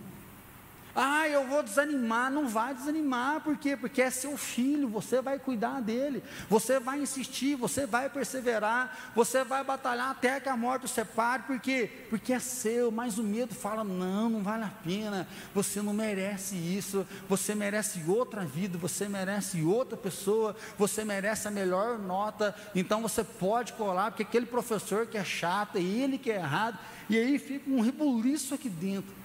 Ah, 1.03 1.27
eu 1.27 1.47
vou 1.47 1.63
desanimar. 1.63 2.31
Não 2.31 2.47
vai 2.47 2.75
desanimar, 2.75 3.41
por 3.41 3.57
quê? 3.57 3.75
Porque 3.75 4.03
é 4.03 4.11
seu 4.11 4.37
filho, 4.37 4.87
você 4.87 5.23
vai 5.23 5.39
cuidar 5.39 5.81
dele, 5.81 6.23
você 6.47 6.79
vai 6.79 7.01
insistir, 7.01 7.55
você 7.55 7.87
vai 7.87 8.11
perseverar, 8.11 9.13
você 9.15 9.43
vai 9.43 9.65
batalhar 9.65 10.11
até 10.11 10.39
que 10.39 10.51
a 10.51 10.57
morte 10.59 10.85
o 10.85 10.89
separe, 10.89 11.45
por 11.45 11.59
quê? 11.59 11.91
Porque 12.11 12.35
é 12.35 12.39
seu, 12.39 12.91
mas 12.91 13.17
o 13.17 13.23
medo 13.23 13.55
fala: 13.55 13.83
não, 13.83 14.29
não 14.29 14.43
vale 14.43 14.65
a 14.65 14.73
pena, 14.85 15.27
você 15.55 15.81
não 15.81 15.95
merece 15.95 16.55
isso, 16.55 17.07
você 17.27 17.55
merece 17.55 18.03
outra 18.07 18.45
vida, 18.45 18.77
você 18.77 19.09
merece 19.09 19.63
outra 19.63 19.97
pessoa, 19.97 20.55
você 20.77 21.03
merece 21.03 21.49
a 21.49 21.51
melhor 21.51 21.99
nota, 21.99 22.55
então 22.75 23.01
você 23.01 23.25
pode 23.25 23.73
colar, 23.73 24.11
porque 24.11 24.25
aquele 24.25 24.45
professor 24.45 25.07
que 25.07 25.17
é 25.17 25.25
chato, 25.25 25.79
é 25.79 25.81
ele 25.81 26.19
que 26.19 26.31
é 26.31 26.37
errado, 26.37 26.79
e 27.09 27.17
aí 27.17 27.39
fica 27.39 27.71
um 27.71 27.81
rebuliço 27.81 28.55
aqui 28.55 28.69
dentro. 28.69 29.20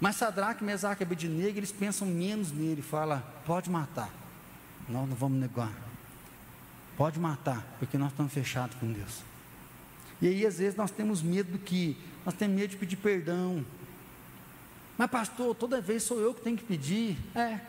Mas 0.00 0.16
Sadraque, 0.16 0.62
Mesaque 0.62 1.02
e 1.02 1.04
Abednego, 1.04 1.58
eles 1.58 1.72
pensam 1.72 2.06
menos 2.06 2.52
nele, 2.52 2.82
fala, 2.82 3.24
pode 3.46 3.70
matar. 3.70 4.10
Nós 4.88 5.08
não 5.08 5.16
vamos 5.16 5.38
negar. 5.38 5.72
Pode 6.96 7.18
matar, 7.18 7.64
porque 7.78 7.98
nós 7.98 8.10
estamos 8.10 8.32
fechados 8.32 8.76
com 8.78 8.90
Deus. 8.92 9.22
E 10.20 10.28
aí, 10.28 10.46
às 10.46 10.58
vezes, 10.58 10.76
nós 10.76 10.90
temos 10.90 11.22
medo 11.22 11.52
do 11.52 11.58
que? 11.58 11.96
Nós 12.24 12.34
temos 12.34 12.56
medo 12.56 12.70
de 12.70 12.76
pedir 12.76 12.96
perdão. 12.96 13.64
Mas, 14.96 15.10
pastor, 15.10 15.54
toda 15.54 15.80
vez 15.80 16.02
sou 16.02 16.20
eu 16.20 16.32
que 16.32 16.40
tenho 16.40 16.56
que 16.56 16.64
pedir. 16.64 17.18
É, 17.34 17.60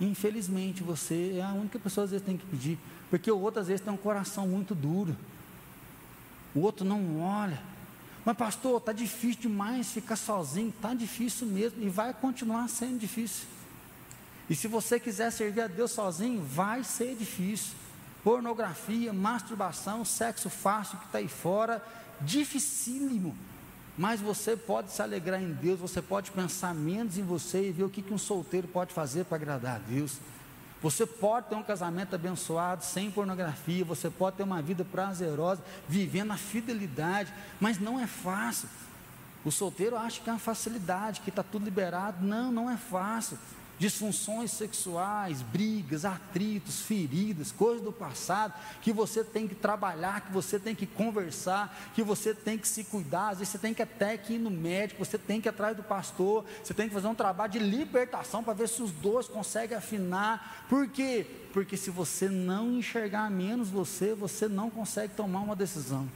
infelizmente, 0.00 0.82
você 0.82 1.36
é 1.38 1.42
a 1.42 1.52
única 1.52 1.78
pessoa, 1.78 2.04
às 2.04 2.10
vezes, 2.10 2.24
que 2.24 2.30
tem 2.30 2.38
que 2.38 2.46
pedir. 2.46 2.78
Porque 3.10 3.30
o 3.30 3.38
outro, 3.38 3.60
às 3.60 3.66
vezes, 3.66 3.80
tem 3.80 3.92
um 3.92 3.96
coração 3.96 4.46
muito 4.46 4.74
duro. 4.74 5.16
O 6.54 6.60
outro 6.60 6.84
não 6.84 7.20
olha. 7.20 7.60
Mas, 8.24 8.36
pastor, 8.36 8.78
está 8.78 8.92
difícil 8.92 9.42
demais 9.42 9.90
ficar 9.90 10.16
sozinho, 10.16 10.68
está 10.68 10.94
difícil 10.94 11.46
mesmo, 11.46 11.82
e 11.82 11.88
vai 11.88 12.14
continuar 12.14 12.68
sendo 12.68 12.98
difícil. 12.98 13.46
E 14.48 14.54
se 14.54 14.68
você 14.68 15.00
quiser 15.00 15.30
servir 15.32 15.62
a 15.62 15.66
Deus 15.66 15.92
sozinho, 15.92 16.42
vai 16.42 16.84
ser 16.84 17.16
difícil. 17.16 17.72
Pornografia, 18.22 19.12
masturbação, 19.12 20.04
sexo 20.04 20.48
fácil 20.48 20.98
que 20.98 21.06
está 21.06 21.18
aí 21.18 21.28
fora, 21.28 21.84
dificílimo. 22.20 23.36
Mas 23.98 24.20
você 24.20 24.56
pode 24.56 24.92
se 24.92 25.02
alegrar 25.02 25.42
em 25.42 25.52
Deus, 25.52 25.80
você 25.80 26.00
pode 26.00 26.30
pensar 26.30 26.74
menos 26.74 27.18
em 27.18 27.22
você 27.22 27.68
e 27.68 27.72
ver 27.72 27.84
o 27.84 27.90
que, 27.90 28.02
que 28.02 28.14
um 28.14 28.18
solteiro 28.18 28.68
pode 28.68 28.92
fazer 28.94 29.24
para 29.24 29.36
agradar 29.36 29.76
a 29.76 29.78
Deus. 29.78 30.18
Você 30.82 31.06
pode 31.06 31.48
ter 31.48 31.54
um 31.54 31.62
casamento 31.62 32.14
abençoado, 32.14 32.84
sem 32.84 33.10
pornografia, 33.10 33.84
você 33.84 34.10
pode 34.10 34.36
ter 34.36 34.42
uma 34.42 34.60
vida 34.60 34.84
prazerosa, 34.84 35.62
vivendo 35.88 36.32
a 36.32 36.36
fidelidade, 36.36 37.32
mas 37.60 37.78
não 37.78 38.00
é 38.00 38.06
fácil. 38.06 38.68
O 39.44 39.50
solteiro 39.50 39.96
acha 39.96 40.20
que 40.20 40.28
é 40.28 40.32
uma 40.32 40.38
facilidade, 40.38 41.20
que 41.20 41.30
está 41.30 41.42
tudo 41.42 41.64
liberado. 41.64 42.24
Não, 42.24 42.50
não 42.50 42.70
é 42.70 42.76
fácil. 42.76 43.38
Disfunções 43.78 44.52
sexuais, 44.52 45.42
brigas, 45.42 46.04
atritos, 46.04 46.80
feridas, 46.80 47.50
coisas 47.50 47.82
do 47.82 47.92
passado, 47.92 48.54
que 48.80 48.92
você 48.92 49.24
tem 49.24 49.48
que 49.48 49.54
trabalhar, 49.54 50.20
que 50.20 50.32
você 50.32 50.58
tem 50.58 50.74
que 50.74 50.86
conversar, 50.86 51.92
que 51.94 52.02
você 52.02 52.34
tem 52.34 52.56
que 52.56 52.68
se 52.68 52.84
cuidar, 52.84 53.30
às 53.30 53.38
vezes 53.38 53.52
você 53.52 53.58
tem 53.58 53.74
que 53.74 53.82
até 53.82 54.16
que 54.16 54.34
ir 54.34 54.38
no 54.38 54.50
médico, 54.50 55.04
você 55.04 55.18
tem 55.18 55.40
que 55.40 55.48
ir 55.48 55.50
atrás 55.50 55.76
do 55.76 55.82
pastor, 55.82 56.44
você 56.62 56.72
tem 56.72 56.88
que 56.88 56.94
fazer 56.94 57.08
um 57.08 57.14
trabalho 57.14 57.52
de 57.52 57.58
libertação 57.58 58.44
para 58.44 58.54
ver 58.54 58.68
se 58.68 58.82
os 58.82 58.92
dois 58.92 59.26
conseguem 59.26 59.76
afinar. 59.76 60.66
Por 60.68 60.88
quê? 60.88 61.26
Porque 61.52 61.76
se 61.76 61.90
você 61.90 62.28
não 62.28 62.78
enxergar 62.78 63.30
menos 63.30 63.68
você, 63.68 64.14
você 64.14 64.48
não 64.48 64.70
consegue 64.70 65.14
tomar 65.14 65.40
uma 65.40 65.56
decisão 65.56 66.08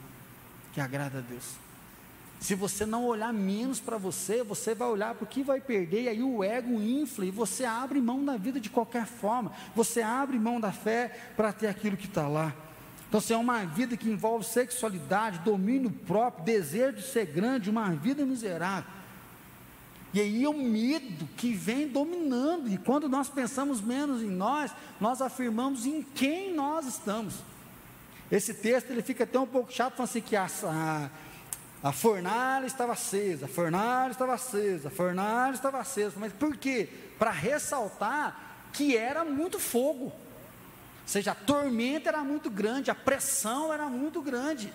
que 0.73 0.79
agrada 0.79 1.19
a 1.19 1.21
Deus. 1.21 1.66
Se 2.39 2.53
você 2.53 2.85
não 2.85 3.05
olhar 3.05 3.33
menos 3.33 3.79
para 3.79 3.97
você, 3.97 4.43
você 4.43 4.75
vai 4.75 4.87
olhar 4.87 5.15
para 5.15 5.23
o 5.23 5.27
que 5.27 5.41
vai 5.41 5.59
perder, 5.59 6.03
e 6.03 6.09
aí 6.09 6.23
o 6.23 6.43
ego 6.43 6.79
infla, 6.81 7.25
e 7.25 7.31
você 7.31 7.65
abre 7.65 7.99
mão 7.99 8.23
da 8.23 8.37
vida 8.37 8.59
de 8.59 8.69
qualquer 8.69 9.05
forma, 9.07 9.51
você 9.75 10.01
abre 10.01 10.37
mão 10.37 10.59
da 10.59 10.71
fé 10.71 11.31
para 11.35 11.51
ter 11.51 11.67
aquilo 11.67 11.97
que 11.97 12.05
está 12.05 12.27
lá. 12.27 12.53
Então, 13.09 13.21
se 13.21 13.33
é 13.33 13.37
uma 13.37 13.65
vida 13.65 13.97
que 13.97 14.09
envolve 14.09 14.45
sexualidade, 14.45 15.39
domínio 15.39 15.89
próprio, 15.89 16.45
desejo 16.45 16.97
de 16.97 17.03
ser 17.03 17.25
grande, 17.25 17.69
uma 17.69 17.89
vida 17.91 18.25
miserável. 18.25 18.89
E 20.13 20.21
aí 20.21 20.43
é 20.43 20.49
o 20.49 20.53
medo 20.53 21.27
que 21.37 21.53
vem 21.53 21.87
dominando, 21.87 22.69
e 22.69 22.77
quando 22.77 23.09
nós 23.09 23.29
pensamos 23.29 23.81
menos 23.81 24.21
em 24.21 24.29
nós, 24.29 24.71
nós 24.99 25.21
afirmamos 25.21 25.85
em 25.85 26.01
quem 26.01 26.53
nós 26.53 26.85
estamos. 26.85 27.35
Esse 28.31 28.53
texto 28.53 28.91
ele 28.91 29.01
fica 29.01 29.23
até 29.23 29.39
um 29.39 29.47
pouco 29.47 29.71
chato, 29.71 29.95
falando 29.95 30.09
assim 30.09 30.21
que 30.21 30.35
a, 30.35 30.45
a 30.45 31.09
a 31.87 31.91
fornalha 31.91 32.65
estava 32.65 32.93
acesa, 32.93 33.45
a 33.45 33.49
fornalha 33.49 34.11
estava 34.11 34.33
acesa, 34.33 34.89
a 34.89 34.91
fornalha 34.91 35.53
estava 35.53 35.79
acesa. 35.79 36.15
Mas 36.17 36.33
por 36.33 36.57
quê? 36.57 36.89
Para 37.17 37.31
ressaltar 37.31 38.67
que 38.73 38.97
era 38.97 39.23
muito 39.23 39.59
fogo. 39.59 40.05
Ou 40.05 40.13
seja, 41.05 41.31
a 41.31 41.35
tormenta 41.35 42.09
era 42.09 42.23
muito 42.23 42.49
grande, 42.49 42.91
a 42.91 42.95
pressão 42.95 43.73
era 43.73 43.85
muito 43.85 44.21
grande. 44.21 44.71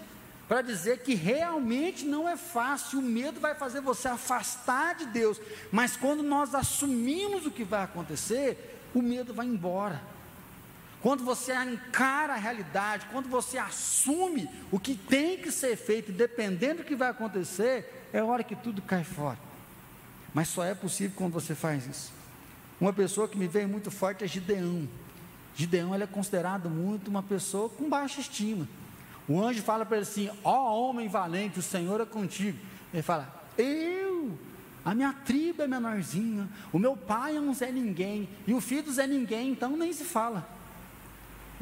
Para 0.48 0.62
dizer 0.62 1.02
que 1.02 1.14
realmente 1.14 2.04
não 2.04 2.28
é 2.28 2.36
fácil, 2.36 2.98
o 2.98 3.02
medo 3.02 3.38
vai 3.38 3.54
fazer 3.54 3.80
você 3.80 4.08
afastar 4.08 4.94
de 4.94 5.06
Deus. 5.06 5.40
Mas 5.70 5.96
quando 5.96 6.22
nós 6.22 6.54
assumimos 6.54 7.46
o 7.46 7.50
que 7.50 7.64
vai 7.64 7.84
acontecer, 7.84 8.80
o 8.94 9.02
medo 9.02 9.34
vai 9.34 9.46
embora. 9.46 10.00
Quando 11.02 11.24
você 11.24 11.52
encara 11.52 12.34
a 12.34 12.36
realidade, 12.36 13.06
quando 13.10 13.28
você 13.28 13.58
assume 13.58 14.48
o 14.70 14.78
que 14.78 14.94
tem 14.94 15.36
que 15.36 15.50
ser 15.50 15.76
feito, 15.76 16.12
dependendo 16.12 16.76
do 16.76 16.84
que 16.84 16.94
vai 16.94 17.10
acontecer, 17.10 18.08
é 18.12 18.22
hora 18.22 18.44
que 18.44 18.54
tudo 18.54 18.80
cai 18.80 19.02
fora. 19.02 19.38
Mas 20.32 20.46
só 20.46 20.64
é 20.64 20.76
possível 20.76 21.12
quando 21.16 21.32
você 21.32 21.56
faz 21.56 21.86
isso. 21.88 22.12
Uma 22.80 22.92
pessoa 22.92 23.28
que 23.28 23.36
me 23.36 23.48
veio 23.48 23.68
muito 23.68 23.90
forte 23.90 24.22
é 24.22 24.28
Gideão. 24.28 24.88
Gideão 25.56 25.92
ele 25.92 26.04
é 26.04 26.06
considerado 26.06 26.70
muito 26.70 27.08
uma 27.08 27.22
pessoa 27.22 27.68
com 27.68 27.88
baixa 27.88 28.20
estima. 28.20 28.68
O 29.28 29.42
anjo 29.42 29.60
fala 29.60 29.84
para 29.84 29.96
ele 29.96 30.06
assim: 30.06 30.30
Ó 30.44 30.52
oh, 30.52 30.88
homem 30.88 31.08
valente, 31.08 31.58
o 31.58 31.62
Senhor 31.62 32.00
é 32.00 32.06
contigo. 32.06 32.58
Ele 32.94 33.02
fala: 33.02 33.28
Eu, 33.58 34.38
a 34.84 34.94
minha 34.94 35.12
tribo 35.12 35.62
é 35.62 35.66
menorzinha, 35.66 36.48
o 36.72 36.78
meu 36.78 36.96
pai 36.96 37.36
é 37.36 37.40
um 37.40 37.52
Zé 37.52 37.72
Ninguém, 37.72 38.28
e 38.46 38.54
o 38.54 38.60
filho 38.60 38.84
do 38.84 38.92
Zé 38.92 39.06
Ninguém, 39.06 39.50
então 39.50 39.76
nem 39.76 39.92
se 39.92 40.04
fala. 40.04 40.61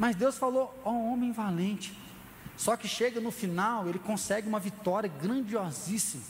Mas 0.01 0.15
Deus 0.15 0.35
falou, 0.35 0.75
ó 0.83 0.89
oh, 0.89 1.13
homem 1.13 1.31
valente. 1.31 1.95
Só 2.57 2.75
que 2.75 2.87
chega 2.87 3.21
no 3.21 3.29
final, 3.29 3.87
ele 3.87 3.99
consegue 3.99 4.47
uma 4.47 4.59
vitória 4.59 5.07
grandiosíssima. 5.21 6.23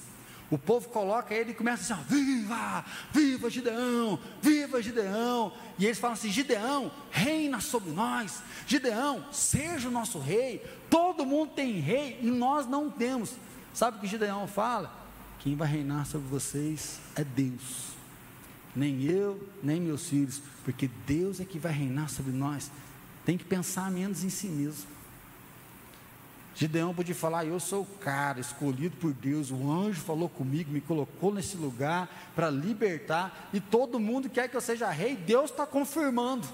O 0.49 0.57
povo 0.57 0.89
coloca 0.89 1.33
ele 1.33 1.51
e 1.51 1.53
começa 1.53 1.93
assim: 1.93 2.03
viva, 2.03 2.83
viva 3.13 3.49
Gideão, 3.49 4.19
viva 4.41 4.81
Gideão. 4.81 5.53
E 5.79 5.85
eles 5.85 5.99
falam 5.99 6.15
assim: 6.15 6.29
Gideão, 6.29 6.91
reina 7.09 7.61
sobre 7.61 7.91
nós. 7.91 8.43
Gideão, 8.67 9.23
seja 9.31 9.87
o 9.87 9.91
nosso 9.91 10.19
rei. 10.19 10.61
Todo 10.89 11.25
mundo 11.25 11.53
tem 11.53 11.79
rei 11.79 12.19
e 12.21 12.29
nós 12.29 12.67
não 12.67 12.89
temos. 12.89 13.37
Sabe 13.73 13.95
o 13.95 14.01
que 14.01 14.07
Gideão 14.07 14.47
fala? 14.47 14.93
Quem 15.39 15.55
vai 15.55 15.69
reinar 15.69 16.05
sobre 16.05 16.27
vocês 16.27 16.99
é 17.15 17.23
Deus. 17.23 17.91
Nem 18.75 19.01
eu, 19.05 19.49
nem 19.63 19.79
meus 19.79 20.09
filhos, 20.09 20.41
porque 20.65 20.89
Deus 21.07 21.39
é 21.39 21.45
que 21.45 21.57
vai 21.57 21.71
reinar 21.71 22.09
sobre 22.09 22.33
nós 22.33 22.69
tem 23.25 23.37
que 23.37 23.43
pensar 23.43 23.89
menos 23.91 24.23
em 24.23 24.29
si 24.29 24.47
mesmo. 24.47 24.89
Gideão 26.55 26.93
podia 26.93 27.15
falar: 27.15 27.45
Eu 27.45 27.59
sou 27.59 27.83
o 27.83 27.97
cara 27.99 28.39
escolhido 28.39 28.95
por 28.97 29.13
Deus, 29.13 29.51
o 29.51 29.71
anjo 29.71 30.01
falou 30.01 30.29
comigo, 30.29 30.71
me 30.71 30.81
colocou 30.81 31.33
nesse 31.33 31.57
lugar 31.57 32.09
para 32.35 32.49
libertar, 32.49 33.49
e 33.53 33.59
todo 33.59 33.99
mundo 33.99 34.29
quer 34.29 34.47
que 34.47 34.55
eu 34.55 34.61
seja 34.61 34.89
rei, 34.89 35.15
Deus 35.15 35.49
está 35.49 35.65
confirmando. 35.65 36.47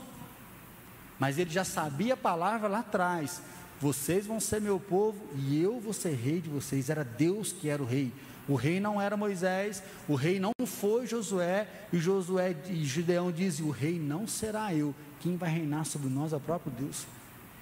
Mas 1.20 1.38
ele 1.38 1.50
já 1.50 1.64
sabia 1.64 2.14
a 2.14 2.18
palavra 2.18 2.68
lá 2.68 2.80
atrás: 2.80 3.42
Vocês 3.80 4.26
vão 4.26 4.40
ser 4.40 4.60
meu 4.60 4.80
povo 4.80 5.20
e 5.36 5.62
eu 5.62 5.80
vou 5.80 5.94
ser 5.94 6.14
rei 6.16 6.42
de 6.42 6.50
vocês. 6.50 6.90
Era 6.90 7.04
Deus 7.04 7.52
que 7.52 7.70
era 7.70 7.82
o 7.82 7.86
rei. 7.86 8.12
O 8.48 8.56
rei 8.56 8.80
não 8.80 9.02
era 9.02 9.18
Moisés, 9.18 9.84
o 10.08 10.16
rei 10.16 10.40
não 10.40 10.54
foi 10.66 11.06
Josué, 11.06 11.68
e 11.92 11.98
Josué 11.98 12.56
e 12.70 12.86
Gideão 12.86 13.30
dizem: 13.30 13.66
O 13.66 13.72
rei 13.72 14.00
não 14.00 14.26
será 14.26 14.74
eu, 14.74 14.96
quem 15.20 15.36
vai 15.36 15.50
reinar 15.50 15.86
sobre 15.86 16.08
nós 16.08 16.32
é 16.32 16.38
o 16.38 16.40
próprio 16.40 16.72
Deus. 16.72 17.06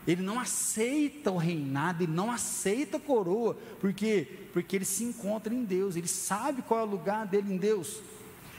Ele 0.07 0.21
não 0.21 0.39
aceita 0.39 1.31
o 1.31 1.37
reinado, 1.37 2.03
ele 2.03 2.11
não 2.11 2.29
aceita 2.29 2.97
a 2.97 2.99
coroa, 2.99 3.57
porque 3.79 4.27
porque 4.53 4.75
ele 4.75 4.85
se 4.85 5.03
encontra 5.03 5.51
em 5.51 5.63
Deus, 5.63 5.95
ele 5.95 6.07
sabe 6.07 6.61
qual 6.61 6.81
é 6.81 6.83
o 6.83 6.85
lugar 6.85 7.25
dele 7.25 7.51
em 7.51 7.57
Deus. 7.57 7.99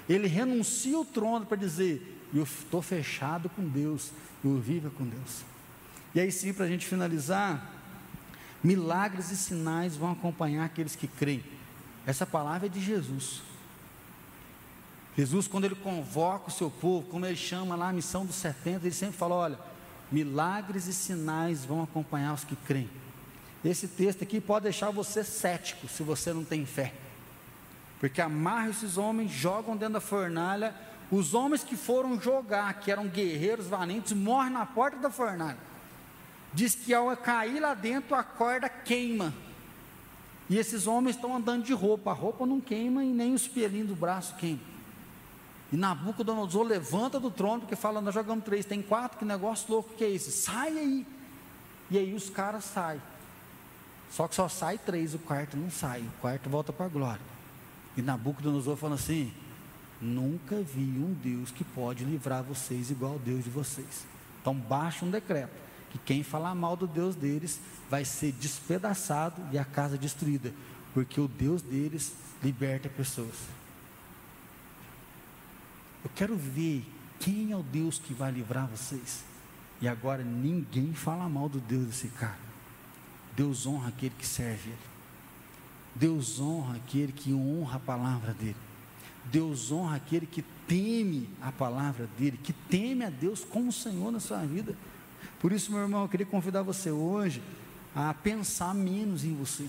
Ele 0.08 0.26
renuncia 0.26 0.98
o 0.98 1.04
trono 1.04 1.46
para 1.46 1.56
dizer: 1.56 2.26
Eu 2.34 2.42
estou 2.42 2.82
fechado 2.82 3.48
com 3.48 3.62
Deus, 3.62 4.10
eu 4.44 4.58
vivo 4.58 4.90
com 4.90 5.04
Deus. 5.04 5.44
E 6.16 6.20
aí, 6.20 6.32
sim, 6.32 6.50
para 6.50 6.64
a 6.64 6.68
gente 6.68 6.86
finalizar, 6.86 7.62
milagres 8.64 9.30
e 9.30 9.36
sinais 9.36 9.98
vão 9.98 10.12
acompanhar 10.12 10.64
aqueles 10.64 10.96
que 10.96 11.06
creem. 11.06 11.44
Essa 12.06 12.24
palavra 12.24 12.68
é 12.68 12.70
de 12.70 12.80
Jesus. 12.80 13.42
Jesus, 15.14 15.46
quando 15.46 15.66
ele 15.66 15.74
convoca 15.74 16.48
o 16.48 16.50
seu 16.50 16.70
povo, 16.70 17.06
como 17.10 17.26
ele 17.26 17.36
chama 17.36 17.76
lá 17.76 17.90
a 17.90 17.92
missão 17.92 18.24
dos 18.24 18.36
70, 18.36 18.86
ele 18.86 18.94
sempre 18.94 19.14
fala: 19.14 19.34
olha, 19.34 19.58
milagres 20.10 20.86
e 20.86 20.94
sinais 20.94 21.66
vão 21.66 21.82
acompanhar 21.82 22.32
os 22.32 22.44
que 22.44 22.56
creem. 22.56 22.88
Esse 23.62 23.86
texto 23.86 24.22
aqui 24.22 24.40
pode 24.40 24.62
deixar 24.62 24.88
você 24.88 25.22
cético 25.22 25.86
se 25.86 26.02
você 26.02 26.32
não 26.32 26.46
tem 26.46 26.64
fé. 26.64 26.94
Porque 28.00 28.22
amarra 28.22 28.70
esses 28.70 28.96
homens, 28.96 29.30
jogam 29.30 29.76
dentro 29.76 29.94
da 29.94 30.00
fornalha. 30.00 30.74
Os 31.10 31.34
homens 31.34 31.62
que 31.62 31.76
foram 31.76 32.18
jogar, 32.18 32.72
que 32.80 32.90
eram 32.90 33.06
guerreiros 33.06 33.66
valentes, 33.66 34.14
morrem 34.14 34.52
na 34.54 34.64
porta 34.64 34.96
da 34.96 35.10
fornalha. 35.10 35.75
Diz 36.52 36.74
que 36.74 36.94
ao 36.94 37.14
cair 37.16 37.60
lá 37.60 37.74
dentro, 37.74 38.14
a 38.14 38.22
corda 38.22 38.68
queima. 38.68 39.32
E 40.48 40.58
esses 40.58 40.86
homens 40.86 41.16
estão 41.16 41.34
andando 41.34 41.64
de 41.64 41.72
roupa. 41.72 42.10
A 42.10 42.14
roupa 42.14 42.46
não 42.46 42.60
queima 42.60 43.04
e 43.04 43.12
nem 43.12 43.34
os 43.34 43.46
pelinhos 43.46 43.88
do 43.88 43.96
braço 43.96 44.34
queima. 44.36 44.60
E 45.72 45.76
Nabucodonosor 45.76 46.62
levanta 46.62 47.18
do 47.18 47.30
trono, 47.30 47.62
porque 47.62 47.74
fala, 47.74 48.00
nós 48.00 48.14
jogamos 48.14 48.44
três, 48.44 48.64
tem 48.64 48.80
quatro, 48.80 49.18
que 49.18 49.24
negócio 49.24 49.66
louco 49.68 49.94
que 49.94 50.04
é 50.04 50.10
esse? 50.10 50.30
Sai 50.30 50.78
aí. 50.78 51.06
E 51.90 51.98
aí 51.98 52.14
os 52.14 52.30
caras 52.30 52.64
saem. 52.64 53.02
Só 54.10 54.28
que 54.28 54.34
só 54.34 54.48
sai 54.48 54.78
três, 54.78 55.14
o 55.14 55.18
quarto 55.18 55.56
não 55.56 55.70
sai, 55.70 56.00
o 56.02 56.20
quarto 56.20 56.48
volta 56.48 56.72
para 56.72 56.86
a 56.86 56.88
glória. 56.88 57.36
E 57.96 58.02
Nabucodonosor 58.02 58.76
fala 58.76 58.94
assim: 58.94 59.32
nunca 60.00 60.60
vi 60.62 60.80
um 60.80 61.12
Deus 61.12 61.50
que 61.50 61.64
pode 61.64 62.04
livrar 62.04 62.42
vocês 62.42 62.90
igual 62.90 63.14
ao 63.14 63.18
Deus 63.18 63.44
de 63.44 63.50
vocês. 63.50 64.06
Então 64.40 64.54
baixa 64.54 65.04
um 65.04 65.10
decreto, 65.10 65.52
que 65.96 66.04
quem 66.04 66.22
falar 66.22 66.54
mal 66.54 66.76
do 66.76 66.86
Deus 66.86 67.14
deles 67.14 67.60
vai 67.90 68.04
ser 68.04 68.32
despedaçado 68.32 69.40
e 69.52 69.58
a 69.58 69.64
casa 69.64 69.96
destruída, 69.96 70.52
porque 70.92 71.20
o 71.20 71.28
Deus 71.28 71.62
deles 71.62 72.12
liberta 72.42 72.88
pessoas. 72.88 73.34
Eu 76.04 76.10
quero 76.14 76.36
ver 76.36 76.84
quem 77.18 77.52
é 77.52 77.56
o 77.56 77.62
Deus 77.62 77.98
que 77.98 78.12
vai 78.14 78.30
livrar 78.30 78.66
vocês. 78.66 79.24
E 79.80 79.88
agora 79.88 80.22
ninguém 80.22 80.94
fala 80.94 81.28
mal 81.28 81.48
do 81.48 81.60
Deus 81.60 81.86
desse 81.86 82.08
cara. 82.08 82.46
Deus 83.34 83.66
honra 83.66 83.88
aquele 83.88 84.14
que 84.16 84.26
serve 84.26 84.70
ele. 84.70 84.78
Deus 85.94 86.40
honra 86.40 86.76
aquele 86.76 87.12
que 87.12 87.32
honra 87.32 87.76
a 87.76 87.80
palavra 87.80 88.32
dele. 88.34 88.56
Deus 89.24 89.72
honra 89.72 89.96
aquele 89.96 90.26
que 90.26 90.42
teme 90.66 91.28
a 91.42 91.50
palavra 91.50 92.08
dele, 92.18 92.38
que 92.42 92.52
teme 92.52 93.04
a 93.04 93.10
Deus 93.10 93.44
como 93.44 93.72
Senhor 93.72 94.10
na 94.12 94.20
sua 94.20 94.38
vida. 94.44 94.76
Por 95.46 95.52
isso, 95.52 95.70
meu 95.70 95.82
irmão, 95.82 96.02
eu 96.02 96.08
queria 96.08 96.26
convidar 96.26 96.62
você 96.62 96.90
hoje 96.90 97.40
a 97.94 98.12
pensar 98.12 98.74
menos 98.74 99.22
em 99.22 99.32
você. 99.32 99.64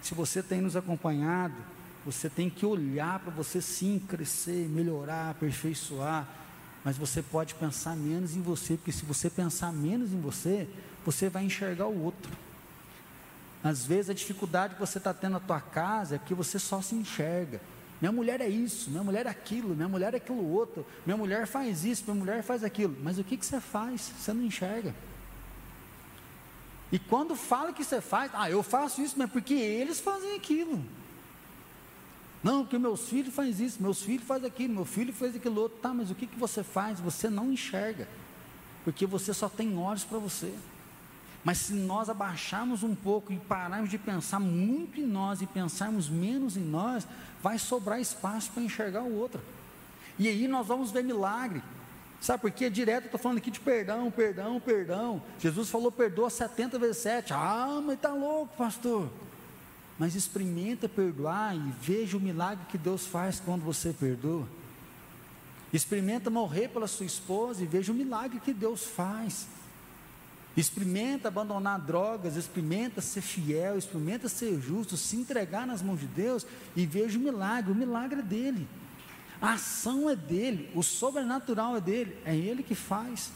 Se 0.00 0.14
você 0.14 0.40
tem 0.40 0.60
nos 0.60 0.76
acompanhado, 0.76 1.56
você 2.06 2.30
tem 2.30 2.48
que 2.48 2.64
olhar 2.64 3.18
para 3.18 3.32
você 3.32 3.60
sim 3.60 3.98
crescer, 3.98 4.68
melhorar, 4.68 5.30
aperfeiçoar. 5.30 6.28
Mas 6.84 6.96
você 6.96 7.20
pode 7.20 7.56
pensar 7.56 7.96
menos 7.96 8.36
em 8.36 8.40
você, 8.40 8.76
porque 8.76 8.92
se 8.92 9.04
você 9.04 9.28
pensar 9.28 9.72
menos 9.72 10.12
em 10.12 10.20
você, 10.20 10.68
você 11.04 11.28
vai 11.28 11.44
enxergar 11.44 11.88
o 11.88 12.04
outro. 12.04 12.30
Às 13.60 13.84
vezes 13.84 14.08
a 14.08 14.14
dificuldade 14.14 14.74
que 14.74 14.80
você 14.80 14.98
está 14.98 15.12
tendo 15.12 15.32
na 15.32 15.40
tua 15.40 15.60
casa 15.60 16.14
é 16.14 16.18
que 16.20 16.32
você 16.32 16.60
só 16.60 16.80
se 16.80 16.94
enxerga. 16.94 17.60
Minha 18.02 18.10
mulher 18.10 18.40
é 18.40 18.48
isso, 18.48 18.90
minha 18.90 19.04
mulher 19.04 19.26
é 19.26 19.28
aquilo, 19.28 19.76
minha 19.76 19.88
mulher 19.88 20.12
é 20.12 20.16
aquilo 20.16 20.44
outro, 20.50 20.84
minha 21.06 21.16
mulher 21.16 21.46
faz 21.46 21.84
isso, 21.84 22.02
minha 22.04 22.16
mulher 22.16 22.42
faz 22.42 22.64
aquilo. 22.64 22.96
Mas 23.00 23.16
o 23.16 23.22
que, 23.22 23.36
que 23.36 23.46
você 23.46 23.60
faz? 23.60 24.10
Você 24.18 24.32
não 24.32 24.42
enxerga. 24.42 24.92
E 26.90 26.98
quando 26.98 27.36
fala 27.36 27.72
que 27.72 27.84
você 27.84 28.00
faz, 28.00 28.32
ah, 28.34 28.50
eu 28.50 28.60
faço 28.60 29.00
isso, 29.00 29.14
mas 29.16 29.30
porque 29.30 29.54
eles 29.54 30.00
fazem 30.00 30.34
aquilo. 30.34 30.84
Não, 32.42 32.64
porque 32.64 32.76
meus 32.76 33.08
filhos 33.08 33.32
fazem 33.32 33.64
isso, 33.64 33.80
meus 33.80 34.02
filhos 34.02 34.26
fazem 34.26 34.48
aquilo, 34.48 34.74
meu 34.74 34.84
filho 34.84 35.12
faz 35.12 35.36
aquilo 35.36 35.60
outro. 35.60 35.78
Tá, 35.78 35.94
mas 35.94 36.10
o 36.10 36.16
que, 36.16 36.26
que 36.26 36.36
você 36.36 36.64
faz? 36.64 36.98
Você 36.98 37.30
não 37.30 37.52
enxerga, 37.52 38.08
porque 38.82 39.06
você 39.06 39.32
só 39.32 39.48
tem 39.48 39.78
olhos 39.78 40.02
para 40.02 40.18
você. 40.18 40.52
Mas 41.44 41.58
se 41.58 41.72
nós 41.72 42.08
abaixarmos 42.08 42.82
um 42.82 42.94
pouco 42.94 43.32
e 43.32 43.36
pararmos 43.36 43.90
de 43.90 43.98
pensar 43.98 44.38
muito 44.38 45.00
em 45.00 45.06
nós 45.06 45.42
e 45.42 45.46
pensarmos 45.46 46.08
menos 46.08 46.56
em 46.56 46.64
nós, 46.64 47.06
vai 47.42 47.58
sobrar 47.58 48.00
espaço 48.00 48.50
para 48.52 48.62
enxergar 48.62 49.02
o 49.02 49.16
outro. 49.16 49.40
E 50.18 50.28
aí 50.28 50.46
nós 50.46 50.66
vamos 50.66 50.90
ver 50.90 51.02
milagre. 51.02 51.62
Sabe 52.20 52.42
por 52.42 52.50
quê? 52.52 52.70
Direto 52.70 53.04
eu 53.04 53.06
estou 53.06 53.18
falando 53.18 53.38
aqui 53.38 53.50
de 53.50 53.58
perdão, 53.58 54.10
perdão, 54.10 54.60
perdão. 54.60 55.22
Jesus 55.40 55.68
falou 55.68 55.90
perdoa 55.90 56.30
70 56.30 56.78
vezes 56.78 56.98
7. 56.98 57.32
Ah, 57.32 57.80
mas 57.84 57.96
está 57.96 58.12
louco, 58.12 58.56
pastor 58.56 59.10
mas 60.02 60.16
experimenta 60.16 60.88
perdoar 60.88 61.54
e 61.54 61.72
veja 61.80 62.16
o 62.16 62.20
milagre 62.20 62.66
que 62.68 62.76
Deus 62.76 63.06
faz 63.06 63.38
quando 63.38 63.62
você 63.62 63.92
perdoa. 63.92 64.48
Experimenta 65.72 66.28
morrer 66.28 66.66
pela 66.66 66.88
sua 66.88 67.06
esposa 67.06 67.62
e 67.62 67.66
veja 67.66 67.92
o 67.92 67.94
milagre 67.94 68.40
que 68.40 68.52
Deus 68.52 68.84
faz. 68.84 69.46
Experimenta 70.56 71.28
abandonar 71.28 71.80
drogas, 71.80 72.36
experimenta 72.36 73.00
ser 73.00 73.22
fiel, 73.22 73.78
experimenta 73.78 74.28
ser 74.28 74.60
justo, 74.60 74.96
se 74.96 75.16
entregar 75.16 75.66
nas 75.66 75.80
mãos 75.80 76.00
de 76.00 76.06
Deus 76.06 76.46
e 76.76 76.84
veja 76.84 77.18
o 77.18 77.22
milagre, 77.22 77.72
o 77.72 77.74
milagre 77.74 78.20
é 78.20 78.22
dele. 78.22 78.68
A 79.40 79.54
ação 79.54 80.08
é 80.10 80.14
dele, 80.14 80.70
o 80.74 80.82
sobrenatural 80.82 81.76
é 81.76 81.80
dele, 81.80 82.16
é 82.24 82.36
ele 82.36 82.62
que 82.62 82.74
faz. 82.74 83.32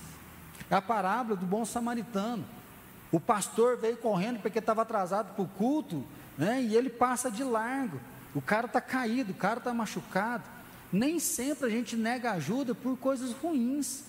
É 0.71 0.75
a 0.75 0.83
parábola 0.83 1.37
do 1.37 1.47
bom 1.47 1.65
samaritano. 1.65 2.45
O 3.11 3.19
pastor 3.19 3.79
veio 3.79 3.97
correndo 3.97 4.41
porque 4.41 4.59
estava 4.59 4.83
atrasado 4.83 5.35
para 5.35 5.43
o 5.43 5.49
culto, 5.49 6.05
né? 6.37 6.63
e 6.63 6.77
ele 6.77 6.91
passa 6.91 7.31
de 7.31 7.43
largo. 7.43 7.99
O 8.35 8.43
cara 8.43 8.67
está 8.67 8.81
caído, 8.81 9.33
o 9.33 9.37
cara 9.37 9.59
está 9.59 9.73
machucado. 9.73 10.45
Nem 10.93 11.19
sempre 11.19 11.67
a 11.67 11.71
gente 11.71 11.97
nega 11.97 12.33
ajuda 12.33 12.75
por 12.75 12.97
coisas 12.99 13.33
ruins. 13.33 14.05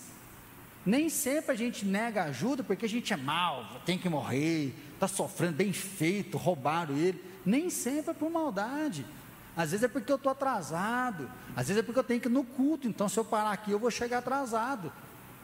Nem 0.88 1.10
sempre 1.10 1.52
a 1.52 1.56
gente 1.56 1.86
nega 1.86 2.24
ajuda 2.24 2.64
porque 2.64 2.86
a 2.86 2.90
gente 2.90 3.12
é 3.12 3.18
mal, 3.18 3.82
tem 3.86 3.98
que 3.98 4.08
morrer, 4.08 4.74
está 4.94 5.06
sofrendo, 5.06 5.58
bem 5.58 5.74
feito, 5.74 6.38
roubaram 6.38 6.96
ele. 6.96 7.22
Nem 7.46 7.70
sempre 7.70 8.12
é 8.12 8.14
por 8.14 8.32
maldade. 8.32 9.06
Às 9.54 9.72
vezes 9.72 9.84
é 9.84 9.90
porque 9.90 10.10
eu 10.10 10.16
estou 10.16 10.32
atrasado. 10.32 11.30
Às 11.54 11.68
vezes 11.68 11.84
é 11.84 11.84
porque 11.84 12.00
eu 12.00 12.06
tenho 12.06 12.22
que 12.22 12.30
ir 12.30 12.32
no 12.32 12.46
culto. 12.46 12.88
Então, 12.88 13.10
se 13.10 13.20
eu 13.20 13.26
parar 13.26 13.52
aqui, 13.52 13.70
eu 13.70 13.80
vou 13.80 13.92
chegar 13.92 14.20
atrasado. 14.20 14.90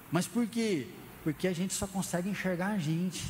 Mas 0.10 0.26
por 0.26 0.48
quê? 0.48 0.88
Porque 1.26 1.46
a 1.46 1.54
gente 1.54 1.74
só 1.74 1.88
consegue 1.88 2.30
enxergar 2.30 2.68
a 2.68 2.78
gente. 2.78 3.26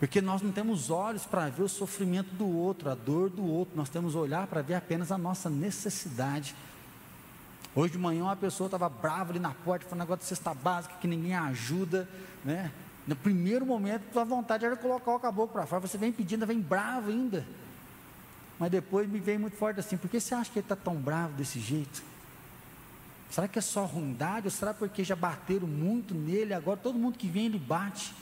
Porque 0.00 0.20
nós 0.20 0.42
não 0.42 0.50
temos 0.50 0.90
olhos 0.90 1.24
para 1.24 1.48
ver 1.48 1.62
o 1.62 1.68
sofrimento 1.68 2.34
do 2.34 2.48
outro, 2.48 2.90
a 2.90 2.96
dor 2.96 3.30
do 3.30 3.46
outro, 3.46 3.76
nós 3.76 3.88
temos 3.88 4.16
olhar 4.16 4.48
para 4.48 4.62
ver 4.62 4.74
apenas 4.74 5.12
a 5.12 5.18
nossa 5.18 5.48
necessidade. 5.48 6.56
Hoje 7.78 7.92
de 7.92 7.98
manhã 7.98 8.24
uma 8.24 8.34
pessoa 8.34 8.66
estava 8.66 8.88
brava 8.88 9.30
ali 9.30 9.38
na 9.38 9.54
porta, 9.54 9.84
falando 9.84 10.00
negócio 10.00 10.22
de 10.24 10.28
cesta 10.28 10.52
básica, 10.52 10.96
que 11.00 11.06
ninguém 11.06 11.32
ajuda, 11.32 12.08
né? 12.44 12.72
No 13.06 13.14
primeiro 13.14 13.64
momento, 13.64 14.18
a 14.18 14.24
vontade 14.24 14.64
era 14.64 14.76
colocar 14.76 15.14
o 15.14 15.20
caboclo 15.20 15.52
para 15.52 15.64
fora, 15.64 15.86
você 15.86 15.96
vem 15.96 16.10
pedindo, 16.10 16.44
vem 16.44 16.58
bravo 16.60 17.08
ainda. 17.08 17.46
Mas 18.58 18.68
depois 18.72 19.08
me 19.08 19.20
veio 19.20 19.38
muito 19.38 19.56
forte 19.56 19.78
assim, 19.78 19.96
por 19.96 20.10
que 20.10 20.18
você 20.18 20.34
acha 20.34 20.50
que 20.50 20.58
ele 20.58 20.64
está 20.64 20.74
tão 20.74 20.96
bravo 20.96 21.34
desse 21.34 21.60
jeito? 21.60 22.02
Será 23.30 23.46
que 23.46 23.60
é 23.60 23.62
só 23.62 23.84
ruindade? 23.84 24.48
Ou 24.48 24.50
será 24.50 24.74
porque 24.74 25.04
já 25.04 25.14
bateram 25.14 25.68
muito 25.68 26.16
nele, 26.16 26.54
agora 26.54 26.80
todo 26.82 26.98
mundo 26.98 27.16
que 27.16 27.28
vem 27.28 27.46
ele 27.46 27.60
bate? 27.60 28.12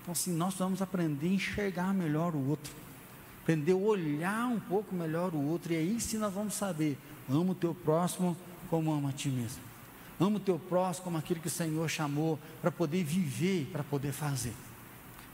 Então, 0.00 0.12
assim, 0.12 0.32
nós 0.32 0.54
vamos 0.54 0.80
aprender 0.80 1.26
a 1.26 1.32
enxergar 1.32 1.92
melhor 1.92 2.36
o 2.36 2.50
outro, 2.50 2.72
aprender 3.48 3.72
a 3.72 3.76
olhar 3.76 4.46
um 4.46 4.60
pouco 4.60 4.94
melhor 4.94 5.32
o 5.32 5.42
outro, 5.42 5.72
e 5.72 5.76
aí 5.76 5.98
sim 5.98 6.18
nós 6.18 6.34
vamos 6.34 6.52
saber: 6.52 6.98
ama 7.30 7.52
o 7.52 7.54
teu 7.54 7.74
próximo 7.74 8.36
como 8.68 8.92
ama 8.92 9.08
a 9.08 9.12
ti 9.12 9.30
mesmo. 9.30 9.62
Ama 10.20 10.36
o 10.36 10.40
teu 10.40 10.58
próximo 10.58 11.04
como 11.04 11.16
aquilo 11.16 11.40
que 11.40 11.46
o 11.46 11.50
Senhor 11.50 11.88
chamou 11.88 12.38
para 12.60 12.70
poder 12.70 13.02
viver, 13.02 13.70
para 13.72 13.82
poder 13.82 14.12
fazer. 14.12 14.52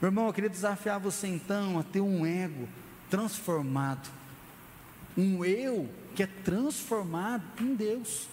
Meu 0.01 0.07
irmão, 0.07 0.27
eu 0.27 0.33
queria 0.33 0.49
desafiar 0.49 0.97
você 0.97 1.27
então 1.27 1.77
a 1.77 1.83
ter 1.83 1.99
um 1.99 2.25
ego 2.25 2.69
transformado, 3.09 4.09
um 5.17 5.43
eu 5.43 5.89
que 6.15 6.23
é 6.23 6.27
transformado 6.27 7.43
em 7.59 7.75
Deus. 7.75 8.29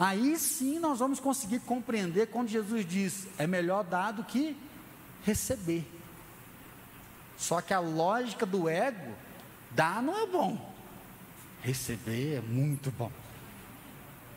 Aí 0.00 0.38
sim 0.38 0.78
nós 0.78 1.00
vamos 1.00 1.20
conseguir 1.20 1.60
compreender 1.60 2.28
quando 2.28 2.48
Jesus 2.48 2.86
diz: 2.86 3.26
é 3.36 3.46
melhor 3.46 3.84
dar 3.84 4.12
do 4.12 4.24
que 4.24 4.56
receber. 5.22 5.84
Só 7.36 7.60
que 7.60 7.74
a 7.74 7.80
lógica 7.80 8.46
do 8.46 8.68
ego, 8.68 9.12
dar 9.70 10.02
não 10.02 10.16
é 10.16 10.26
bom, 10.26 10.72
receber 11.62 12.36
é 12.36 12.40
muito 12.40 12.90
bom. 12.90 13.10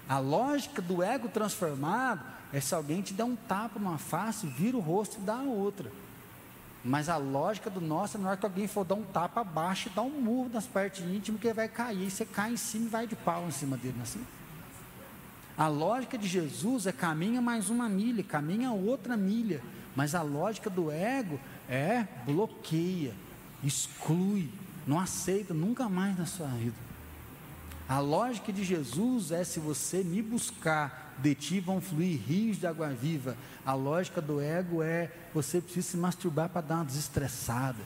A 0.08 0.20
lógica 0.20 0.82
do 0.82 1.02
ego 1.02 1.28
transformado 1.30 2.24
é 2.54 2.60
se 2.60 2.74
alguém 2.76 3.02
te 3.02 3.14
der 3.14 3.24
um 3.24 3.36
tapa 3.36 3.80
numa 3.80 3.98
face, 3.98 4.48
vira 4.48 4.78
o 4.78 4.80
rosto 4.80 5.18
e 5.18 5.22
dá 5.22 5.36
a 5.36 5.44
outra. 5.44 5.92
Mas 6.84 7.10
a 7.10 7.18
lógica 7.18 7.70
do 7.70 7.82
nosso 7.82 8.18
é 8.18 8.20
na 8.20 8.30
hora 8.30 8.38
que 8.38 8.46
alguém 8.46 8.68
for 8.68 8.86
dar 8.86 8.94
um 8.94 9.04
tapa 9.04 9.42
abaixo 9.42 9.90
e 9.90 9.92
dar 9.92 10.04
um 10.04 10.22
murro 10.22 10.50
nas 10.54 10.68
partes 10.68 11.04
íntimas 11.04 11.42
que 11.42 11.48
ele 11.48 11.56
vai 11.56 11.68
cair, 11.68 12.12
você 12.12 12.24
cai 12.24 12.54
em 12.54 12.58
cima 12.58 12.86
e 12.86 12.90
vai 12.90 13.08
de 13.08 13.16
pau 13.16 13.48
em 13.48 13.52
cima 13.52 13.76
dele, 13.76 13.96
assim. 14.04 14.24
A 15.58 15.68
lógica 15.68 16.18
de 16.18 16.28
Jesus 16.28 16.86
é 16.86 16.92
caminha 16.92 17.42
mais 17.42 17.70
uma 17.70 17.90
milha, 17.90 18.24
caminha 18.24 18.72
outra 18.72 19.18
milha. 19.18 19.62
Mas 19.96 20.14
a 20.14 20.22
lógica 20.22 20.70
do 20.70 20.92
ego 20.92 21.40
é 21.70 22.08
bloqueia, 22.26 23.14
exclui, 23.64 24.50
não 24.86 25.00
aceita 25.00 25.54
nunca 25.54 25.90
mais 25.90 26.18
na 26.18 26.26
sua 26.26 26.48
vida. 26.48 26.76
A 27.88 28.00
lógica 28.00 28.52
de 28.52 28.64
Jesus 28.64 29.32
é: 29.32 29.44
se 29.44 29.60
você 29.60 30.04
me 30.04 30.22
buscar, 30.22 31.16
de 31.20 31.36
ti 31.36 31.60
vão 31.60 31.80
fluir 31.80 32.20
rios 32.20 32.58
de 32.58 32.68
água 32.68 32.90
viva. 32.90 33.38
A 33.66 33.74
lógica 33.74 34.22
do 34.22 34.42
ego 34.42 34.82
é: 34.82 35.12
você 35.34 35.62
precisa 35.62 35.92
se 35.92 35.98
masturbar 35.98 36.50
para 36.50 36.62
dar 36.62 36.76
uma 36.76 36.86
desestressada. 36.86 37.84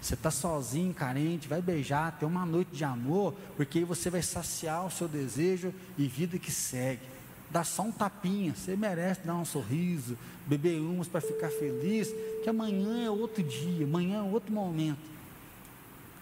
Você 0.00 0.14
está 0.14 0.30
sozinho, 0.30 0.94
carente, 0.94 1.48
vai 1.48 1.60
beijar, 1.60 2.16
ter 2.18 2.26
uma 2.26 2.46
noite 2.46 2.70
de 2.72 2.84
amor, 2.84 3.34
porque 3.56 3.78
aí 3.78 3.84
você 3.84 4.08
vai 4.08 4.22
saciar 4.22 4.86
o 4.86 4.90
seu 4.90 5.08
desejo 5.08 5.74
e 5.98 6.06
vida 6.06 6.38
que 6.38 6.52
segue 6.52 7.15
dá 7.50 7.64
só 7.64 7.82
um 7.82 7.92
tapinha, 7.92 8.54
você 8.54 8.76
merece 8.76 9.22
dar 9.22 9.34
um 9.34 9.44
sorriso, 9.44 10.16
beber 10.46 10.80
umas 10.80 11.08
para 11.08 11.20
ficar 11.20 11.50
feliz, 11.50 12.08
que 12.42 12.48
amanhã 12.48 13.04
é 13.04 13.10
outro 13.10 13.42
dia, 13.42 13.84
amanhã 13.84 14.18
é 14.18 14.22
outro 14.22 14.52
momento. 14.52 14.98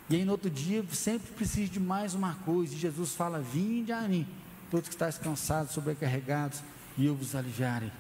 E 0.09 0.17
aí 0.17 0.25
no 0.25 0.33
outro 0.33 0.51
dia 0.51 0.85
sempre 0.93 1.33
precisa 1.33 1.73
de 1.73 1.81
mais 1.81 2.15
uma 2.15 2.35
coisa, 2.35 2.75
e 2.75 2.79
Jesus 2.79 3.15
fala: 3.15 3.41
Vinde 3.41 3.93
a 3.93 4.03
mim, 4.03 4.27
todos 4.71 4.89
que 4.89 4.95
estáis 4.95 5.17
cansados, 5.17 5.73
sobrecarregados, 5.73 6.63
e 6.97 7.07
eu 7.07 7.15
vos 7.15 7.35
aliviarei. 7.35 7.91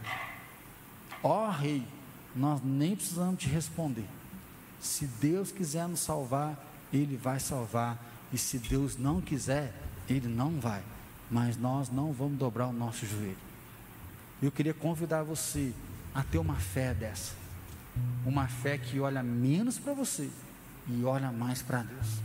Ó 1.22 1.46
oh, 1.46 1.50
Rei, 1.50 1.82
nós 2.36 2.60
nem 2.62 2.94
precisamos 2.94 3.40
te 3.40 3.48
responder. 3.48 4.06
Se 4.80 5.06
Deus 5.06 5.50
quiser 5.50 5.88
nos 5.88 6.00
salvar, 6.00 6.62
Ele 6.92 7.16
vai 7.16 7.40
salvar, 7.40 7.98
e 8.30 8.36
se 8.36 8.58
Deus 8.58 8.98
não 8.98 9.22
quiser, 9.22 9.72
Ele 10.06 10.28
não 10.28 10.60
vai 10.60 10.82
mas 11.30 11.56
nós 11.56 11.90
não 11.90 12.12
vamos 12.12 12.38
dobrar 12.38 12.68
o 12.68 12.72
nosso 12.72 13.06
joelho. 13.06 13.36
Eu 14.42 14.50
queria 14.50 14.74
convidar 14.74 15.22
você 15.22 15.72
a 16.14 16.22
ter 16.22 16.38
uma 16.38 16.56
fé 16.56 16.92
dessa, 16.92 17.32
uma 18.24 18.46
fé 18.46 18.78
que 18.78 19.00
olha 19.00 19.22
menos 19.22 19.78
para 19.78 19.94
você 19.94 20.28
e 20.88 21.04
olha 21.04 21.32
mais 21.32 21.62
para 21.62 21.82
Deus, 21.82 22.18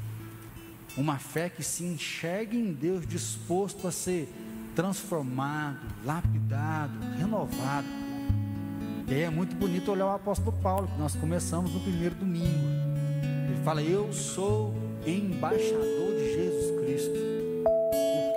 uma 0.97 1.17
fé 1.17 1.49
que 1.49 1.63
se 1.63 1.83
enxerga 1.83 2.55
em 2.55 2.73
Deus 2.73 3.07
disposto 3.07 3.87
a 3.87 3.91
ser 3.91 4.27
transformado, 4.75 5.79
lapidado, 6.03 6.93
renovado. 7.17 7.87
E 9.07 9.13
aí 9.13 9.21
é 9.21 9.29
muito 9.29 9.55
bonito 9.55 9.91
olhar 9.91 10.07
o 10.07 10.11
apóstolo 10.11 10.51
Paulo, 10.61 10.87
que 10.87 10.99
nós 10.99 11.15
começamos 11.15 11.73
no 11.73 11.79
primeiro 11.79 12.15
domingo. 12.15 12.67
Ele 13.47 13.63
fala: 13.63 13.81
Eu 13.81 14.11
sou 14.13 14.75
embaixador 15.05 16.15
de 16.15 16.33
Jesus 16.33 16.79
Cristo 16.79 17.28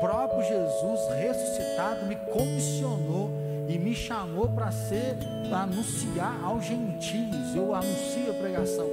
próprio 0.02 0.42
Jesus 0.42 1.00
ressuscitado 1.16 2.06
me 2.06 2.16
comissionou 2.16 3.30
e 3.68 3.78
me 3.78 3.94
chamou 3.94 4.48
para 4.48 4.72
ser, 4.72 5.16
para 5.48 5.60
anunciar 5.60 6.42
aos 6.42 6.64
gentios. 6.64 7.54
Eu 7.54 7.72
anuncio 7.72 8.30
a 8.30 8.34
pregação. 8.34 8.88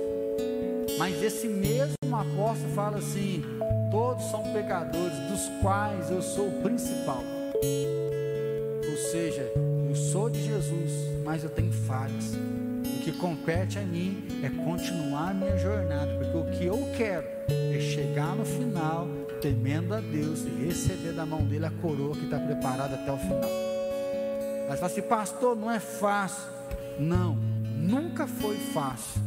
Mas 1.00 1.20
esse 1.24 1.48
mesmo 1.48 1.96
apóstolo 2.12 2.72
fala 2.76 2.98
assim: 3.00 3.44
todos 3.90 4.24
são 4.26 4.44
pecadores, 4.54 5.18
dos 5.32 5.50
quais 5.64 6.12
eu 6.12 6.22
sou 6.22 6.48
o 6.48 6.62
principal. 6.62 7.24
Ou 8.88 8.98
seja, 9.12 9.52
eu 9.90 9.96
sou 9.96 10.30
de 10.30 10.46
Jesus, 10.46 10.92
mas 11.26 11.44
eu 11.44 11.50
tenho 11.50 11.72
falhas. 11.72 12.36
O 12.86 13.02
que 13.02 13.12
compete 13.14 13.80
a 13.80 13.82
mim 13.82 14.28
é 14.44 14.50
continuar 14.64 15.32
a 15.32 15.34
minha 15.34 15.58
jornada, 15.58 16.14
porque 16.20 16.38
o 16.38 16.46
que 16.52 16.66
eu 16.66 16.88
quero 16.96 17.26
é 17.50 17.80
chegar 17.80 18.36
no 18.36 18.46
final, 18.46 19.08
temendo 19.42 19.94
a 19.94 20.00
Deus 20.00 20.42
e 20.42 20.66
receber 20.66 21.14
da 21.14 21.26
mão 21.26 21.46
dele 21.46 21.66
a 21.66 21.72
coroa 21.72 22.16
que 22.16 22.26
está 22.26 22.40
preparada 22.40 22.96
até 22.96 23.12
o 23.12 23.18
final. 23.18 23.50
Mas 24.70 24.80
fala 24.80 24.92
assim, 24.92 25.02
pastor, 25.02 25.56
não 25.56 25.72
é 25.72 25.80
fácil. 25.80 26.44
Não, 27.00 27.36
nunca 27.36 28.28
foi 28.28 28.58
fácil. 28.58 29.22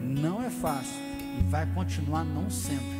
Não 0.00 0.42
é 0.42 0.48
fácil. 0.48 0.94
E 1.38 1.42
vai 1.50 1.66
continuar 1.74 2.24
não 2.24 2.48
sempre. 2.48 2.96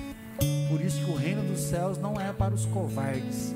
Por 0.69 0.81
isso 0.81 1.03
que 1.03 1.11
o 1.11 1.17
reino 1.17 1.43
dos 1.43 1.61
céus 1.61 1.97
não 1.97 2.21
é 2.21 2.33
para 2.33 2.53
os 2.53 2.67
covardes. 2.67 3.55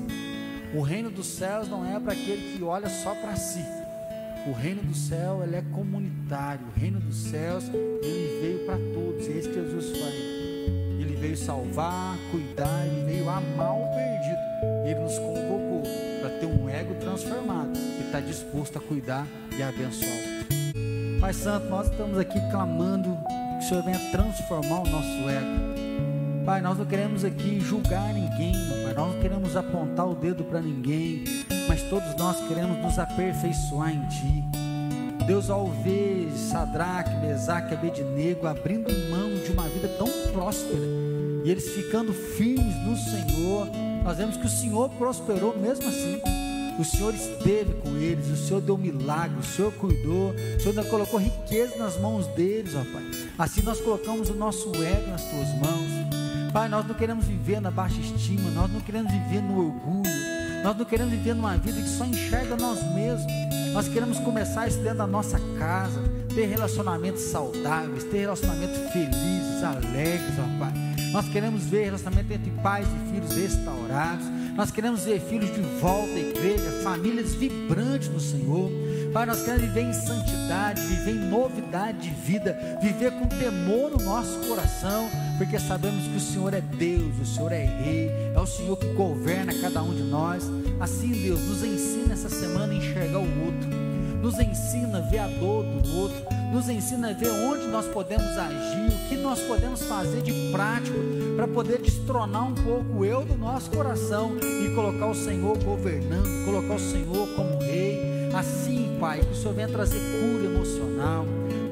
O 0.73 0.81
reino 0.81 1.11
dos 1.11 1.27
céus 1.27 1.67
não 1.67 1.85
é 1.85 1.99
para 1.99 2.13
aquele 2.13 2.57
que 2.57 2.63
olha 2.63 2.89
só 2.89 3.13
para 3.13 3.35
si. 3.35 3.63
O 4.47 4.53
reino 4.53 4.81
do 4.81 4.95
céu 4.95 5.43
ele 5.43 5.55
é 5.55 5.63
comunitário. 5.73 6.65
O 6.75 6.79
reino 6.79 6.99
dos 6.99 7.15
céus 7.15 7.65
ele 7.65 8.39
veio 8.41 8.65
para 8.65 8.77
todos. 8.77 9.27
É 9.27 9.31
isso 9.31 9.49
que 9.49 9.55
Jesus 9.55 9.97
faz. 9.99 10.40
Veio 11.21 11.37
salvar, 11.37 12.17
cuidar, 12.31 12.83
ele 12.83 13.05
veio 13.05 13.29
amar 13.29 13.75
o 13.75 13.85
perdido. 13.93 14.39
Ele 14.83 14.99
nos 15.01 15.19
convocou 15.19 15.83
para 16.19 16.29
ter 16.31 16.47
um 16.47 16.67
ego 16.67 16.95
transformado 16.95 17.77
e 17.77 18.03
está 18.03 18.19
disposto 18.19 18.79
a 18.79 18.81
cuidar 18.81 19.27
e 19.55 19.61
a 19.61 19.69
abençoar. 19.69 20.17
Pai 21.19 21.31
Santo, 21.31 21.67
nós 21.67 21.91
estamos 21.91 22.17
aqui 22.17 22.39
clamando 22.49 23.15
que 23.59 23.65
o 23.65 23.69
Senhor 23.69 23.83
venha 23.83 23.99
transformar 24.09 24.79
o 24.79 24.89
nosso 24.89 25.29
ego. 25.29 26.43
Pai, 26.43 26.59
nós 26.59 26.79
não 26.79 26.85
queremos 26.87 27.23
aqui 27.23 27.59
julgar 27.59 28.11
ninguém, 28.15 28.53
Pai, 28.83 28.93
nós 28.95 29.13
não 29.13 29.21
queremos 29.21 29.55
apontar 29.55 30.07
o 30.07 30.15
dedo 30.15 30.43
para 30.43 30.59
ninguém, 30.59 31.23
mas 31.67 31.83
todos 31.83 32.15
nós 32.15 32.47
queremos 32.47 32.79
nos 32.79 32.97
aperfeiçoar 32.97 33.91
em 33.91 34.07
Ti. 34.07 34.43
Deus, 35.27 35.51
ao 35.51 35.67
ver 35.67 36.31
Sadraque, 36.31 37.15
Mesaque, 37.17 37.75
Abednego 37.75 38.47
abrindo 38.47 38.89
mão 39.11 39.29
de 39.45 39.51
uma 39.51 39.69
vida 39.69 39.87
tão 39.87 40.07
próspera 40.33 41.10
e 41.43 41.49
eles 41.49 41.69
ficando 41.69 42.13
firmes 42.13 42.75
no 42.85 42.95
Senhor, 42.95 43.67
nós 44.03 44.17
vemos 44.17 44.37
que 44.37 44.45
o 44.45 44.49
Senhor 44.49 44.89
prosperou 44.91 45.57
mesmo 45.57 45.87
assim. 45.87 46.21
O 46.79 46.85
Senhor 46.85 47.13
esteve 47.13 47.73
com 47.75 47.95
eles, 47.97 48.27
o 48.27 48.37
Senhor 48.37 48.61
deu 48.61 48.77
milagre, 48.77 49.37
o 49.39 49.43
Senhor 49.43 49.71
cuidou, 49.73 50.31
o 50.31 50.59
Senhor 50.59 50.69
ainda 50.69 50.83
colocou 50.85 51.19
riqueza 51.19 51.75
nas 51.77 51.99
mãos 51.99 52.25
deles, 52.27 52.73
ó 52.75 52.83
Pai. 52.91 53.03
Assim 53.37 53.61
nós 53.61 53.79
colocamos 53.81 54.29
o 54.29 54.33
nosso 54.33 54.69
ego 54.75 55.11
nas 55.11 55.23
tuas 55.23 55.47
mãos. 55.59 56.51
Pai, 56.51 56.67
nós 56.67 56.87
não 56.87 56.95
queremos 56.95 57.25
viver 57.25 57.61
na 57.61 57.71
baixa 57.71 57.99
estima, 57.99 58.49
nós 58.51 58.71
não 58.71 58.81
queremos 58.81 59.11
viver 59.11 59.41
no 59.41 59.67
orgulho, 59.67 60.11
nós 60.63 60.77
não 60.77 60.85
queremos 60.85 61.13
viver 61.13 61.33
numa 61.33 61.57
vida 61.57 61.81
que 61.81 61.89
só 61.89 62.05
enxerga 62.05 62.55
nós 62.57 62.81
mesmos. 62.93 63.31
Nós 63.73 63.87
queremos 63.87 64.19
começar 64.19 64.67
isso 64.67 64.79
dentro 64.79 64.97
da 64.97 65.07
nossa 65.07 65.39
casa, 65.57 66.01
ter 66.33 66.45
relacionamentos 66.45 67.21
saudáveis, 67.21 68.03
ter 68.05 68.19
relacionamentos 68.19 68.77
felizes, 68.91 69.63
alegres, 69.63 70.39
ó 70.39 70.59
Pai. 70.59 70.73
Nós 71.11 71.27
queremos 71.27 71.65
ver 71.65 71.85
relacionamento 71.85 72.31
entre 72.31 72.51
pais 72.63 72.87
e 72.87 73.13
filhos 73.13 73.35
restaurados. 73.35 74.25
Nós 74.55 74.71
queremos 74.71 75.03
ver 75.03 75.19
filhos 75.19 75.53
de 75.53 75.61
volta 75.79 76.13
à 76.13 76.19
igreja, 76.19 76.81
famílias 76.83 77.33
vibrantes 77.35 78.07
no 78.07 78.19
Senhor. 78.19 78.71
Pai, 79.11 79.25
nós 79.25 79.41
queremos 79.43 79.63
viver 79.63 79.81
em 79.81 79.93
santidade, 79.93 80.81
viver 80.81 81.11
em 81.11 81.29
novidade 81.29 81.97
de 81.99 82.09
vida, 82.09 82.57
viver 82.81 83.11
com 83.11 83.27
temor 83.27 83.91
no 83.91 84.03
nosso 84.03 84.39
coração, 84.47 85.09
porque 85.37 85.59
sabemos 85.59 86.07
que 86.07 86.15
o 86.15 86.19
Senhor 86.19 86.53
é 86.53 86.61
Deus, 86.61 87.19
o 87.21 87.25
Senhor 87.25 87.51
é 87.51 87.65
Rei, 87.65 88.09
é 88.33 88.39
o 88.39 88.45
Senhor 88.45 88.77
que 88.77 88.87
governa 88.93 89.53
cada 89.59 89.83
um 89.83 89.93
de 89.93 90.03
nós. 90.03 90.45
Assim, 90.79 91.11
Deus, 91.11 91.41
nos 91.41 91.61
ensina 91.61 92.13
essa 92.13 92.29
semana 92.29 92.71
a 92.71 92.75
enxergar 92.75 93.19
o 93.19 93.45
outro, 93.45 93.69
nos 94.21 94.39
ensina 94.39 94.99
a 94.99 95.01
ver 95.01 95.17
a 95.17 95.27
dor 95.27 95.63
do 95.63 95.97
outro, 95.97 96.17
nos 96.53 96.69
ensina 96.69 97.09
a 97.09 97.13
ver 97.13 97.29
onde 97.29 97.67
nós 97.67 97.87
podemos 97.87 98.37
agir, 98.37 98.93
o 98.93 99.09
que 99.09 99.17
nós 99.17 99.39
podemos 99.41 99.81
fazer 99.83 100.21
de 100.21 100.51
prático 100.51 100.97
para 101.35 101.47
poder 101.47 101.79
destronar 101.79 102.47
um 102.47 102.53
pouco 102.53 102.99
o 102.99 103.05
eu 103.05 103.25
do 103.25 103.35
nosso 103.35 103.71
coração 103.71 104.37
e 104.37 104.73
colocar 104.75 105.07
o 105.07 105.15
Senhor 105.15 105.57
governando, 105.63 106.45
colocar 106.45 106.75
o 106.75 106.79
Senhor 106.79 107.27
como 107.35 107.57
Rei. 107.59 107.99
Assim, 108.33 108.95
Pai, 108.99 109.19
que 109.19 109.31
o 109.31 109.35
Senhor 109.35 109.53
venha 109.53 109.67
trazer 109.67 109.99
cura 109.99 110.45
emocional, 110.45 111.25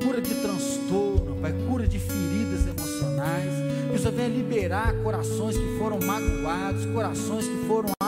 cura 0.04 0.20
de 0.20 0.34
transtorno, 0.36 1.38
Pai, 1.42 1.54
cura 1.70 1.88
de 1.88 2.00
feridas 2.00 2.68
emocionais. 2.68 3.54
Que 3.90 3.96
o 3.96 4.00
Senhor 4.00 4.14
venha 4.14 4.28
liberar 4.28 4.94
corações 5.04 5.56
que 5.56 5.78
foram 5.78 6.00
magoados, 6.00 6.86
corações 6.88 7.48
que 7.48 7.68
foram 7.68 7.99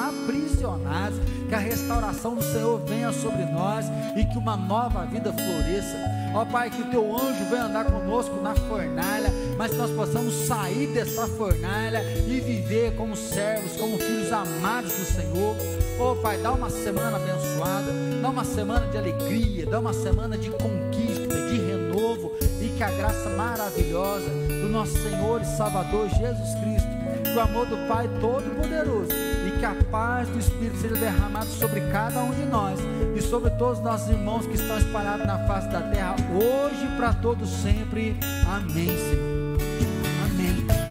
Que 1.52 1.56
a 1.56 1.60
restauração 1.60 2.34
do 2.34 2.42
Senhor 2.42 2.80
venha 2.86 3.12
sobre 3.12 3.44
nós 3.44 3.86
e 4.16 4.24
que 4.24 4.38
uma 4.38 4.56
nova 4.56 5.06
vida 5.06 5.34
floresça. 5.34 5.98
Ó 6.34 6.46
Pai, 6.46 6.70
que 6.70 6.82
o 6.82 6.86
teu 6.86 7.14
anjo 7.14 7.44
venha 7.50 7.66
andar 7.66 7.84
conosco 7.84 8.40
na 8.42 8.56
fornalha, 8.56 9.30
mas 9.58 9.72
que 9.72 9.78
nós 9.78 9.92
possamos 9.92 10.34
sair 10.48 10.88
dessa 10.94 11.28
fornalha 11.28 12.02
e 12.26 12.40
viver 12.40 12.96
como 12.96 13.18
servos, 13.18 13.74
como 13.74 13.98
filhos 13.98 14.32
amados 14.32 14.94
do 14.94 15.04
Senhor. 15.04 15.58
Ó 16.00 16.16
Pai, 16.16 16.38
dá 16.38 16.54
uma 16.54 16.70
semana 16.70 17.18
abençoada, 17.18 17.92
dá 18.22 18.30
uma 18.30 18.46
semana 18.46 18.88
de 18.88 18.98
alegria, 18.98 19.66
dá 19.66 19.82
uma 19.82 19.94
semana 19.94 20.38
de 20.38 20.52
conquista, 20.52 21.36
de 21.50 21.60
renovo 21.60 22.32
e 22.62 22.70
que 22.78 22.82
a 22.82 22.92
graça 22.92 23.30
maravilhosa 23.32 24.30
do 24.48 24.70
nosso 24.70 24.94
Senhor 25.00 25.42
e 25.42 25.46
Salvador 25.58 26.08
Jesus 26.08 26.56
Cristo, 26.62 26.90
que 27.26 27.36
o 27.36 27.42
amor 27.42 27.66
do 27.66 27.76
Pai 27.90 28.10
Todo-Poderoso 28.22 29.31
que 29.62 29.66
a 29.66 29.76
paz 29.92 30.28
do 30.28 30.40
Espírito 30.40 30.76
seja 30.78 30.96
derramado 30.96 31.46
sobre 31.46 31.82
cada 31.92 32.20
um 32.24 32.32
de 32.32 32.46
nós 32.46 32.80
e 33.16 33.22
sobre 33.22 33.52
todos 33.52 33.78
os 33.78 33.84
nossos 33.84 34.10
irmãos 34.10 34.48
que 34.48 34.56
estão 34.56 34.76
espalhados 34.76 35.28
na 35.28 35.38
face 35.46 35.70
da 35.70 35.82
terra, 35.82 36.16
hoje 36.34 36.84
e 36.84 36.98
para 36.98 37.14
todos 37.14 37.48
sempre. 37.48 38.18
Amém, 38.48 38.88
Senhor. 38.88 39.41